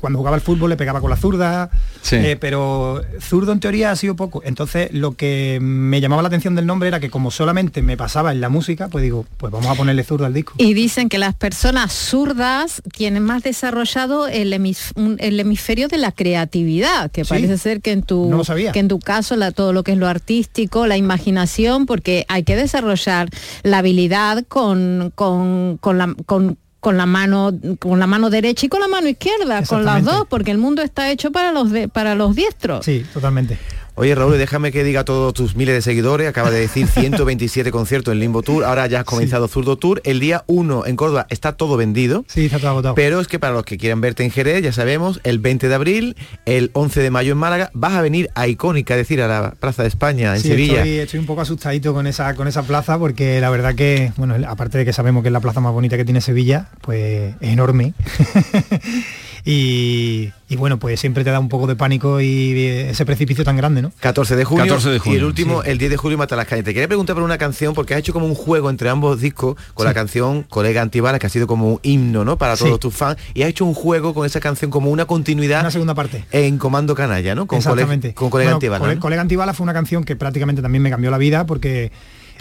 cuando 0.01 0.19
jugaba 0.19 0.37
al 0.37 0.41
fútbol 0.41 0.71
le 0.71 0.79
pegaba 0.79 1.03
con 1.03 1.11
la 1.11 1.17
zurda, 1.17 1.71
eh, 2.13 2.39
pero 2.41 3.03
zurdo 3.21 3.53
en 3.53 3.61
teoría 3.61 3.91
ha 3.91 3.97
sido 3.97 4.17
poco. 4.17 4.41
Entonces 4.43 4.91
lo 4.93 5.13
que 5.13 5.59
me 5.61 6.01
llamaba 6.01 6.23
la 6.23 6.29
atención 6.29 6.55
del 6.55 6.65
nombre 6.65 6.89
era 6.89 6.99
que 6.99 7.11
como 7.11 7.31
solamente 7.31 7.83
me 7.83 7.99
pasaba 7.99 8.33
en 8.33 8.41
la 8.41 8.49
música, 8.49 8.89
pues 8.89 9.03
digo, 9.03 9.27
pues 9.37 9.53
vamos 9.53 9.62
a 9.71 9.75
ponerle 9.75 10.05
zurdo 10.05 10.27
al 10.27 10.35
disco. 10.35 10.55
Y 10.59 10.75
dicen 10.75 11.09
que 11.09 11.19
las 11.19 11.35
personas 11.35 11.93
zurdas 11.93 12.83
tienen 12.93 13.23
más 13.23 13.43
desarrollado 13.43 14.27
el, 14.27 14.53
hemisferio 14.53 15.89
de 15.89 15.99
la 15.99 16.13
creatividad, 16.13 17.11
que 17.11 17.25
parece 17.25 17.59
ser 17.59 17.81
que 17.81 17.93
en 17.93 18.03
tu, 18.03 18.43
que 18.73 18.79
en 18.79 18.89
tu 18.89 18.99
caso 18.99 19.37
la, 19.37 19.53
todo 19.53 19.73
lo 19.73 19.85
que 19.85 19.93
es 19.93 19.99
lo 19.99 20.09
artístico, 20.09 20.87
la 20.87 20.97
imaginación, 20.97 21.87
porque 21.87 22.25
hay 22.29 22.43
que 22.43 22.57
desarrollar 22.57 23.29
la 23.63 23.79
habilidad 23.79 24.45
con, 24.49 25.13
con, 25.15 25.79
con 25.81 25.99
la, 25.99 26.15
con 26.27 26.59
con 26.83 26.97
la 26.97 27.07
mano 27.07 27.53
con 27.79 28.01
la 28.01 28.09
mano 28.09 28.29
derecha 28.29 28.67
y 28.67 28.69
con 28.69 28.81
la 28.81 28.89
mano 28.89 29.09
izquierda, 29.09 29.63
con 29.63 29.85
las 29.85 30.03
dos, 30.03 30.27
porque 30.29 30.51
el 30.51 30.59
mundo 30.59 30.83
está 30.83 31.13
hecho 31.13 31.31
para 31.31 31.53
los 31.53 31.71
de, 31.71 31.87
para 31.87 32.17
los 32.17 32.35
diestros. 32.35 32.85
Sí, 32.85 33.07
totalmente. 33.15 33.57
Oye 33.95 34.15
Raúl, 34.15 34.39
déjame 34.39 34.73
que 34.73 34.85
diga 34.85 35.01
a 35.01 35.05
todos 35.05 35.35
tus 35.35 35.55
miles 35.55 35.75
de 35.75 35.83
seguidores, 35.83 36.27
acaba 36.27 36.51
de 36.51 36.61
decir 36.61 36.87
127 36.89 37.71
conciertos 37.71 38.13
en 38.13 38.21
Limbo 38.21 38.43
Tour, 38.43 38.65
ahora 38.65 38.87
ya 38.87 39.01
has 39.01 39.05
comenzado 39.05 39.49
Zurdo 39.49 39.77
Tour, 39.77 40.01
el 40.05 40.19
día 40.19 40.45
1 40.47 40.87
en 40.87 40.97
Córdoba 40.97 41.27
está 41.29 41.53
todo 41.53 41.77
vendido. 41.77 42.25
Sí, 42.27 42.47
está 42.47 42.59
todo 42.59 42.71
agotado. 42.71 42.95
Pero 42.95 43.21
es 43.21 43.29
que 43.29 43.39
para 43.39 43.53
los 43.53 43.65
que 43.65 43.77
quieran 43.77 44.01
verte 44.01 44.25
en 44.25 44.31
Jerez, 44.31 44.63
ya 44.63 44.73
sabemos, 44.73 45.21
el 45.25 45.41
20 45.41 45.69
de 45.69 45.75
abril, 45.75 46.17
el 46.47 46.71
11 46.73 47.01
de 47.03 47.11
mayo 47.11 47.33
en 47.33 47.39
Málaga, 47.39 47.71
vas 47.75 47.93
a 47.93 48.01
venir 48.01 48.31
a 48.35 48.49
Icónica, 48.49 48.95
es 48.95 48.99
decir, 48.99 49.21
a 49.21 49.29
la 49.29 49.51
Plaza 49.53 49.83
de 49.83 49.89
España, 49.89 50.35
en 50.35 50.41
Sevilla. 50.41 50.79
Estoy, 50.79 50.99
estoy, 50.99 51.21
un 51.21 51.27
poco 51.27 51.43
asustadito 51.43 51.93
con 51.93 52.07
esa, 52.07 52.35
con 52.35 52.49
esa 52.49 52.63
plaza 52.63 52.99
porque 52.99 53.41
la 53.41 53.51
verdad 53.51 53.75
que, 53.75 54.13
bueno, 54.17 54.35
aparte 54.49 54.79
de 54.79 54.87
que 54.87 54.95
sabemos 54.95 55.23
que 55.23 55.29
es 55.29 55.33
la 55.33 55.41
plaza 55.41 55.61
más 55.61 55.73
bonita 55.73 55.99
que 55.99 56.05
tiene 56.05 56.23
Sevilla, 56.23 56.71
pues 56.81 57.35
es 57.41 57.49
enorme. 57.51 57.93
y, 59.45 60.31
bueno, 60.57 60.79
pues 60.79 61.01
siempre 61.01 61.25
te 61.25 61.31
da 61.31 61.41
un 61.41 61.49
poco 61.49 61.67
de 61.67 61.75
pánico 61.75 62.21
y 62.21 62.61
ese 62.61 63.05
precipicio 63.05 63.45
tan 63.45 63.57
grande, 63.57 63.83
¿no? 63.83 63.91
14 64.01 64.37
de 64.37 64.45
junio, 64.45 64.79
y 65.05 65.15
el 65.17 65.25
último, 65.25 65.65
el 65.65 65.79
10 65.79 65.91
de 65.91 65.97
julio, 65.97 66.17
Mata 66.17 66.37
las 66.37 66.47
Cañas. 66.47 66.65
Te 66.65 66.73
quería 66.73 66.87
preguntar 66.87 67.15
por 67.15 67.25
una 67.25 67.39
canción, 67.39 67.75
porque 67.75 67.95
has 67.95 68.01
hecho 68.01 68.13
como 68.13 68.27
un 68.27 68.35
juego 68.35 68.71
entre 68.71 68.89
ambos 68.89 69.21
discos 69.21 69.57
con 69.75 69.87
la 69.87 69.95
canción 69.95 70.45
Colega 70.45 70.81
Antibalas, 70.81 71.19
que 71.19 71.27
ha 71.27 71.31
sido 71.31 71.47
como 71.47 71.73
un 71.73 71.81
himno, 71.83 72.25
¿no? 72.25 72.39
Para 72.39 72.57
todos 72.57 72.79
tus 72.79 72.95
fans, 72.95 73.19
y 73.35 73.43
has 73.43 73.49
hecho 73.49 73.65
un 73.65 73.75
juego 73.75 74.15
con 74.15 74.27
esa 74.27 74.39
canción 74.39 74.71
como 74.71 74.91
una 74.91 75.07
continuidad. 75.07 75.61
Una 75.61 75.71
segunda 75.71 75.95
parte. 75.95 76.25
En 76.31 76.59
Comando 76.59 76.95
Canalla, 76.95 77.35
¿no? 77.35 77.47
Con 77.47 77.59
Exactamente. 77.59 78.15
con 78.15 78.31
Colega 78.31 78.53
Antibalas. 78.53 78.99
Colega 78.99 79.23
Antibalas 79.23 79.57
fue 79.57 79.65
una 79.65 79.73
canción 79.73 80.05
que 80.05 80.15
prácticamente 80.15 80.63
también 80.63 80.83
me 80.83 80.91
cambió 80.91 81.11
la 81.11 81.19
vida, 81.19 81.47
porque... 81.47 81.91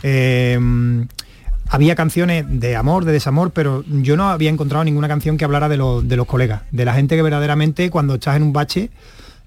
Eh, 0.03 0.59
había 1.71 1.95
canciones 1.95 2.45
de 2.47 2.75
amor, 2.75 3.05
de 3.05 3.13
desamor, 3.13 3.51
pero 3.51 3.85
yo 3.87 4.17
no 4.17 4.29
había 4.29 4.49
encontrado 4.49 4.83
ninguna 4.83 5.07
canción 5.07 5.37
que 5.37 5.45
hablara 5.45 5.69
de, 5.69 5.77
de 6.03 6.17
los 6.17 6.27
colegas, 6.27 6.63
de 6.71 6.83
la 6.83 6.93
gente 6.93 7.15
que 7.15 7.21
verdaderamente 7.21 7.89
cuando 7.89 8.15
estás 8.15 8.35
en 8.35 8.43
un 8.43 8.51
bache 8.51 8.89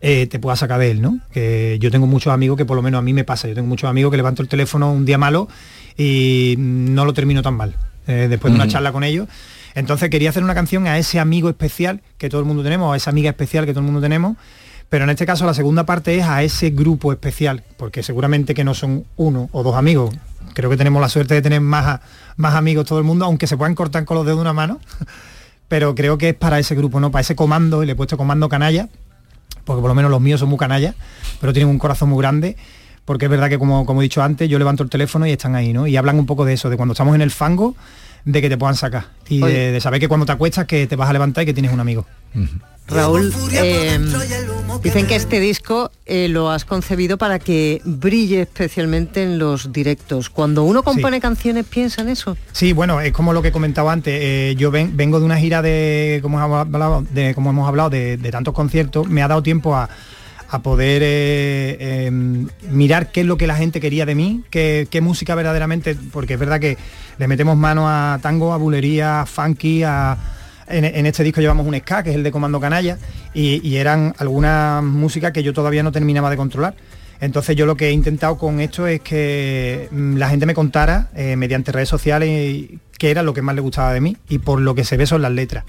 eh, 0.01 0.27
te 0.27 0.39
pueda 0.39 0.57
sacar 0.57 0.81
de 0.81 0.91
él, 0.91 1.03
¿no? 1.03 1.20
Que 1.33 1.77
yo 1.81 1.91
tengo 1.91 2.07
muchos 2.07 2.33
amigos 2.33 2.57
que 2.57 2.64
por 2.64 2.77
lo 2.77 2.83
menos 2.83 2.99
a 2.99 3.03
mí 3.03 3.12
me 3.12 3.25
pasa, 3.25 3.47
yo 3.47 3.55
tengo 3.55 3.68
muchos 3.68 3.91
amigos 3.91 4.11
que 4.11 4.16
levanto 4.16 4.41
el 4.41 4.49
teléfono 4.49 4.91
un 4.91 5.05
día 5.05 5.18
malo 5.18 5.49
y 5.99 6.55
no 6.59 7.05
lo 7.05 7.12
termino 7.12 7.43
tan 7.43 7.55
mal, 7.55 7.77
eh, 8.07 8.27
después 8.31 8.55
de 8.55 8.57
una 8.57 8.68
charla 8.68 8.91
con 8.91 9.05
ellos. 9.05 9.29
Entonces 9.75 10.09
quería 10.09 10.31
hacer 10.31 10.43
una 10.43 10.55
canción 10.55 10.87
a 10.87 10.97
ese 10.99 11.20
amigo 11.20 11.51
especial 11.51 12.01
que 12.16 12.31
todo 12.31 12.41
el 12.41 12.47
mundo 12.47 12.62
tenemos, 12.62 12.95
a 12.95 12.97
esa 12.97 13.11
amiga 13.11 13.29
especial 13.29 13.66
que 13.66 13.72
todo 13.72 13.81
el 13.81 13.87
mundo 13.87 14.01
tenemos, 14.01 14.39
pero 14.89 15.05
en 15.05 15.11
este 15.11 15.26
caso 15.26 15.47
la 15.47 15.55
segunda 15.55 15.85
parte 15.85 16.16
es 16.16 16.24
a 16.24 16.43
ese 16.43 16.70
grupo 16.70 17.12
especial, 17.12 17.62
porque 17.76 18.03
seguramente 18.03 18.55
que 18.55 18.64
no 18.64 18.74
son 18.74 19.05
uno 19.16 19.49
o 19.53 19.62
dos 19.62 19.76
amigos, 19.76 20.14
creo 20.55 20.70
que 20.70 20.76
tenemos 20.76 21.01
la 21.01 21.09
suerte 21.09 21.35
de 21.35 21.43
tener 21.43 21.61
más, 21.61 22.01
más 22.37 22.55
amigos 22.55 22.87
todo 22.87 22.99
el 22.99 23.05
mundo, 23.05 23.24
aunque 23.24 23.47
se 23.47 23.57
puedan 23.57 23.74
cortar 23.74 24.05
con 24.05 24.16
los 24.16 24.24
dedos 24.24 24.39
de 24.39 24.43
una 24.43 24.53
mano, 24.53 24.80
pero 25.68 25.95
creo 25.95 26.18
que 26.18 26.30
es 26.30 26.35
para 26.35 26.59
ese 26.59 26.74
grupo, 26.74 27.01
¿no? 27.01 27.11
Para 27.11 27.22
ese 27.22 27.37
comando, 27.37 27.82
y 27.82 27.87
le 27.87 27.93
he 27.93 27.97
puesto 27.97 28.16
comando 28.16 28.49
canalla, 28.49 28.89
porque 29.64 29.80
por 29.80 29.89
lo 29.89 29.95
menos 29.95 30.11
los 30.11 30.20
míos 30.20 30.41
son 30.41 30.49
muy 30.49 30.59
canallas, 30.59 30.95
pero 31.41 31.53
tienen 31.53 31.68
un 31.68 31.78
corazón 31.78 32.11
muy 32.11 32.18
grande, 32.18 32.57
porque 33.05 33.26
es 33.26 33.30
verdad 33.30 33.49
que 33.49 33.59
como, 33.59 33.85
como 33.87 34.01
he 34.01 34.05
dicho 34.05 34.22
antes, 34.22 34.49
yo 34.49 34.59
levanto 34.59 34.82
el 34.82 34.91
teléfono 34.91 35.26
y 35.26 35.32
están 35.32 35.55
ahí, 35.55 35.72
¿no? 35.72 35.87
Y 35.87 35.97
hablan 35.97 36.18
un 36.18 36.26
poco 36.26 36.45
de 36.45 36.55
eso, 36.55 36.70
de 36.70 36.76
cuando 36.76 36.93
estamos 36.93 37.14
en 37.14 37.20
el 37.20 37.30
fango, 37.30 37.74
de 38.25 38.43
que 38.43 38.49
te 38.49 38.57
puedan 38.57 38.77
sacar. 38.77 39.07
Y 39.29 39.41
de, 39.41 39.81
saber 39.81 40.01
que 40.01 40.09
cuando 40.09 40.27
te 40.27 40.33
acuestas 40.33 40.66
que 40.66 40.87
te 40.87 40.97
vas 40.97 41.09
a 41.09 41.12
levantar 41.12 41.43
y 41.43 41.47
que 41.47 41.55
tienes 41.55 41.72
un 41.72 41.81
amigo. 41.81 42.07
Raúl, 42.87 43.33
eh, 43.53 43.99
dicen 44.83 45.07
que 45.07 45.16
este 45.16 45.41
disco 45.41 45.91
eh, 46.05 46.29
lo 46.29 46.51
has 46.51 46.66
concebido 46.66 47.16
para 47.16 47.39
que 47.39 47.81
brille 47.85 48.43
especialmente 48.43 49.22
en 49.22 49.39
los 49.39 49.72
directos. 49.72 50.29
Cuando 50.29 50.64
uno 50.64 50.83
compone 50.83 51.18
canciones, 51.18 51.64
¿piensa 51.64 52.03
en 52.03 52.11
eso? 52.11 52.37
Sí, 52.53 52.75
bueno, 52.75 53.01
es 53.01 53.12
como 53.12 53.33
lo 53.33 53.41
que 53.41 53.53
comentaba 53.53 53.91
antes. 53.93 54.14
Eh, 54.20 54.55
yo 54.59 54.70
vengo 54.70 55.18
de 55.18 55.25
una 55.25 55.39
gira 55.39 55.62
de, 55.62 56.18
como 56.20 56.39
hemos 56.39 56.59
hablado, 56.59 57.07
de, 57.11 57.35
como 57.35 57.51
hemos 57.51 57.66
hablado, 57.66 57.89
de, 57.89 58.18
tantos 58.31 58.53
conciertos. 58.53 59.09
Me 59.09 59.22
ha 59.22 59.29
dado 59.29 59.43
tiempo 59.43 59.75
a, 59.75 59.89
poder 60.62 61.03
em, 61.05 62.49
mirar 62.70 63.11
qué 63.11 63.20
es 63.22 63.26
lo 63.26 63.36
que 63.36 63.47
la 63.47 63.57
gente 63.57 63.80
quería 63.80 64.07
de 64.07 64.14
mí, 64.14 64.45
qué, 64.51 64.86
qué, 64.90 65.01
música 65.01 65.34
verdaderamente, 65.34 65.97
porque 66.12 66.34
es 66.34 66.40
verdad 66.40 66.61
que 66.61 66.76
le 67.18 67.28
metemos 67.28 67.57
mano 67.57 67.88
a 67.88 68.18
tango, 68.22 68.53
a 68.53 68.57
bulería, 68.57 69.22
a 69.22 69.26
funky, 69.26 69.82
a, 69.82 70.16
en, 70.66 71.07
este 71.07 71.22
disco 71.22 71.40
llevamos 71.40 71.66
un 71.66 71.76
ska, 71.76 72.03
que 72.03 72.11
es 72.11 72.16
el 72.16 72.22
de 72.22 72.30
Comando 72.30 72.61
Canalla, 72.61 72.99
y, 73.32 73.76
eran 73.76 74.14
algunas 74.18 74.82
músicas 74.82 75.32
que 75.32 75.42
yo 75.42 75.53
todavía 75.53 75.82
no 75.82 75.92
terminaba 75.92 76.30
de 76.30 76.36
controlar. 76.36 76.74
Entonces 77.20 77.57
yo 77.57 77.64
lo 77.64 77.76
que 77.76 77.88
he 77.88 77.92
intentado 77.92 78.36
con 78.36 78.61
esto 78.61 78.86
es 78.86 79.01
que 79.01 79.88
mm, 79.90 80.16
la 80.16 80.28
gente 80.28 80.47
me 80.47 80.55
contara 80.55 81.09
eh, 81.14 81.36
mediante 81.36 81.72
redes 81.72 81.88
sociales 81.88 82.68
qué 82.99 83.11
era 83.11 83.22
lo 83.22 83.32
que 83.32 83.40
más 83.40 83.55
le 83.55 83.61
gustaba 83.61 83.92
de 83.92 84.01
mí 84.01 84.16
y 84.28 84.38
por 84.38 84.61
lo 84.61 84.74
que 84.74 84.84
se 84.84 84.97
ve 84.97 85.07
son 85.07 85.22
las 85.22 85.32
letras. 85.32 85.64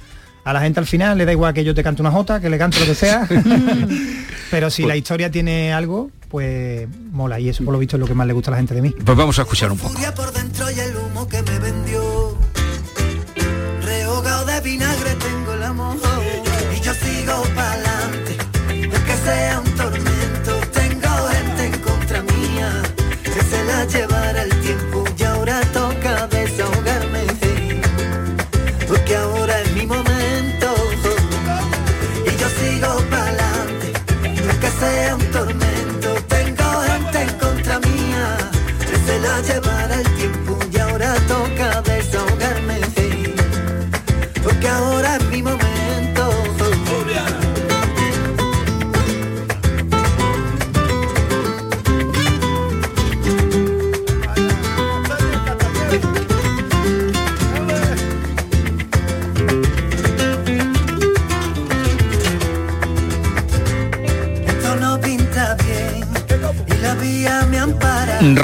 A 0.45 0.53
la 0.53 0.61
gente 0.61 0.79
al 0.79 0.85
final 0.85 1.17
le 1.17 1.25
da 1.25 1.31
igual 1.31 1.55
que 1.55 1.63
yo 1.63 1.73
te 1.73 1.83
cante 1.83 2.03
una 2.03 2.11
jota, 2.11 2.39
que 2.39 2.51
le 2.51 2.59
cante 2.59 2.79
lo 2.79 2.85
que 2.85 2.93
sea, 2.93 3.27
pero 4.51 4.69
si 4.69 4.83
la 4.83 4.89
pues 4.89 4.97
historia 4.99 5.31
tiene 5.31 5.73
algo, 5.73 6.11
pues 6.29 6.87
mola 7.11 7.39
y 7.39 7.49
eso 7.49 7.63
por 7.65 7.73
lo 7.73 7.79
visto 7.79 7.95
es 7.95 7.99
lo 7.99 8.05
que 8.05 8.13
más 8.13 8.27
le 8.27 8.33
gusta 8.33 8.51
a 8.51 8.53
la 8.53 8.57
gente 8.57 8.75
de 8.75 8.83
mí. 8.83 8.91
Pues 8.91 9.17
vamos 9.17 9.39
a 9.39 9.41
escuchar 9.41 9.71
un 9.71 9.79
poco. 9.79 9.95
por 10.15 10.31
dentro 10.31 10.69
y 10.69 10.79
el 10.79 10.95
humo 10.97 11.27
que 11.27 11.41
me 11.41 11.59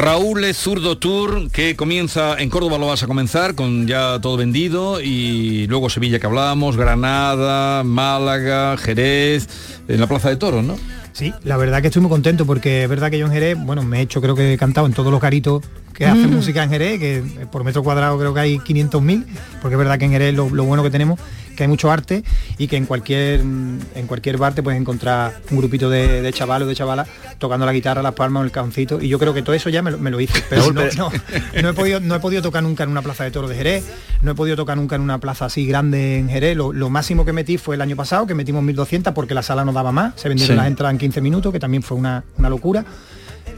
Raúl 0.01 0.51
Zurdo 0.55 0.97
Tour 0.97 1.51
que 1.51 1.75
comienza 1.75 2.35
en 2.39 2.49
Córdoba 2.49 2.79
lo 2.79 2.87
vas 2.87 3.03
a 3.03 3.07
comenzar 3.07 3.53
con 3.53 3.85
ya 3.85 4.17
todo 4.19 4.35
vendido 4.35 4.99
y 4.99 5.67
luego 5.67 5.91
Sevilla 5.91 6.17
que 6.17 6.25
hablábamos, 6.25 6.75
Granada, 6.75 7.83
Málaga, 7.83 8.77
Jerez, 8.77 9.47
en 9.87 9.99
la 9.99 10.07
Plaza 10.07 10.29
de 10.29 10.37
Toros, 10.37 10.63
¿no? 10.63 10.75
Sí, 11.13 11.31
la 11.43 11.55
verdad 11.55 11.81
que 11.81 11.89
estoy 11.89 12.01
muy 12.01 12.09
contento 12.09 12.47
porque 12.47 12.81
es 12.81 12.89
verdad 12.89 13.11
que 13.11 13.19
yo 13.19 13.27
en 13.27 13.31
Jerez, 13.31 13.57
bueno, 13.59 13.83
me 13.83 13.99
he 13.99 14.01
hecho, 14.01 14.21
creo 14.21 14.33
que 14.33 14.53
he 14.53 14.57
cantado 14.57 14.87
en 14.87 14.93
todos 14.93 15.11
los 15.11 15.21
caritos 15.21 15.63
que 15.93 16.05
hacen 16.05 16.29
mm. 16.29 16.35
música 16.35 16.63
en 16.63 16.69
Jerez, 16.69 16.99
que 16.99 17.23
por 17.51 17.63
metro 17.63 17.83
cuadrado 17.83 18.17
creo 18.17 18.33
que 18.33 18.39
hay 18.39 18.57
500.000, 18.57 19.25
porque 19.61 19.75
es 19.75 19.77
verdad 19.77 19.99
que 19.99 20.05
en 20.05 20.11
Jerez 20.11 20.33
lo, 20.33 20.49
lo 20.49 20.63
bueno 20.63 20.83
que 20.83 20.89
tenemos 20.89 21.19
que 21.55 21.63
hay 21.63 21.67
mucho 21.67 21.91
arte 21.91 22.23
y 22.57 22.67
que 22.67 22.77
en 22.77 22.85
cualquier 22.85 23.41
en 23.41 24.07
cualquier 24.07 24.37
bar 24.37 24.53
te 24.53 24.63
puedes 24.63 24.79
encontrar 24.79 25.41
un 25.51 25.57
grupito 25.57 25.89
de, 25.89 26.21
de 26.21 26.33
chavales 26.33 26.65
o 26.65 26.69
de 26.69 26.75
chavalas 26.75 27.07
tocando 27.37 27.65
la 27.65 27.73
guitarra, 27.73 28.01
las 28.01 28.13
palmas 28.13 28.41
o 28.41 28.43
el 28.45 28.51
cancito 28.51 29.01
y 29.01 29.07
yo 29.07 29.19
creo 29.19 29.33
que 29.33 29.41
todo 29.41 29.55
eso 29.55 29.69
ya 29.69 29.81
me, 29.81 29.91
lo 29.91 30.19
hice 30.19 30.43
pero 30.49 30.71
no, 30.71 31.69
he 31.69 31.73
podido, 31.73 31.99
no 31.99 32.15
he 32.15 32.19
podido 32.19 32.41
tocar 32.41 32.63
nunca 32.63 32.83
en 32.83 32.89
una 32.89 33.01
plaza 33.01 33.23
de 33.23 33.31
toros 33.31 33.49
de 33.49 33.55
Jerez 33.55 33.85
no 34.21 34.31
he 34.31 34.35
podido 34.35 34.55
tocar 34.55 34.77
nunca 34.77 34.95
en 34.95 35.01
una 35.01 35.19
plaza 35.19 35.45
así 35.45 35.65
grande 35.65 36.17
en 36.17 36.29
Jerez 36.29 36.55
lo, 36.55 36.89
máximo 36.89 37.25
que 37.25 37.33
metí 37.33 37.57
fue 37.57 37.75
el 37.75 37.81
año 37.81 37.95
pasado 37.95 38.25
que 38.27 38.35
metimos 38.35 38.63
1200 38.63 39.13
porque 39.13 39.33
la 39.33 39.43
sala 39.43 39.65
no 39.65 39.71
daba 39.71 39.91
más 39.91 40.19
se 40.19 40.29
vendieron 40.29 40.57
las 40.57 40.67
entradas 40.67 40.93
en 40.93 40.99
15 40.99 41.21
minutos 41.21 41.51
que 41.51 41.59
también 41.59 41.83
fue 41.83 41.97
una, 41.97 42.23
una 42.37 42.49
locura 42.49 42.85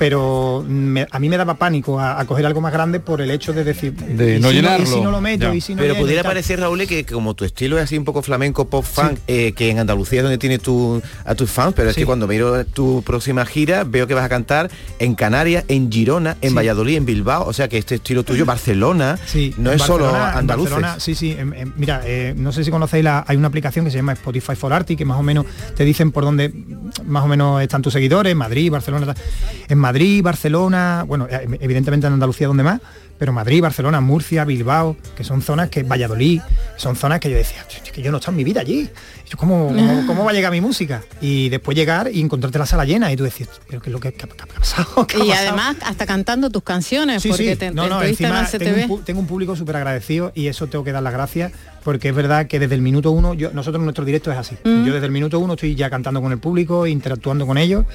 pero 0.03 0.65
a 1.11 1.19
mí 1.19 1.29
me 1.29 1.37
daba 1.37 1.53
pánico 1.53 1.97
a, 1.97 2.25
coger 2.25 2.45
algo 2.45 2.59
más 2.59 2.73
grande 2.73 2.99
por 2.99 3.21
el 3.21 3.31
hecho 3.31 3.53
de 3.53 3.63
decir 3.63 3.93
de 3.93 4.37
no 4.37 4.51
llenarlo 4.51 4.85
si 4.85 4.99
no 4.99 5.11
lo 5.11 5.21
meto 5.21 5.49
pero 5.77 5.95
pudiera 5.95 6.23
parecer 6.23 6.59
Raúl 6.59 6.85
que 6.85 7.05
como 7.05 7.35
tu 7.35 7.45
estilo 7.45 7.77
es 7.77 7.85
así 7.85 7.97
un 7.97 8.03
poco 8.03 8.21
flamenco 8.21 8.67
pop 8.67 8.83
fan 8.83 9.17
eh, 9.27 9.53
que 9.53 9.69
en 9.69 9.79
Andalucía 9.79 10.19
es 10.19 10.23
donde 10.23 10.37
tienes 10.37 10.59
tu, 10.59 11.01
a 11.23 11.35
tus 11.35 11.49
fans 11.49 11.73
pero 11.73 11.89
es 11.89 11.95
que 11.95 12.05
cuando 12.05 12.27
miro 12.27 12.65
tu 12.65 13.01
próxima 13.03 13.45
gira 13.45 13.85
veo 13.85 14.05
que 14.05 14.13
vas 14.13 14.25
a 14.25 14.27
cantar 14.27 14.69
en 14.99 15.15
Canarias 15.15 15.63
en 15.69 15.89
Girona 15.89 16.35
en 16.41 16.53
Valladolid 16.53 16.97
en 16.97 17.05
Bilbao 17.05 17.47
o 17.47 17.53
sea 17.53 17.69
que 17.69 17.77
este 17.77 17.95
estilo 17.95 18.23
tuyo 18.23 18.45
Barcelona 18.45 19.17
no 19.55 19.71
es 19.71 19.81
solo 19.83 20.13
andaluz 20.13 20.69
sí 20.97 21.15
sí 21.15 21.37
mira 21.77 22.01
eh, 22.05 22.33
no 22.35 22.51
sé 22.51 22.65
si 22.65 22.71
conocéis 22.71 23.05
la, 23.05 23.23
hay 23.25 23.37
una 23.37 23.47
aplicación 23.47 23.85
que 23.85 23.91
se 23.91 23.99
llama 23.99 24.11
Spotify 24.11 24.55
for 24.57 24.73
Artists 24.73 24.97
que 24.97 25.05
más 25.05 25.17
o 25.17 25.23
menos 25.23 25.45
te 25.77 25.85
dicen 25.85 26.11
por 26.11 26.25
dónde 26.25 26.51
más 27.05 27.23
o 27.23 27.27
menos 27.27 27.61
están 27.61 27.81
tus 27.81 27.93
seguidores 27.93 28.35
Madrid 28.35 28.69
Barcelona 28.69 29.15
en 29.69 29.77
Madrid, 29.77 29.92
Barcelona, 30.21 31.05
bueno, 31.07 31.27
eh, 31.29 31.47
evidentemente 31.61 32.07
en 32.07 32.13
Andalucía 32.13 32.47
donde 32.47 32.63
más, 32.63 32.81
pero 33.17 33.31
Madrid, 33.31 33.61
Barcelona, 33.61 34.01
Murcia, 34.01 34.43
Bilbao, 34.43 34.97
que 35.15 35.23
son 35.23 35.41
zonas 35.41 35.69
que, 35.69 35.83
Valladolid, 35.83 36.41
son 36.77 36.95
zonas 36.95 37.19
que 37.19 37.29
yo 37.29 37.37
decía, 37.37 37.65
que 37.93 38.01
yo 38.01 38.11
no 38.11 38.17
he 38.17 38.21
en 38.27 38.35
mi 38.35 38.43
vida 38.43 38.61
allí. 38.61 38.89
¿cómo, 39.37 39.67
cómo, 40.07 40.25
va 40.25 40.31
a 40.31 40.33
llegar 40.33 40.51
mi 40.51 40.61
música? 40.61 41.03
Y 41.21 41.49
después 41.49 41.77
llegar 41.77 42.09
y 42.11 42.21
encontrarte 42.21 42.59
la 42.59 42.65
sala 42.65 42.85
llena 42.85 43.11
y 43.11 43.15
tú 43.15 43.23
decís, 43.23 43.47
pero 43.67 43.81
¿qué 43.81 43.89
es 43.89 43.93
lo 43.93 43.99
que, 43.99 44.09
ha 44.09 44.45
pasado? 44.45 45.07
y 45.25 45.31
además 45.31 45.77
hasta 45.85 46.05
cantando 46.05 46.49
tus 46.49 46.63
canciones, 46.63 47.23
porque 47.25 47.55
Te, 47.55 47.71
no, 47.71 47.87
no, 47.87 48.01
encima 48.03 48.45
tengo, 48.47 48.95
un, 48.95 49.03
tengo 49.03 49.19
un 49.19 49.27
público 49.27 49.55
súper 49.55 49.77
agradecido 49.77 50.31
y 50.35 50.47
eso 50.47 50.67
tengo 50.67 50.83
que 50.83 50.91
dar 50.91 51.03
las 51.03 51.13
gracias 51.13 51.51
porque 51.83 52.09
es 52.09 52.15
verdad 52.15 52.47
que 52.47 52.59
desde 52.59 52.75
el 52.75 52.81
minuto 52.81 53.11
uno, 53.11 53.33
yo, 53.33 53.51
nosotros 53.51 53.83
nuestro 53.83 54.05
directo 54.05 54.31
es 54.31 54.37
así. 54.37 54.55
Mm. 54.63 54.85
Yo 54.85 54.93
desde 54.93 55.05
el 55.05 55.11
minuto 55.11 55.39
uno 55.39 55.53
estoy 55.53 55.75
ya 55.75 55.89
cantando 55.89 56.21
con 56.21 56.31
el 56.31 56.39
público, 56.39 56.87
interactuando 56.87 57.45
con 57.45 57.57
ellos 57.57 57.85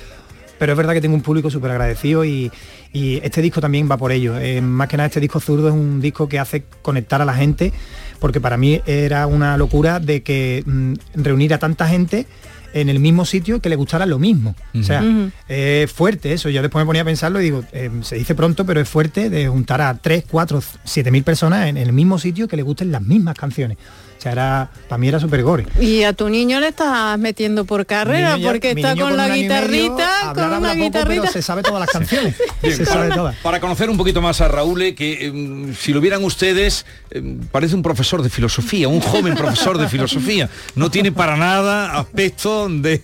pero 0.59 0.73
es 0.73 0.79
verdad 0.79 0.95
que 0.95 1.01
tengo 1.01 1.15
un 1.15 1.23
público 1.23 1.51
súper 1.51 1.71
agradecido 1.71 2.25
y, 2.25 2.51
este 2.93 3.43
disco 3.43 3.61
también 3.61 3.89
va 3.89 3.97
por 3.97 4.11
ello. 4.11 4.39
Eh, 4.39 4.61
más 4.61 4.89
que 4.89 4.97
nada 4.97 5.07
este 5.07 5.21
disco 5.21 5.39
zurdo 5.39 5.69
es 5.69 5.75
un 5.75 6.01
disco 6.01 6.29
que 6.29 6.39
hace 6.39 6.65
conectar 6.83 7.23
a 7.23 7.25
la 7.25 7.35
gente, 7.35 7.73
porque 8.19 8.41
para 8.41 8.57
mí 8.57 8.81
era 8.87 9.27
una 9.29 9.57
locura 9.57 10.01
de 10.01 10.23
que 10.23 10.65
mm, 10.67 10.95
reunir 11.15 11.55
a 11.55 11.59
tanta 11.59 11.87
gente 11.87 12.27
en 12.73 12.89
el 12.89 12.99
mismo 12.99 13.25
sitio 13.25 13.61
que 13.61 13.69
le 13.69 13.77
gustara 13.77 14.07
lo 14.07 14.19
mismo. 14.19 14.55
O 14.75 14.83
sea, 14.83 15.03
es 15.49 15.91
fuerte 15.91 16.33
eso. 16.33 16.49
Yo 16.49 16.61
después 16.63 16.83
me 16.83 16.87
ponía 16.87 17.03
a 17.03 17.05
pensarlo 17.05 17.41
y 17.41 17.45
digo, 17.45 17.65
eh, 17.73 17.91
se 18.03 18.17
dice 18.17 18.35
pronto, 18.35 18.67
pero 18.67 18.81
es 18.81 18.89
fuerte 18.89 19.31
de 19.31 19.49
juntar 19.49 19.81
a 19.81 19.95
3, 19.95 20.25
4, 20.31 20.63
7 20.85 21.11
mil 21.11 21.23
personas 21.23 21.69
en 21.69 21.77
el 21.77 21.93
mismo 21.93 22.19
sitio 22.19 22.49
que 22.49 22.57
le 22.57 22.63
gusten 22.63 22.93
las 22.93 23.03
mismas 23.03 23.37
canciones. 23.37 23.79
O 24.19 24.21
sea, 24.21 24.33
era, 24.33 24.71
para 24.89 24.99
mí 24.99 25.07
era 25.07 25.21
súper 25.21 25.45
gore. 25.45 25.65
Y 25.81 26.03
a 26.03 26.13
tu 26.13 26.29
niño 26.29 26.59
le 26.59 26.69
estás 26.69 27.17
metiendo 27.21 27.65
por 27.65 27.87
carrera, 27.87 28.37
porque 28.43 28.73
está 28.73 28.97
con, 28.97 29.17
la 29.17 29.29
guitarrita, 29.29 30.33
con 30.35 30.53
una 30.55 30.75
guitarrita. 30.75 31.29
se 31.29 31.41
sabe 31.41 31.63
todas 31.63 31.81
las 31.81 31.91
canciones. 31.93 32.35
se 32.63 32.85
para, 32.85 32.85
sabe 32.85 33.15
todas. 33.15 33.37
para 33.37 33.61
conocer 33.61 33.89
un 33.89 33.97
poquito 33.97 34.21
más 34.21 34.41
a 34.41 34.49
Raúl, 34.49 34.83
eh, 34.83 34.95
que 34.97 35.27
em, 35.27 35.73
si 35.73 35.93
lo 35.93 36.01
vieran 36.01 36.25
ustedes, 36.25 36.85
em, 37.11 37.39
parece 37.53 37.77
un 37.77 37.83
profesor 37.83 38.21
de 38.23 38.29
filosofía, 38.29 38.89
un 38.89 39.01
joven 39.01 39.37
profesor 39.37 39.79
de 39.79 39.89
filosofía. 39.89 40.51
No 40.75 40.91
tiene 40.91 41.13
para 41.13 41.37
nada 41.37 41.97
aspecto 41.97 42.69
de, 42.69 43.01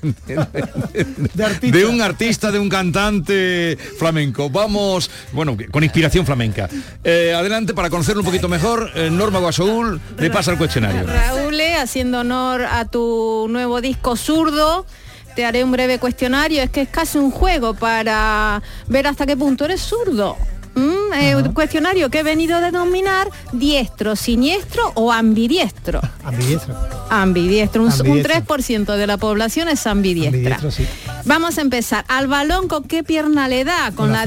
de, 1.63 1.85
un 1.87 2.03
artista, 2.03 2.51
de 2.51 2.59
un 2.59 2.69
cantante 2.69 3.79
flamenco. 3.99 4.51
Vamos, 4.51 5.09
bueno, 5.33 5.57
con 5.71 5.85
inspiración 5.85 6.27
flamenca. 6.27 6.69
Eh, 7.05 7.33
adelante, 7.37 7.73
para 7.73 7.89
conocerlo 7.89 8.23
un 8.23 8.27
poquito 8.27 8.49
mejor, 8.49 8.91
eh, 8.97 9.11
Norma 9.11 9.39
Guasaúl 9.39 10.01
le 10.19 10.31
pasa 10.31 10.51
el 10.51 10.59
cuestionario. 10.59 11.04
Raúl, 11.07 11.61
haciendo 11.81 12.21
honor 12.21 12.63
a 12.63 12.85
tu 12.85 13.47
nuevo 13.49 13.81
disco 13.81 14.17
zurdo, 14.17 14.87
te 15.35 15.45
haré 15.45 15.65
un 15.65 15.73
breve 15.73 15.99
cuestionario. 15.99 16.63
Es 16.63 16.71
que 16.71 16.83
es 16.83 16.89
casi 16.89 17.19
un 17.19 17.31
juego 17.31 17.75
para 17.75 18.63
ver 18.87 19.07
hasta 19.07 19.27
qué 19.27 19.37
punto 19.37 19.65
eres 19.65 19.81
zurdo. 19.81 20.37
¿Mm? 20.75 21.53
cuestionario 21.53 22.11
que 22.11 22.19
he 22.19 22.23
venido 22.25 22.57
a 22.57 22.61
denominar 22.61 23.31
diestro, 23.53 24.17
siniestro 24.17 24.91
o 24.95 25.13
ambidiestro. 25.13 26.01
Ambidiestro. 26.25 26.75
Ambidiestro. 27.11 27.83
Un, 27.85 27.91
3% 27.91 28.97
de 28.97 29.07
la 29.07 29.17
población 29.17 29.69
es 29.69 29.87
ambidiestra. 29.87 30.59
Vamos 31.25 31.59
a 31.59 31.61
empezar. 31.61 32.05
¿Al 32.09 32.27
balón 32.27 32.67
con 32.67 32.85
qué 32.85 33.05
pierna 33.05 33.47
le 33.47 33.65
da? 33.65 33.93
Con, 33.95 34.11
la, 34.11 34.27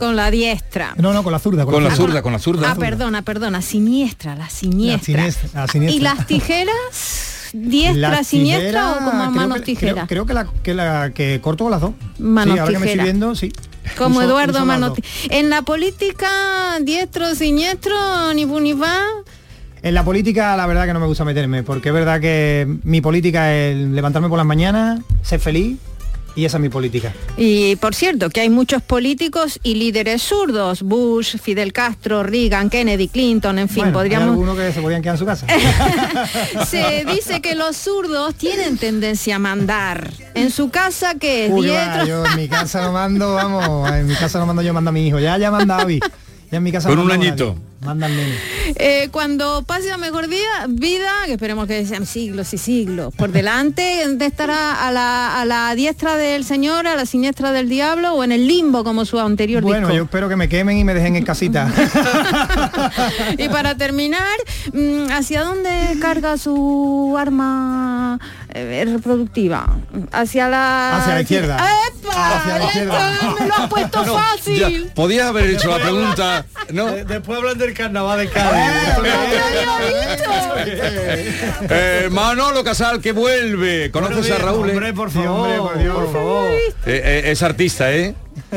con 0.00 0.16
la 0.16 0.30
diestra. 0.30 0.94
No, 0.96 1.12
no, 1.12 1.22
con 1.22 1.30
la 1.30 1.38
zurda. 1.38 1.64
Con, 1.64 1.84
la 1.84 1.94
zurda, 1.94 2.22
con 2.22 2.32
la 2.32 2.38
zurda. 2.40 2.72
Ah, 2.72 2.74
perdona, 2.74 3.22
perdona, 3.22 3.62
siniestra, 3.62 4.34
la 4.34 4.48
siniestra. 4.48 5.28
¿Y 5.74 6.00
las 6.00 6.26
tijeras? 6.26 7.50
¿Diestra, 7.52 8.24
siniestra 8.24 8.92
o 8.92 9.04
como 9.04 9.30
manos 9.30 9.62
tijeras? 9.62 10.08
Creo, 10.08 10.24
que, 10.24 10.34
la, 10.34 10.46
que 10.62 10.74
la 10.74 11.10
que 11.10 11.40
corto 11.40 11.64
con 11.64 11.70
las 11.70 11.82
dos. 11.82 11.92
Manos 12.18 12.54
sí, 12.54 12.58
ahora 12.58 12.72
que 12.72 12.78
me 12.78 12.90
estoy 12.90 13.04
viendo, 13.04 13.34
sí. 13.34 13.52
Como 13.98 14.22
Eduardo 14.22 14.64
Manos 14.64 14.92
En 15.28 15.50
la 15.50 15.62
política, 15.62 16.78
diestro, 16.80 17.34
siniestro, 17.34 18.32
ni 18.34 18.46
fu 18.46 18.58
ni 18.58 18.72
fa. 18.72 19.00
En 19.82 19.94
la 19.94 20.04
política 20.04 20.56
la 20.56 20.66
verdad 20.66 20.86
que 20.86 20.92
no 20.92 21.00
me 21.00 21.06
gusta 21.06 21.24
meterme, 21.24 21.62
porque 21.62 21.90
es 21.90 21.94
verdad 21.94 22.20
que 22.20 22.66
mi 22.84 23.00
política 23.00 23.54
es 23.54 23.76
levantarme 23.76 24.28
por 24.28 24.38
las 24.38 24.46
mañanas, 24.46 25.00
ser 25.22 25.40
feliz, 25.40 25.78
Y 26.36 26.44
esa 26.44 26.58
es 26.58 26.60
mi 26.60 26.68
política. 26.68 27.12
Y 27.36 27.76
por 27.76 27.94
cierto, 27.94 28.30
que 28.30 28.40
hay 28.40 28.50
muchos 28.50 28.82
políticos 28.82 29.58
y 29.62 29.74
líderes 29.74 30.22
zurdos, 30.22 30.82
Bush, 30.82 31.36
Fidel 31.38 31.72
Castro, 31.72 32.22
Reagan, 32.22 32.70
Kennedy, 32.70 33.08
Clinton, 33.08 33.58
en 33.58 33.68
fin, 33.68 33.84
Bueno, 33.84 33.92
podríamos... 33.98 34.26
Hay 34.26 34.32
alguno 34.32 34.56
que 34.56 34.72
se 34.72 34.80
podían 34.80 35.02
quedar 35.02 35.14
en 35.14 35.18
su 35.18 35.26
casa. 35.26 35.46
Se 36.66 37.04
dice 37.04 37.40
que 37.40 37.54
los 37.54 37.76
zurdos 37.76 38.34
tienen 38.34 38.78
tendencia 38.78 39.36
a 39.36 39.38
mandar. 39.38 40.10
En 40.34 40.50
su 40.50 40.70
casa, 40.70 41.14
que 41.14 41.46
es 41.46 41.52
Uy, 41.52 41.68
va, 41.68 42.04
yo 42.04 42.24
en 42.24 42.36
mi 42.36 42.48
casa 42.48 42.82
no 42.82 42.92
mando, 42.92 43.34
vamos, 43.34 43.90
en 43.90 44.06
mi 44.06 44.14
casa 44.14 44.38
no 44.38 44.46
mando 44.46 44.62
yo, 44.62 44.72
mando 44.72 44.90
a 44.90 44.92
mi 44.92 45.06
hijo. 45.06 45.18
Ya, 45.18 45.36
ya 45.38 45.50
manda 45.50 45.78
Avi. 45.78 46.00
Ya 46.50 46.58
en 46.58 46.62
mi 46.62 46.72
casa 46.72 46.88
Con 46.88 46.98
no 46.98 47.04
un 47.04 47.12
añito. 47.12 47.56
Manda. 47.80 48.08
Eh, 48.76 49.08
cuando 49.10 49.62
pase 49.62 49.90
a 49.90 49.96
mejor 49.96 50.28
día, 50.28 50.66
vida, 50.68 51.10
que 51.24 51.32
esperemos 51.32 51.66
que 51.66 51.86
sean 51.86 52.04
siglos 52.04 52.52
y 52.52 52.58
siglos, 52.58 53.14
por 53.14 53.32
delante 53.32 54.06
de 54.06 54.26
estará 54.26 54.86
a 54.86 54.92
la, 54.92 55.40
a 55.40 55.44
la 55.46 55.74
diestra 55.74 56.16
del 56.16 56.44
Señor, 56.44 56.86
a 56.86 56.94
la 56.94 57.06
siniestra 57.06 57.52
del 57.52 57.70
diablo 57.70 58.12
o 58.12 58.22
en 58.22 58.32
el 58.32 58.46
limbo 58.46 58.84
como 58.84 59.06
su 59.06 59.18
anterior 59.18 59.62
Bueno, 59.62 59.86
disco. 59.88 59.96
yo 59.96 60.02
espero 60.04 60.28
que 60.28 60.36
me 60.36 60.48
quemen 60.50 60.76
y 60.76 60.84
me 60.84 60.92
dejen 60.92 61.16
en 61.16 61.24
casita. 61.24 61.72
Y 63.38 63.48
para 63.48 63.74
terminar, 63.76 64.36
mm, 64.72 65.10
¿hacia 65.12 65.42
dónde 65.42 65.70
carga 66.00 66.36
su 66.36 67.16
arma 67.18 68.18
eh, 68.52 68.84
reproductiva? 68.86 69.78
Hacia 70.12 70.48
la... 70.48 70.98
Hacia 70.98 71.14
la 71.14 71.20
izquierda. 71.22 71.56
¡Epa! 71.88 72.38
Hacia 72.38 72.58
la 72.58 72.64
izquierda. 72.66 73.12
¡Epa! 73.14 73.36
Me 73.40 73.46
lo 73.46 73.54
has 73.54 73.68
puesto 73.68 74.04
No, 74.10 74.14
fácil. 74.14 74.84
ya, 74.86 74.94
podías 74.94 75.26
haber 75.28 75.50
hecho 75.50 75.68
la 75.70 75.78
pregunta, 75.78 76.44
¿no? 76.72 76.86
Después 76.92 77.38
hablan 77.38 77.58
del 77.70 77.76
carnaval 77.76 78.18
de 78.18 78.28
Cádiz. 78.28 78.70
Eh, 81.70 82.08
Manolo 82.10 82.64
Casal 82.64 83.00
que 83.00 83.12
vuelve. 83.12 83.90
¿Conoces 83.90 84.30
a 84.32 84.38
Raúl? 84.38 84.68
eh? 84.70 84.72
Hombre, 84.72 84.92
por 84.92 85.10
favor, 85.10 85.72
por 85.72 86.12
favor. 86.12 86.50
Eh, 86.50 86.70
eh, 86.86 87.22
es 87.26 87.42
artista, 87.42 87.92
¿eh? 87.92 88.14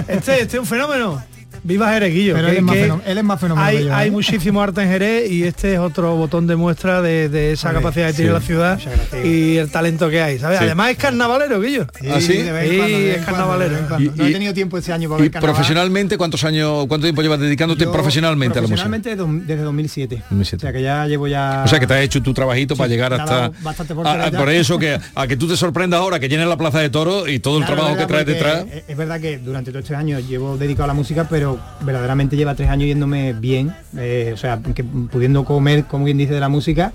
Este, 0.07 0.41
este 0.41 0.57
es 0.57 0.59
un 0.59 0.66
fenómeno. 0.66 1.24
Viva 1.64 1.91
Jereguillo. 1.93 2.34
Pero 2.36 2.47
que- 2.47 2.51
él 2.51 2.57
es 2.57 2.64
más 2.64 2.76
que 2.76 2.82
fenó- 2.84 3.01
él 3.05 3.18
es 3.18 3.24
más 3.24 3.39
fenómeno 3.39 3.66
Hay, 3.68 3.78
que 3.78 3.84
yo, 3.86 3.95
hay 3.95 4.07
¿eh? 4.07 4.11
muchísimo 4.11 4.61
arte 4.61 4.82
en 4.82 4.89
Jerez 4.89 5.32
y 5.32 5.43
este 5.43 5.74
es 5.74 5.80
otro 5.80 6.16
botón 6.16 6.45
de 6.47 6.55
muestra 6.55 7.01
de, 7.01 7.30
de 7.30 7.53
esa 7.53 7.72
capacidad 7.74 8.07
que 8.07 8.14
tiene 8.14 8.32
sí. 8.32 8.34
la 8.34 8.41
ciudad 8.41 8.80
y 9.24 9.57
el 9.57 9.72
talento 9.72 10.09
que 10.09 10.22
hay, 10.22 10.39
¿sabes? 10.39 10.59
Sí. 10.59 10.66
Además 10.66 10.91
es 10.91 10.97
carnavalero, 10.97 11.61
Guillo. 11.61 11.88
¿Ah, 12.11 12.20
sí? 12.20 12.38
de 12.38 12.51
vez 12.51 12.72
en 12.72 12.78
cuando, 12.78 12.97
de 12.97 13.03
vez 13.05 13.18
es 13.18 13.24
cuando, 13.24 13.26
carnavalero. 13.38 13.70
de 13.70 13.76
vez 13.76 13.82
en 13.82 13.88
cuando. 13.88 14.14
Y- 14.14 14.18
no 14.18 14.26
he 14.26 14.32
tenido 14.34 14.53
tiempo 14.53 14.78
este 14.78 14.93
año 14.93 15.09
para 15.09 15.20
Y 15.20 15.22
ver 15.24 15.32
carnaval. 15.32 15.55
profesionalmente, 15.55 16.18
¿cuántos 16.18 16.43
años, 16.43 16.86
cuánto 16.88 17.05
tiempo 17.05 17.22
llevas 17.22 17.39
dedicándote 17.39 17.86
Yo, 17.86 17.91
profesionalmente 17.91 18.59
a 18.59 18.61
la 18.61 18.68
música? 18.68 18.84
Profesionalmente 18.89 19.16
do- 19.16 19.45
desde 19.47 19.64
2007. 19.64 20.24
2007. 20.30 20.57
O 20.57 20.59
sea 20.68 20.74
que 20.74 20.82
ya 20.84 21.07
llevo 21.07 21.28
ya... 21.28 21.64
O 21.66 21.68
sea 21.68 21.80
que 21.80 21.88
te 21.88 21.93
has 21.93 22.01
hecho 22.01 22.22
tu 22.22 22.34
trabajito 22.34 22.76
para 22.76 22.89
llegar 22.89 23.14
hasta 23.14 23.51
por 23.95 24.07
a- 24.07 24.32
por 24.32 24.49
eso 24.49 24.78
que 24.78 24.99
a 25.16 25.28
que 25.28 25.38
tú 25.38 25.47
te 25.47 25.55
sorprendas 25.57 25.99
ahora 25.99 26.20
que 26.20 26.28
llenes 26.30 26.47
la 26.47 26.57
plaza 26.57 26.80
de 26.80 26.89
toro 26.89 27.28
y 27.28 27.39
todo 27.39 27.59
el 27.59 27.66
trabajo 27.66 27.95
que 27.97 28.05
traes 28.05 28.26
detrás. 28.26 28.66
es 28.88 28.97
verdad 28.97 29.20
que 29.22 29.38
durante 29.38 29.72
todos 29.72 29.84
estos 29.86 29.97
años 29.97 30.28
llevo 30.28 30.57
dedicado 30.57 30.86
a 30.86 30.88
la 30.88 30.93
música, 30.93 31.28
pero 31.30 31.53
verdaderamente 31.82 32.36
lleva 32.36 32.56
tres 32.56 32.70
años 32.70 32.88
yéndome 32.88 33.34
bien, 33.34 33.74
eh, 33.97 34.32
o 34.34 34.38
sea, 34.38 34.60
que 34.76 34.84
pudiendo 34.84 35.45
comer, 35.45 35.86
como 35.86 36.06
bien 36.06 36.18
dice, 36.18 36.34
de 36.34 36.39
la 36.39 36.49
música. 36.49 36.93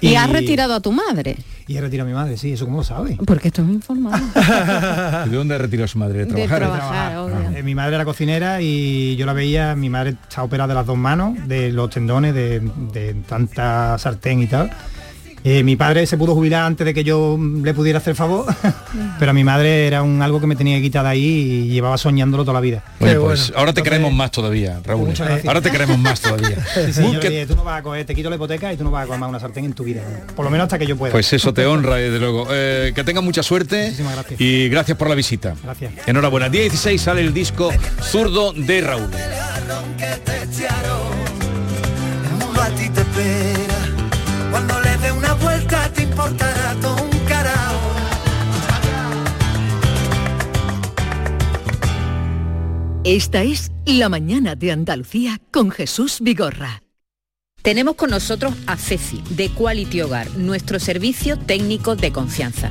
Y 0.00 0.14
has 0.16 0.28
retirado 0.30 0.74
a 0.74 0.80
tu 0.80 0.92
madre. 0.92 1.36
Y 1.66 1.76
he 1.76 1.80
retirado 1.80 2.06
a 2.06 2.12
mi 2.12 2.14
madre, 2.14 2.36
sí, 2.36 2.52
eso 2.52 2.64
cómo 2.66 2.78
lo 2.78 2.84
sabe. 2.84 3.16
Porque 3.26 3.48
estoy 3.48 3.64
informado. 3.64 4.22
¿Y 5.26 5.30
¿De 5.30 5.36
dónde 5.36 5.58
retiró 5.58 5.88
su 5.88 5.98
madre? 5.98 6.18
¿De 6.20 6.24
De 6.26 6.32
trabajar? 6.46 6.58
trabajar, 6.60 7.16
obvio. 7.16 7.58
Eh, 7.58 7.62
mi 7.62 7.74
madre 7.74 7.96
era 7.96 8.04
cocinera 8.04 8.60
y 8.60 9.16
yo 9.16 9.26
la 9.26 9.32
veía, 9.32 9.74
mi 9.74 9.88
madre 9.90 10.10
está 10.28 10.42
operada 10.42 10.68
de 10.68 10.74
las 10.74 10.86
dos 10.86 10.98
manos, 10.98 11.34
de 11.48 11.72
los 11.72 11.90
tendones, 11.90 12.34
de, 12.34 12.60
de 12.92 13.14
tanta 13.26 13.96
sartén 13.98 14.42
y 14.42 14.46
tal. 14.46 14.70
Eh, 15.48 15.62
mi 15.62 15.76
padre 15.76 16.06
se 16.08 16.16
pudo 16.18 16.34
jubilar 16.34 16.64
antes 16.64 16.84
de 16.84 16.92
que 16.92 17.04
yo 17.04 17.38
le 17.62 17.72
pudiera 17.72 17.98
hacer 18.00 18.16
favor, 18.16 18.46
pero 19.20 19.30
a 19.30 19.32
mi 19.32 19.44
madre 19.44 19.86
era 19.86 20.02
un 20.02 20.20
algo 20.20 20.40
que 20.40 20.48
me 20.48 20.56
tenía 20.56 20.80
de 20.80 20.98
ahí 21.08 21.22
y 21.24 21.68
llevaba 21.68 21.96
soñándolo 21.98 22.42
toda 22.42 22.54
la 22.54 22.60
vida. 22.60 22.82
Oye, 22.98 23.14
pues 23.14 23.52
ahora 23.54 23.72
te 23.72 23.84
queremos 23.84 24.12
más 24.12 24.32
todavía, 24.32 24.80
Raúl. 24.84 25.06
Muchas 25.06 25.28
gracias. 25.28 25.46
Ahora 25.46 25.60
te 25.60 25.70
queremos 25.70 25.98
más 25.98 26.20
todavía. 26.20 26.56
Sí, 26.74 26.92
sí, 26.92 27.00
Uy, 27.02 27.12
yo 27.14 27.20
que- 27.20 27.28
le 27.30 27.34
dije, 27.36 27.46
tú 27.46 27.54
no 27.54 27.62
vas 27.62 27.78
a 27.78 27.82
coger, 27.82 28.04
te 28.04 28.14
quito 28.14 28.28
la 28.28 28.34
hipoteca 28.34 28.72
y 28.72 28.76
tú 28.76 28.82
no 28.82 28.90
vas 28.90 29.04
a 29.04 29.06
comer 29.06 29.28
una 29.28 29.38
sartén 29.38 29.66
en 29.66 29.72
tu 29.72 29.84
vida. 29.84 30.02
Por 30.34 30.44
lo 30.44 30.50
menos 30.50 30.64
hasta 30.64 30.80
que 30.80 30.86
yo 30.86 30.96
pueda. 30.96 31.12
Pues 31.12 31.32
eso 31.32 31.54
te 31.54 31.64
honra, 31.64 31.94
desde 31.94 32.18
luego. 32.18 32.48
Eh, 32.50 32.90
que 32.92 33.04
tenga 33.04 33.20
mucha 33.20 33.44
suerte 33.44 33.84
Muchísimas 33.84 34.14
gracias. 34.14 34.40
y 34.40 34.68
gracias 34.68 34.98
por 34.98 35.08
la 35.08 35.14
visita. 35.14 35.54
Gracias. 35.62 35.92
Enhorabuena. 36.06 36.48
Día 36.48 36.62
16 36.62 37.00
sale 37.00 37.20
el 37.20 37.32
disco 37.32 37.70
Zurdo 38.02 38.52
de 38.52 38.80
Raúl. 38.80 39.10
Cuando 44.50 44.80
una 45.12 45.34
vuelta 45.34 45.90
te 45.92 46.02
importará 46.02 46.74
todo 46.80 47.02
un 47.02 47.18
carajo. 47.26 47.92
Esta 53.04 53.42
es 53.42 53.70
La 53.84 54.08
mañana 54.08 54.54
de 54.56 54.72
Andalucía 54.72 55.40
con 55.52 55.70
Jesús 55.70 56.18
Vigorra. 56.20 56.82
Tenemos 57.62 57.96
con 57.96 58.10
nosotros 58.10 58.54
a 58.66 58.76
Ceci, 58.76 59.22
de 59.30 59.48
Quality 59.48 60.02
Hogar, 60.02 60.30
nuestro 60.36 60.78
servicio 60.78 61.36
técnico 61.36 61.96
de 61.96 62.12
confianza. 62.12 62.70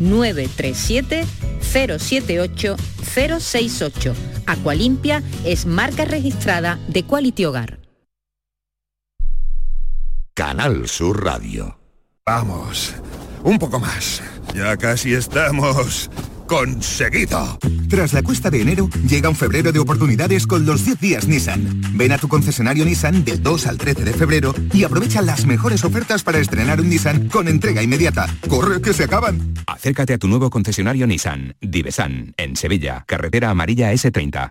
937 0.00 1.24
078 1.60 2.76
068. 3.14 4.14
Aqualimpia 4.46 5.22
es 5.44 5.66
marca 5.66 6.04
registrada 6.04 6.78
de 6.88 7.04
Quality 7.04 7.44
Hogar. 7.44 7.78
Canal 10.34 10.88
Sur 10.88 11.24
Radio. 11.24 11.78
Vamos, 12.24 12.94
un 13.44 13.58
poco 13.58 13.78
más. 13.78 14.22
Ya 14.54 14.76
casi 14.76 15.12
estamos 15.12 16.10
conseguido. 16.50 17.60
Tras 17.88 18.12
la 18.12 18.24
cuesta 18.24 18.50
de 18.50 18.60
enero, 18.60 18.88
llega 19.08 19.28
un 19.28 19.36
febrero 19.36 19.70
de 19.70 19.78
oportunidades 19.78 20.48
con 20.48 20.66
los 20.66 20.84
10 20.84 20.98
días 20.98 21.28
Nissan. 21.28 21.80
Ven 21.94 22.10
a 22.10 22.18
tu 22.18 22.26
concesionario 22.26 22.84
Nissan 22.84 23.24
del 23.24 23.40
2 23.40 23.68
al 23.68 23.78
13 23.78 24.02
de 24.02 24.12
febrero 24.12 24.52
y 24.72 24.82
aprovecha 24.82 25.22
las 25.22 25.46
mejores 25.46 25.84
ofertas 25.84 26.24
para 26.24 26.40
estrenar 26.40 26.80
un 26.80 26.90
Nissan 26.90 27.28
con 27.28 27.46
entrega 27.46 27.84
inmediata. 27.84 28.26
¡Corre 28.48 28.82
que 28.82 28.92
se 28.92 29.04
acaban! 29.04 29.54
Acércate 29.68 30.14
a 30.14 30.18
tu 30.18 30.26
nuevo 30.26 30.50
concesionario 30.50 31.06
Nissan, 31.06 31.54
Divesan, 31.60 32.34
en 32.36 32.56
Sevilla, 32.56 33.04
carretera 33.06 33.50
amarilla 33.50 33.92
S30. 33.92 34.50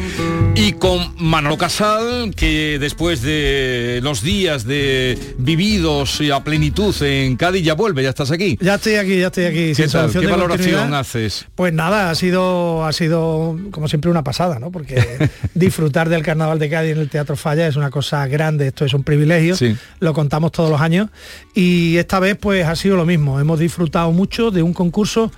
Y 0.53 0.73
con 0.73 1.13
Manolo 1.17 1.57
Casal, 1.57 2.33
que 2.35 2.77
después 2.77 3.21
de 3.21 3.99
los 4.03 4.21
días 4.21 4.65
de 4.65 5.17
vividos 5.37 6.19
y 6.19 6.29
a 6.29 6.43
plenitud 6.43 6.93
en 7.03 7.37
Cádiz 7.37 7.63
ya 7.63 7.73
vuelve, 7.73 8.03
ya 8.03 8.09
estás 8.09 8.31
aquí. 8.31 8.57
Ya 8.61 8.75
estoy 8.75 8.95
aquí, 8.95 9.19
ya 9.19 9.27
estoy 9.27 9.45
aquí. 9.45 9.73
¿Qué, 9.73 9.87
tal? 9.87 10.11
¿Qué 10.11 10.27
valoración 10.27 10.93
haces? 10.93 11.47
Pues 11.55 11.73
nada, 11.73 12.09
ha 12.09 12.15
sido, 12.15 12.85
ha 12.85 12.91
sido 12.91 13.57
como 13.71 13.87
siempre 13.87 14.11
una 14.11 14.23
pasada, 14.23 14.59
¿no? 14.59 14.71
Porque 14.71 15.29
disfrutar 15.53 16.09
del 16.09 16.21
Carnaval 16.21 16.59
de 16.59 16.69
Cádiz 16.69 16.91
en 16.91 16.99
el 16.99 17.09
Teatro 17.09 17.37
Falla 17.37 17.67
es 17.67 17.77
una 17.77 17.89
cosa 17.89 18.27
grande, 18.27 18.67
esto 18.67 18.83
es 18.83 18.93
un 18.93 19.03
privilegio, 19.03 19.55
lo 19.99 20.13
contamos 20.13 20.51
todos 20.51 20.69
los 20.69 20.81
años 20.81 21.09
y 21.55 21.95
esta 21.97 22.19
vez 22.19 22.37
pues 22.37 22.65
ha 22.65 22.75
sido 22.75 22.97
lo 22.97 23.05
mismo, 23.05 23.39
hemos 23.39 23.57
disfrutado 23.57 24.11
mucho 24.11 24.51
de 24.51 24.61
un 24.61 24.73
concurso 24.73 25.31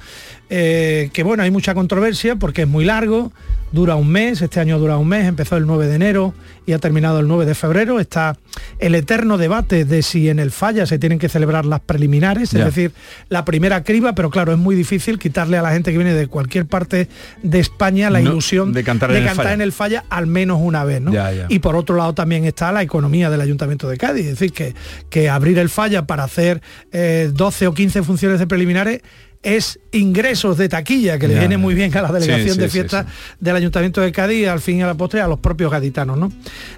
eh, 0.50 1.10
que 1.14 1.24
bueno, 1.24 1.44
hay 1.44 1.52
mucha 1.52 1.74
controversia 1.74 2.36
porque 2.36 2.64
es 2.64 2.68
muy 2.68 2.86
largo, 2.86 3.32
dura 3.72 3.96
un 3.96 4.10
mes, 4.10 4.42
este 4.42 4.60
año 4.60 4.78
dura 4.78 4.98
un 4.98 5.03
mes, 5.08 5.26
empezó 5.26 5.58
el 5.58 5.66
9 5.66 5.88
de 5.88 5.96
enero 5.96 6.34
y 6.66 6.74
ha 6.74 6.80
terminado 6.80 7.20
el 7.20 7.28
9 7.28 7.46
de 7.46 7.56
febrero. 7.56 8.00
Está 8.00 8.38
el 8.80 8.96
eterno 8.96 9.38
debate 9.38 9.86
de 9.86 10.02
si 10.02 10.30
en 10.30 10.40
el 10.40 10.52
falla 10.52 10.86
se 10.86 11.00
tienen 11.00 11.20
que 11.20 11.30
celebrar 11.30 11.66
las 11.66 11.80
preliminares, 11.82 12.54
es 12.54 12.66
decir, 12.66 12.92
la 13.30 13.46
primera 13.46 13.84
criba, 13.84 14.14
pero 14.16 14.30
claro, 14.30 14.54
es 14.54 14.58
muy 14.58 14.76
difícil 14.76 15.20
quitarle 15.20 15.58
a 15.58 15.62
la 15.62 15.72
gente 15.72 15.92
que 15.92 15.98
viene 15.98 16.14
de 16.14 16.28
cualquier 16.28 16.66
parte 16.66 17.08
de 17.42 17.60
España 17.60 18.10
la 18.10 18.22
ilusión 18.22 18.74
de 18.74 18.84
cantar, 18.84 19.12
en, 19.12 19.62
el 19.62 19.72
falla 19.72 20.06
al 20.10 20.28
menos 20.28 20.60
una 20.62 20.84
vez. 20.84 21.02
¿no? 21.02 21.12
Y 21.50 21.60
por 21.60 21.76
otro 21.76 21.96
lado 21.96 22.14
también 22.14 22.46
está 22.46 22.72
la 22.72 22.82
economía 22.82 23.30
del 23.30 23.42
Ayuntamiento 23.42 23.90
de 23.90 23.98
Cádiz, 23.98 24.26
es 24.26 24.40
decir, 24.40 24.54
que, 24.54 24.74
que 25.10 25.30
abrir 25.30 25.60
el 25.60 25.70
falla 25.70 26.06
para 26.06 26.24
hacer 26.24 26.62
12 26.92 27.66
eh, 27.66 27.68
o 27.68 27.74
15 27.74 28.04
funciones 28.04 28.40
de 28.40 28.48
preliminares 28.48 29.02
es 29.44 29.80
ingresos 29.92 30.58
de 30.58 30.70
taquilla, 30.70 31.20
que 31.20 31.28
le 31.28 31.38
viene 31.38 31.58
muy 31.58 31.76
bien 31.76 31.96
a 31.96 32.02
la 32.02 32.12
delegación 32.12 32.58
de 32.58 32.70
fiestas 32.70 33.06
del 33.40 33.56
Ayuntamiento 33.56 34.00
de 34.02 34.12
Cádiz, 34.12 34.48
al 34.48 34.62
fin 34.62 34.78
y 34.78 34.82
a 34.82 34.88
la 34.88 34.96
postre 34.96 35.22
a 35.22 35.28
los 35.28 35.40
propios 35.40 35.70
gaditanos. 35.70 36.18
¿no? 36.18 36.32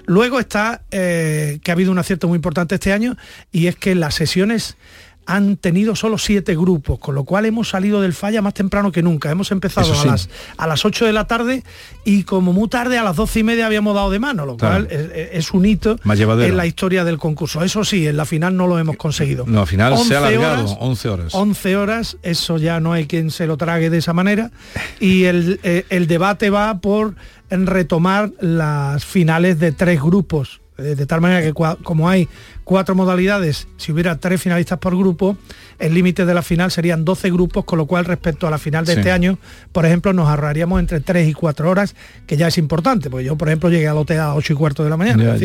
Luego 0.04 0.40
está 0.40 0.82
eh, 0.90 1.60
que 1.62 1.70
ha 1.70 1.74
habido 1.74 1.92
un 1.92 1.98
acierto 1.98 2.26
muy 2.26 2.36
importante 2.36 2.74
este 2.74 2.92
año 2.92 3.16
y 3.52 3.68
es 3.68 3.76
que 3.76 3.94
las 3.94 4.14
sesiones 4.14 4.76
han 5.26 5.56
tenido 5.56 5.96
solo 5.96 6.18
siete 6.18 6.54
grupos, 6.54 6.98
con 6.98 7.14
lo 7.14 7.24
cual 7.24 7.44
hemos 7.46 7.68
salido 7.68 8.00
del 8.00 8.14
falla 8.14 8.42
más 8.42 8.54
temprano 8.54 8.92
que 8.92 9.02
nunca. 9.02 9.30
Hemos 9.30 9.50
empezado 9.50 9.92
a, 10.00 10.06
las, 10.06 10.28
a 10.56 10.66
las 10.66 10.84
8 10.84 11.04
de 11.04 11.12
la 11.12 11.26
tarde 11.26 11.64
y 12.04 12.22
como 12.22 12.52
muy 12.52 12.68
tarde 12.68 12.96
a 12.96 13.02
las 13.02 13.16
12 13.16 13.40
y 13.40 13.42
media 13.42 13.66
habíamos 13.66 13.94
dado 13.94 14.10
de 14.10 14.18
mano, 14.18 14.46
lo 14.46 14.56
cual 14.56 14.88
es, 14.90 15.52
un 15.52 15.66
hito 15.66 15.96
en 16.04 16.56
la 16.56 16.66
historia 16.66 17.04
del 17.04 17.18
concurso. 17.18 17.62
Eso 17.62 17.84
sí, 17.84 18.06
en 18.06 18.16
la 18.16 18.24
final 18.24 18.56
no 18.56 18.66
lo 18.66 18.78
hemos 18.78 18.96
conseguido. 18.96 19.44
No, 19.46 19.62
al 19.62 19.66
final 19.66 19.98
se 19.98 20.14
ha 20.14 20.18
alargado 20.18 20.64
11 20.78 21.08
horas. 21.08 21.34
11 21.34 21.76
horas, 21.76 22.16
eso 22.22 22.58
ya 22.58 22.78
no 22.80 22.92
hay 22.92 23.06
quien 23.06 23.30
se 23.30 23.46
lo 23.46 23.56
trague 23.56 23.90
de 23.90 23.98
esa 23.98 24.12
manera. 24.12 24.50
Y 25.00 25.24
el, 25.24 25.60
eh, 25.64 25.84
el 25.90 26.06
debate 26.06 26.50
va 26.50 26.78
por 26.78 27.16
retomar 27.50 28.30
las 28.40 29.04
finales 29.04 29.58
de 29.58 29.72
tres 29.72 30.00
grupos 30.00 30.60
eh, 30.78 30.94
de 30.94 31.06
tal 31.06 31.20
manera 31.20 31.40
que 31.40 31.54
como 31.54 32.08
hay 32.08 32.28
cuatro 32.66 32.96
modalidades, 32.96 33.68
si 33.76 33.92
hubiera 33.92 34.18
tres 34.18 34.42
finalistas 34.42 34.80
por 34.80 34.98
grupo, 34.98 35.38
el 35.78 35.94
límite 35.94 36.24
de 36.24 36.34
la 36.34 36.42
final 36.42 36.70
serían 36.70 37.04
12 37.04 37.30
grupos, 37.30 37.64
con 37.64 37.78
lo 37.78 37.86
cual 37.86 38.04
respecto 38.04 38.46
a 38.46 38.50
la 38.50 38.58
final 38.58 38.84
de 38.84 38.94
este 38.94 39.10
año, 39.10 39.38
por 39.72 39.86
ejemplo, 39.86 40.12
nos 40.12 40.28
ahorraríamos 40.28 40.80
entre 40.80 41.00
3 41.00 41.28
y 41.28 41.32
4 41.32 41.70
horas, 41.70 41.94
que 42.26 42.36
ya 42.36 42.48
es 42.48 42.58
importante, 42.58 43.10
porque 43.10 43.24
yo, 43.24 43.36
por 43.36 43.48
ejemplo, 43.48 43.70
llegué 43.70 43.88
al 43.88 43.98
hotel 43.98 44.20
a 44.20 44.28
las 44.28 44.36
8 44.36 44.52
y 44.52 44.56
cuarto 44.56 44.84
de 44.84 44.90
la 44.90 44.96
mañana, 44.96 45.36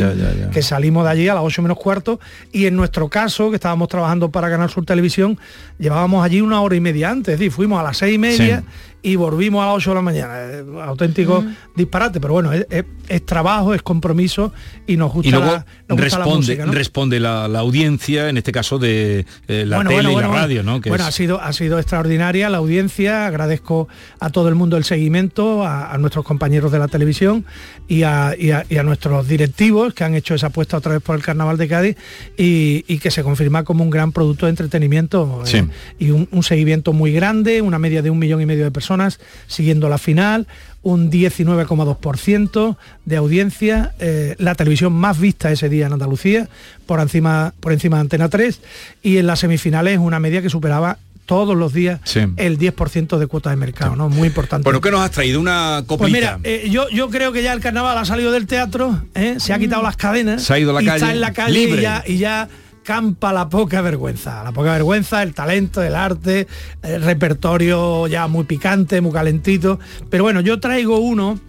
que 0.51 0.61
salimos 0.61 1.03
de 1.03 1.09
allí 1.09 1.27
a 1.27 1.34
las 1.34 1.43
8 1.43 1.61
menos 1.61 1.77
cuarto, 1.77 2.19
y 2.51 2.65
en 2.65 2.75
nuestro 2.75 3.09
caso, 3.09 3.49
que 3.49 3.55
estábamos 3.55 3.88
trabajando 3.88 4.32
para 4.32 4.49
Canal 4.49 4.69
Sur 4.69 4.86
Televisión, 4.86 5.38
llevábamos 5.79 6.23
allí 6.23 6.41
una 6.41 6.61
hora 6.61 6.75
y 6.75 6.82
media 6.82 7.09
antes, 7.09 7.34
es 7.34 7.39
decir, 7.39 7.51
fuimos 7.51 7.79
a 7.79 7.84
las 7.84 7.97
6 7.97 8.15
y 8.15 8.17
media, 8.17 8.63
y 9.03 9.15
volvimos 9.15 9.63
a 9.63 9.67
las 9.67 9.75
8 9.77 9.89
de 9.89 9.95
la 9.95 10.01
mañana. 10.01 10.84
auténtico 10.84 11.43
disparate, 11.75 12.19
pero 12.19 12.34
bueno, 12.34 12.51
es, 12.53 13.25
trabajo, 13.25 13.73
es 13.73 13.82
compromiso 13.82 14.53
y 14.88 14.97
nos 14.97 15.11
gusta, 15.11 15.39
la, 15.39 15.65
responde, 15.95 16.63
responde 16.65 17.19
la, 17.19 17.45
audiencia, 17.45 18.29
en 18.29 18.38
este 18.38 18.51
caso 18.51 18.77
de 18.77 19.25
eh, 19.47 19.65
la 19.65 19.84
tele 19.84 20.13
la 20.22 20.28
radio, 20.28 20.63
¿no? 20.63 20.80
bueno, 20.82 21.05
ha, 21.05 21.11
sido, 21.11 21.41
ha 21.41 21.53
sido 21.53 21.80
extraordinaria 21.80 22.49
la 22.49 22.57
audiencia, 22.57 23.26
agradezco 23.26 23.88
a 24.19 24.30
todo 24.30 24.49
el 24.49 24.55
mundo 24.55 24.78
el 24.78 24.84
seguimiento, 24.84 25.65
a, 25.65 25.97
nuestros 25.97 26.26
compañeros 26.26 26.72
de 26.72 26.80
la 26.80 26.88
televisión 26.88 27.45
y 27.88 28.03
a, 28.03 28.36
nuestros 28.84 29.28
directivos 29.28 29.93
que 29.93 30.03
han 30.03 30.15
hecho 30.15 30.36
esa 30.36 30.47
apuesta 30.47 30.78
otra 30.78 30.93
vez 30.93 31.01
por 31.01 31.15
el 31.15 31.24
Carnaval 31.24 31.57
de 31.57 31.67
Cádiz 31.67 31.97
y, 32.38 32.99
que 32.99 33.11
se 33.11 33.24
confirma 33.24 33.63
como 33.63 33.84
un 33.84 33.89
gran 33.89 34.11
producto 34.11 34.45
de 34.45 34.51
entretenimiento 34.51 35.43
eh, 35.51 35.67
y 35.97 36.11
un 36.11 36.43
seguimiento 36.43 36.93
muy 36.93 37.11
grande, 37.11 37.61
una 37.61 37.80
media 37.80 38.01
de 38.01 38.09
un 38.09 38.19
millón 38.19 38.41
y 38.41 38.45
medio 38.45 38.63
de 38.63 38.72
personas 38.72 39.19
siguiendo 39.47 39.89
la 39.89 39.97
final, 39.97 40.47
un 40.84 41.11
19,2% 41.11 42.77
de 43.05 43.15
audiencia, 43.17 43.93
eh, 43.99 44.36
la 44.39 44.55
televisión 44.55 44.93
más 44.93 45.19
vista 45.19 45.51
ese 45.51 45.69
día 45.69 45.88
en 45.88 45.93
Andalucía, 45.93 46.49
por 46.86 46.99
encima, 46.99 47.53
por 47.59 47.73
encima 47.73 47.97
de 47.97 48.01
Antena 48.01 48.29
3, 48.29 48.61
y 49.03 49.17
en 49.17 49.27
las 49.27 49.39
semifinales 49.39 49.99
una 49.99 50.19
media 50.19 50.41
que 50.41 50.49
superaba 50.49 50.97
todos 51.25 51.55
los 51.55 51.71
días 51.71 52.01
el 52.36 52.57
10% 52.57 53.17
de 53.17 53.27
cuota 53.27 53.51
de 53.51 53.55
mercado, 53.55 53.95
¿no? 53.95 54.09
Muy 54.09 54.27
importante. 54.27 54.65
¿Pero 54.65 54.82
qué 54.82 54.91
nos 54.91 55.01
has 55.01 55.11
traído? 55.11 55.39
¿Una 55.39 55.84
copita? 55.86 55.97
Pues 55.97 56.11
mira, 56.11 56.39
eh, 56.43 56.67
yo, 56.69 56.89
yo 56.89 57.09
creo 57.09 57.32
que 57.32 57.41
ya 57.41 57.53
el 57.53 57.61
carnaval 57.61 57.97
ha 57.97 58.05
salido 58.05 58.32
del 58.32 58.47
teatro, 58.47 59.05
¿eh? 59.15 59.36
se 59.39 59.53
ha 59.53 59.59
quitado 59.59 59.82
las 59.82 59.95
cadenas. 59.95 60.43
Se 60.43 60.53
ha 60.53 60.59
ido 60.59 60.73
la 60.73 60.82
y 60.82 60.86
calle. 60.86 60.97
Está 60.97 61.13
en 61.13 61.21
la 61.21 61.32
calle 61.32 62.03
y 62.07 62.17
ya 62.17 62.49
campa 62.84 63.32
la 63.34 63.49
poca 63.49 63.82
vergüenza. 63.82 64.43
La 64.43 64.51
poca 64.51 64.73
vergüenza, 64.73 65.23
el 65.23 65.34
talento, 65.34 65.82
el 65.82 65.95
arte, 65.95 66.47
el 66.82 67.01
repertorio 67.03 68.07
ya 68.07 68.27
muy 68.27 68.45
picante, 68.45 69.01
muy 69.01 69.11
calentito. 69.11 69.79
Pero 70.09 70.23
bueno, 70.23 70.41
yo 70.41 70.59
traigo 70.59 70.99
uno 70.99 71.39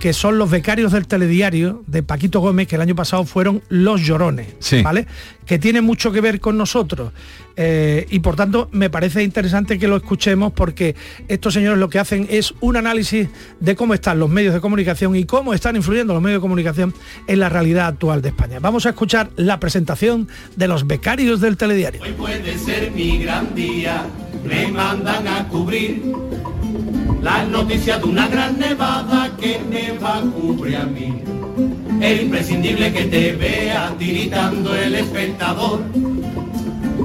que 0.00 0.12
son 0.12 0.38
los 0.38 0.50
becarios 0.50 0.92
del 0.92 1.06
telediario 1.06 1.82
de 1.86 2.02
Paquito 2.02 2.40
Gómez, 2.40 2.68
que 2.68 2.76
el 2.76 2.82
año 2.82 2.94
pasado 2.94 3.24
fueron 3.24 3.62
los 3.68 4.02
llorones, 4.02 4.48
¿vale? 4.82 5.06
Que 5.46 5.58
tiene 5.58 5.80
mucho 5.80 6.12
que 6.12 6.20
ver 6.20 6.40
con 6.40 6.56
nosotros. 6.56 7.12
Eh, 7.56 8.06
y 8.10 8.18
por 8.18 8.34
tanto 8.34 8.68
me 8.72 8.90
parece 8.90 9.22
interesante 9.22 9.78
que 9.78 9.86
lo 9.86 9.96
escuchemos 9.96 10.52
porque 10.52 10.96
estos 11.28 11.54
señores 11.54 11.78
lo 11.78 11.88
que 11.88 12.00
hacen 12.00 12.26
es 12.28 12.52
un 12.60 12.76
análisis 12.76 13.28
de 13.60 13.76
cómo 13.76 13.94
están 13.94 14.18
los 14.18 14.28
medios 14.28 14.52
de 14.54 14.60
comunicación 14.60 15.14
y 15.14 15.24
cómo 15.24 15.54
están 15.54 15.76
influyendo 15.76 16.14
los 16.14 16.22
medios 16.22 16.38
de 16.38 16.42
comunicación 16.42 16.92
en 17.28 17.38
la 17.38 17.48
realidad 17.48 17.86
actual 17.86 18.22
de 18.22 18.30
España. 18.30 18.58
Vamos 18.60 18.86
a 18.86 18.90
escuchar 18.90 19.30
la 19.36 19.60
presentación 19.60 20.28
de 20.56 20.68
los 20.68 20.86
becarios 20.86 21.40
del 21.40 21.56
telediario. 21.56 22.02
Hoy 22.02 22.12
puede 22.12 22.58
ser 22.58 22.90
mi 22.90 23.18
gran 23.18 23.54
día, 23.54 24.04
me 24.44 24.68
mandan 24.68 25.28
a 25.28 25.46
cubrir 25.48 26.02
las 27.24 27.48
noticias 27.48 28.00
de 28.00 28.06
una 28.06 28.28
gran 28.28 28.58
nevada 28.58 29.34
que 29.40 29.58
me 29.58 29.98
va 29.98 30.16
a 30.16 30.82
a 30.82 30.84
mí. 30.84 31.22
Es 32.02 32.22
imprescindible 32.22 32.92
que 32.92 33.04
te 33.04 33.32
vea 33.32 33.94
tiritando 33.98 34.74
el 34.76 34.94
espectador 34.94 35.80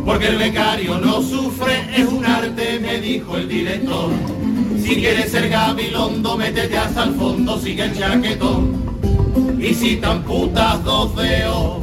porque 0.06 0.28
el 0.28 0.38
becario 0.38 0.98
no 0.98 1.22
sufre, 1.22 1.74
es 1.96 2.06
un 2.06 2.26
arte, 2.26 2.80
me 2.80 3.00
dijo 3.00 3.38
el 3.38 3.48
director. 3.48 4.12
Si 4.82 4.96
quieres 4.96 5.32
ser 5.32 5.50
gabilondo, 5.50 6.36
métete 6.36 6.78
hasta 6.78 7.04
el 7.06 7.14
fondo, 7.14 7.58
sigue 7.58 7.84
el 7.84 7.98
chaquetón. 7.98 9.58
Y 9.60 9.74
si 9.74 9.98
tan 9.98 10.24
putas 10.24 10.84
dos 10.84 11.16
dedos, 11.16 11.80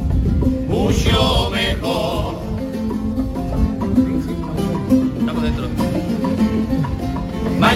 mucho 0.68 1.50
mejor. 1.52 2.45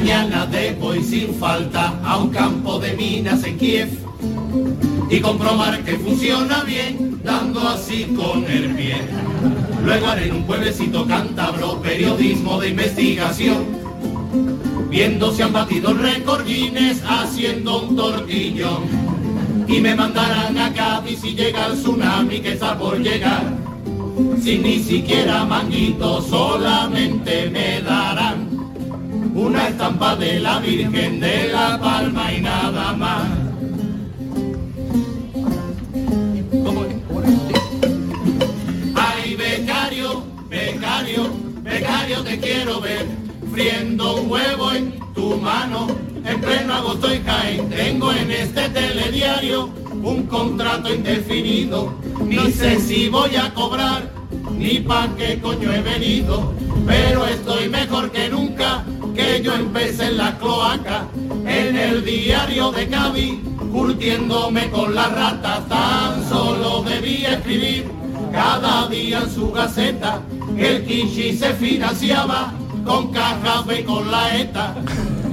Mañana 0.00 0.46
debo 0.46 0.94
y 0.94 1.04
sin 1.04 1.34
falta 1.34 1.92
a 2.02 2.16
un 2.16 2.30
campo 2.30 2.78
de 2.78 2.94
minas 2.94 3.44
en 3.44 3.58
Kiev 3.58 3.90
y 5.10 5.20
comprobar 5.20 5.84
que 5.84 5.98
funciona 5.98 6.64
bien, 6.64 7.20
dando 7.22 7.68
así 7.68 8.04
con 8.16 8.42
el 8.50 8.74
pie. 8.76 8.96
Luego 9.84 10.06
haré 10.06 10.28
en 10.28 10.36
un 10.36 10.44
pueblecito 10.44 11.06
cántabro 11.06 11.82
periodismo 11.82 12.58
de 12.58 12.70
investigación, 12.70 13.66
viendo 14.88 15.34
si 15.34 15.42
han 15.42 15.52
batido 15.52 15.92
recordines 15.92 17.02
haciendo 17.06 17.82
un 17.82 17.94
tortillón. 17.94 18.84
Y 19.68 19.80
me 19.80 19.94
mandarán 19.94 20.56
a 20.56 20.72
Cádiz 20.72 21.20
si 21.20 21.34
llega 21.34 21.66
el 21.66 21.74
tsunami 21.74 22.40
que 22.40 22.54
está 22.54 22.78
por 22.78 22.98
llegar. 22.98 23.54
Sin 24.42 24.62
ni 24.62 24.82
siquiera 24.82 25.44
manguito, 25.44 26.22
solamente 26.22 27.50
me 27.50 27.82
darán 27.82 28.49
una 29.34 29.68
estampa 29.68 30.16
de 30.16 30.40
la 30.40 30.58
Virgen 30.58 31.20
de 31.20 31.48
la 31.48 31.78
Palma 31.80 32.32
y 32.32 32.40
nada 32.40 32.92
más. 32.92 33.50
becario, 40.50 41.30
becario 41.62 42.22
te 42.22 42.38
quiero 42.38 42.80
ver, 42.80 43.06
friendo 43.52 44.16
un 44.16 44.30
huevo 44.30 44.72
en 44.72 44.98
tu 45.14 45.36
mano, 45.36 45.86
en 46.24 46.40
pleno 46.40 46.74
agosto 46.74 47.14
y 47.14 47.18
cae, 47.20 47.58
tengo 47.70 48.12
en 48.12 48.30
este 48.30 48.68
telediario 48.68 49.70
un 50.02 50.24
contrato 50.24 50.92
indefinido, 50.92 51.94
ni 52.24 52.52
sé. 52.52 52.80
si 52.80 53.08
voy 53.08 53.36
a 53.36 53.52
cobrar, 53.54 54.10
ni 54.56 54.80
pa' 54.80 55.08
qué 55.16 55.38
coño 55.40 55.72
he 55.72 55.80
venido, 55.80 56.52
pero 56.86 57.26
estoy 57.26 57.68
mejor 57.68 58.10
que 58.10 58.28
nunca, 58.28 58.84
que 59.20 59.42
yo 59.42 59.54
empecé 59.54 60.06
en 60.06 60.16
la 60.16 60.38
cloaca, 60.38 61.06
en 61.46 61.76
el 61.76 62.04
diario 62.04 62.72
de 62.72 62.88
Cádiz, 62.88 63.38
curtiéndome 63.70 64.70
con 64.70 64.94
la 64.94 65.08
rata, 65.08 65.62
tan 65.68 66.28
solo 66.28 66.82
debía 66.82 67.34
escribir 67.34 67.90
cada 68.32 68.88
día 68.88 69.20
en 69.20 69.30
su 69.30 69.50
gaceta 69.50 70.22
el 70.56 70.84
Kishi 70.84 71.36
se 71.36 71.52
financiaba 71.54 72.52
con 72.84 73.12
cajas 73.12 73.66
de 73.66 73.84
con 73.84 74.10
la 74.10 74.36
ETA 74.36 74.74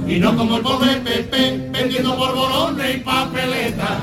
y 0.06 0.18
no 0.18 0.36
como 0.36 0.56
el 0.56 0.62
pobre 0.62 0.96
Pepe 0.96 1.70
vendiendo 1.70 2.16
borbolones 2.16 2.96
y 2.96 3.00
papeleta. 3.00 3.98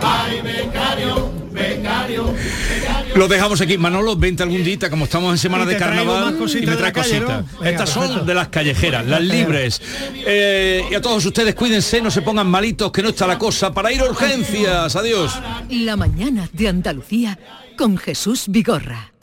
Ay, 0.00 0.40
becario, 0.42 1.30
becario, 1.54 2.32
becario. 2.32 3.16
Lo 3.16 3.28
dejamos 3.28 3.60
aquí. 3.60 3.78
Manolo, 3.78 4.16
vente 4.16 4.42
algún 4.42 4.62
día, 4.62 4.90
como 4.90 5.04
estamos 5.04 5.32
en 5.32 5.38
semana 5.38 5.64
de 5.64 5.76
carnaval, 5.76 6.36
y 6.36 6.66
me 6.66 6.76
trae 6.76 6.92
cositas. 6.92 7.44
Estas 7.64 7.90
son 7.90 8.26
de 8.26 8.34
las 8.34 8.48
callejeras, 8.48 9.06
las 9.06 9.22
libres. 9.22 9.80
Eh, 10.14 10.84
y 10.90 10.94
a 10.94 11.00
todos 11.00 11.24
ustedes, 11.24 11.54
cuídense, 11.54 12.02
no 12.02 12.10
se 12.10 12.22
pongan 12.22 12.46
malitos, 12.46 12.92
que 12.92 13.02
no 13.02 13.10
está 13.10 13.26
la 13.26 13.38
cosa 13.38 13.72
para 13.72 13.92
ir 13.92 14.00
a 14.00 14.04
urgencias. 14.04 14.96
Adiós. 14.96 15.32
La 15.70 15.96
mañana 15.96 16.48
de 16.52 16.68
Andalucía 16.68 17.38
con 17.76 17.96
Jesús 17.96 18.44
Vigorra. 18.48 19.13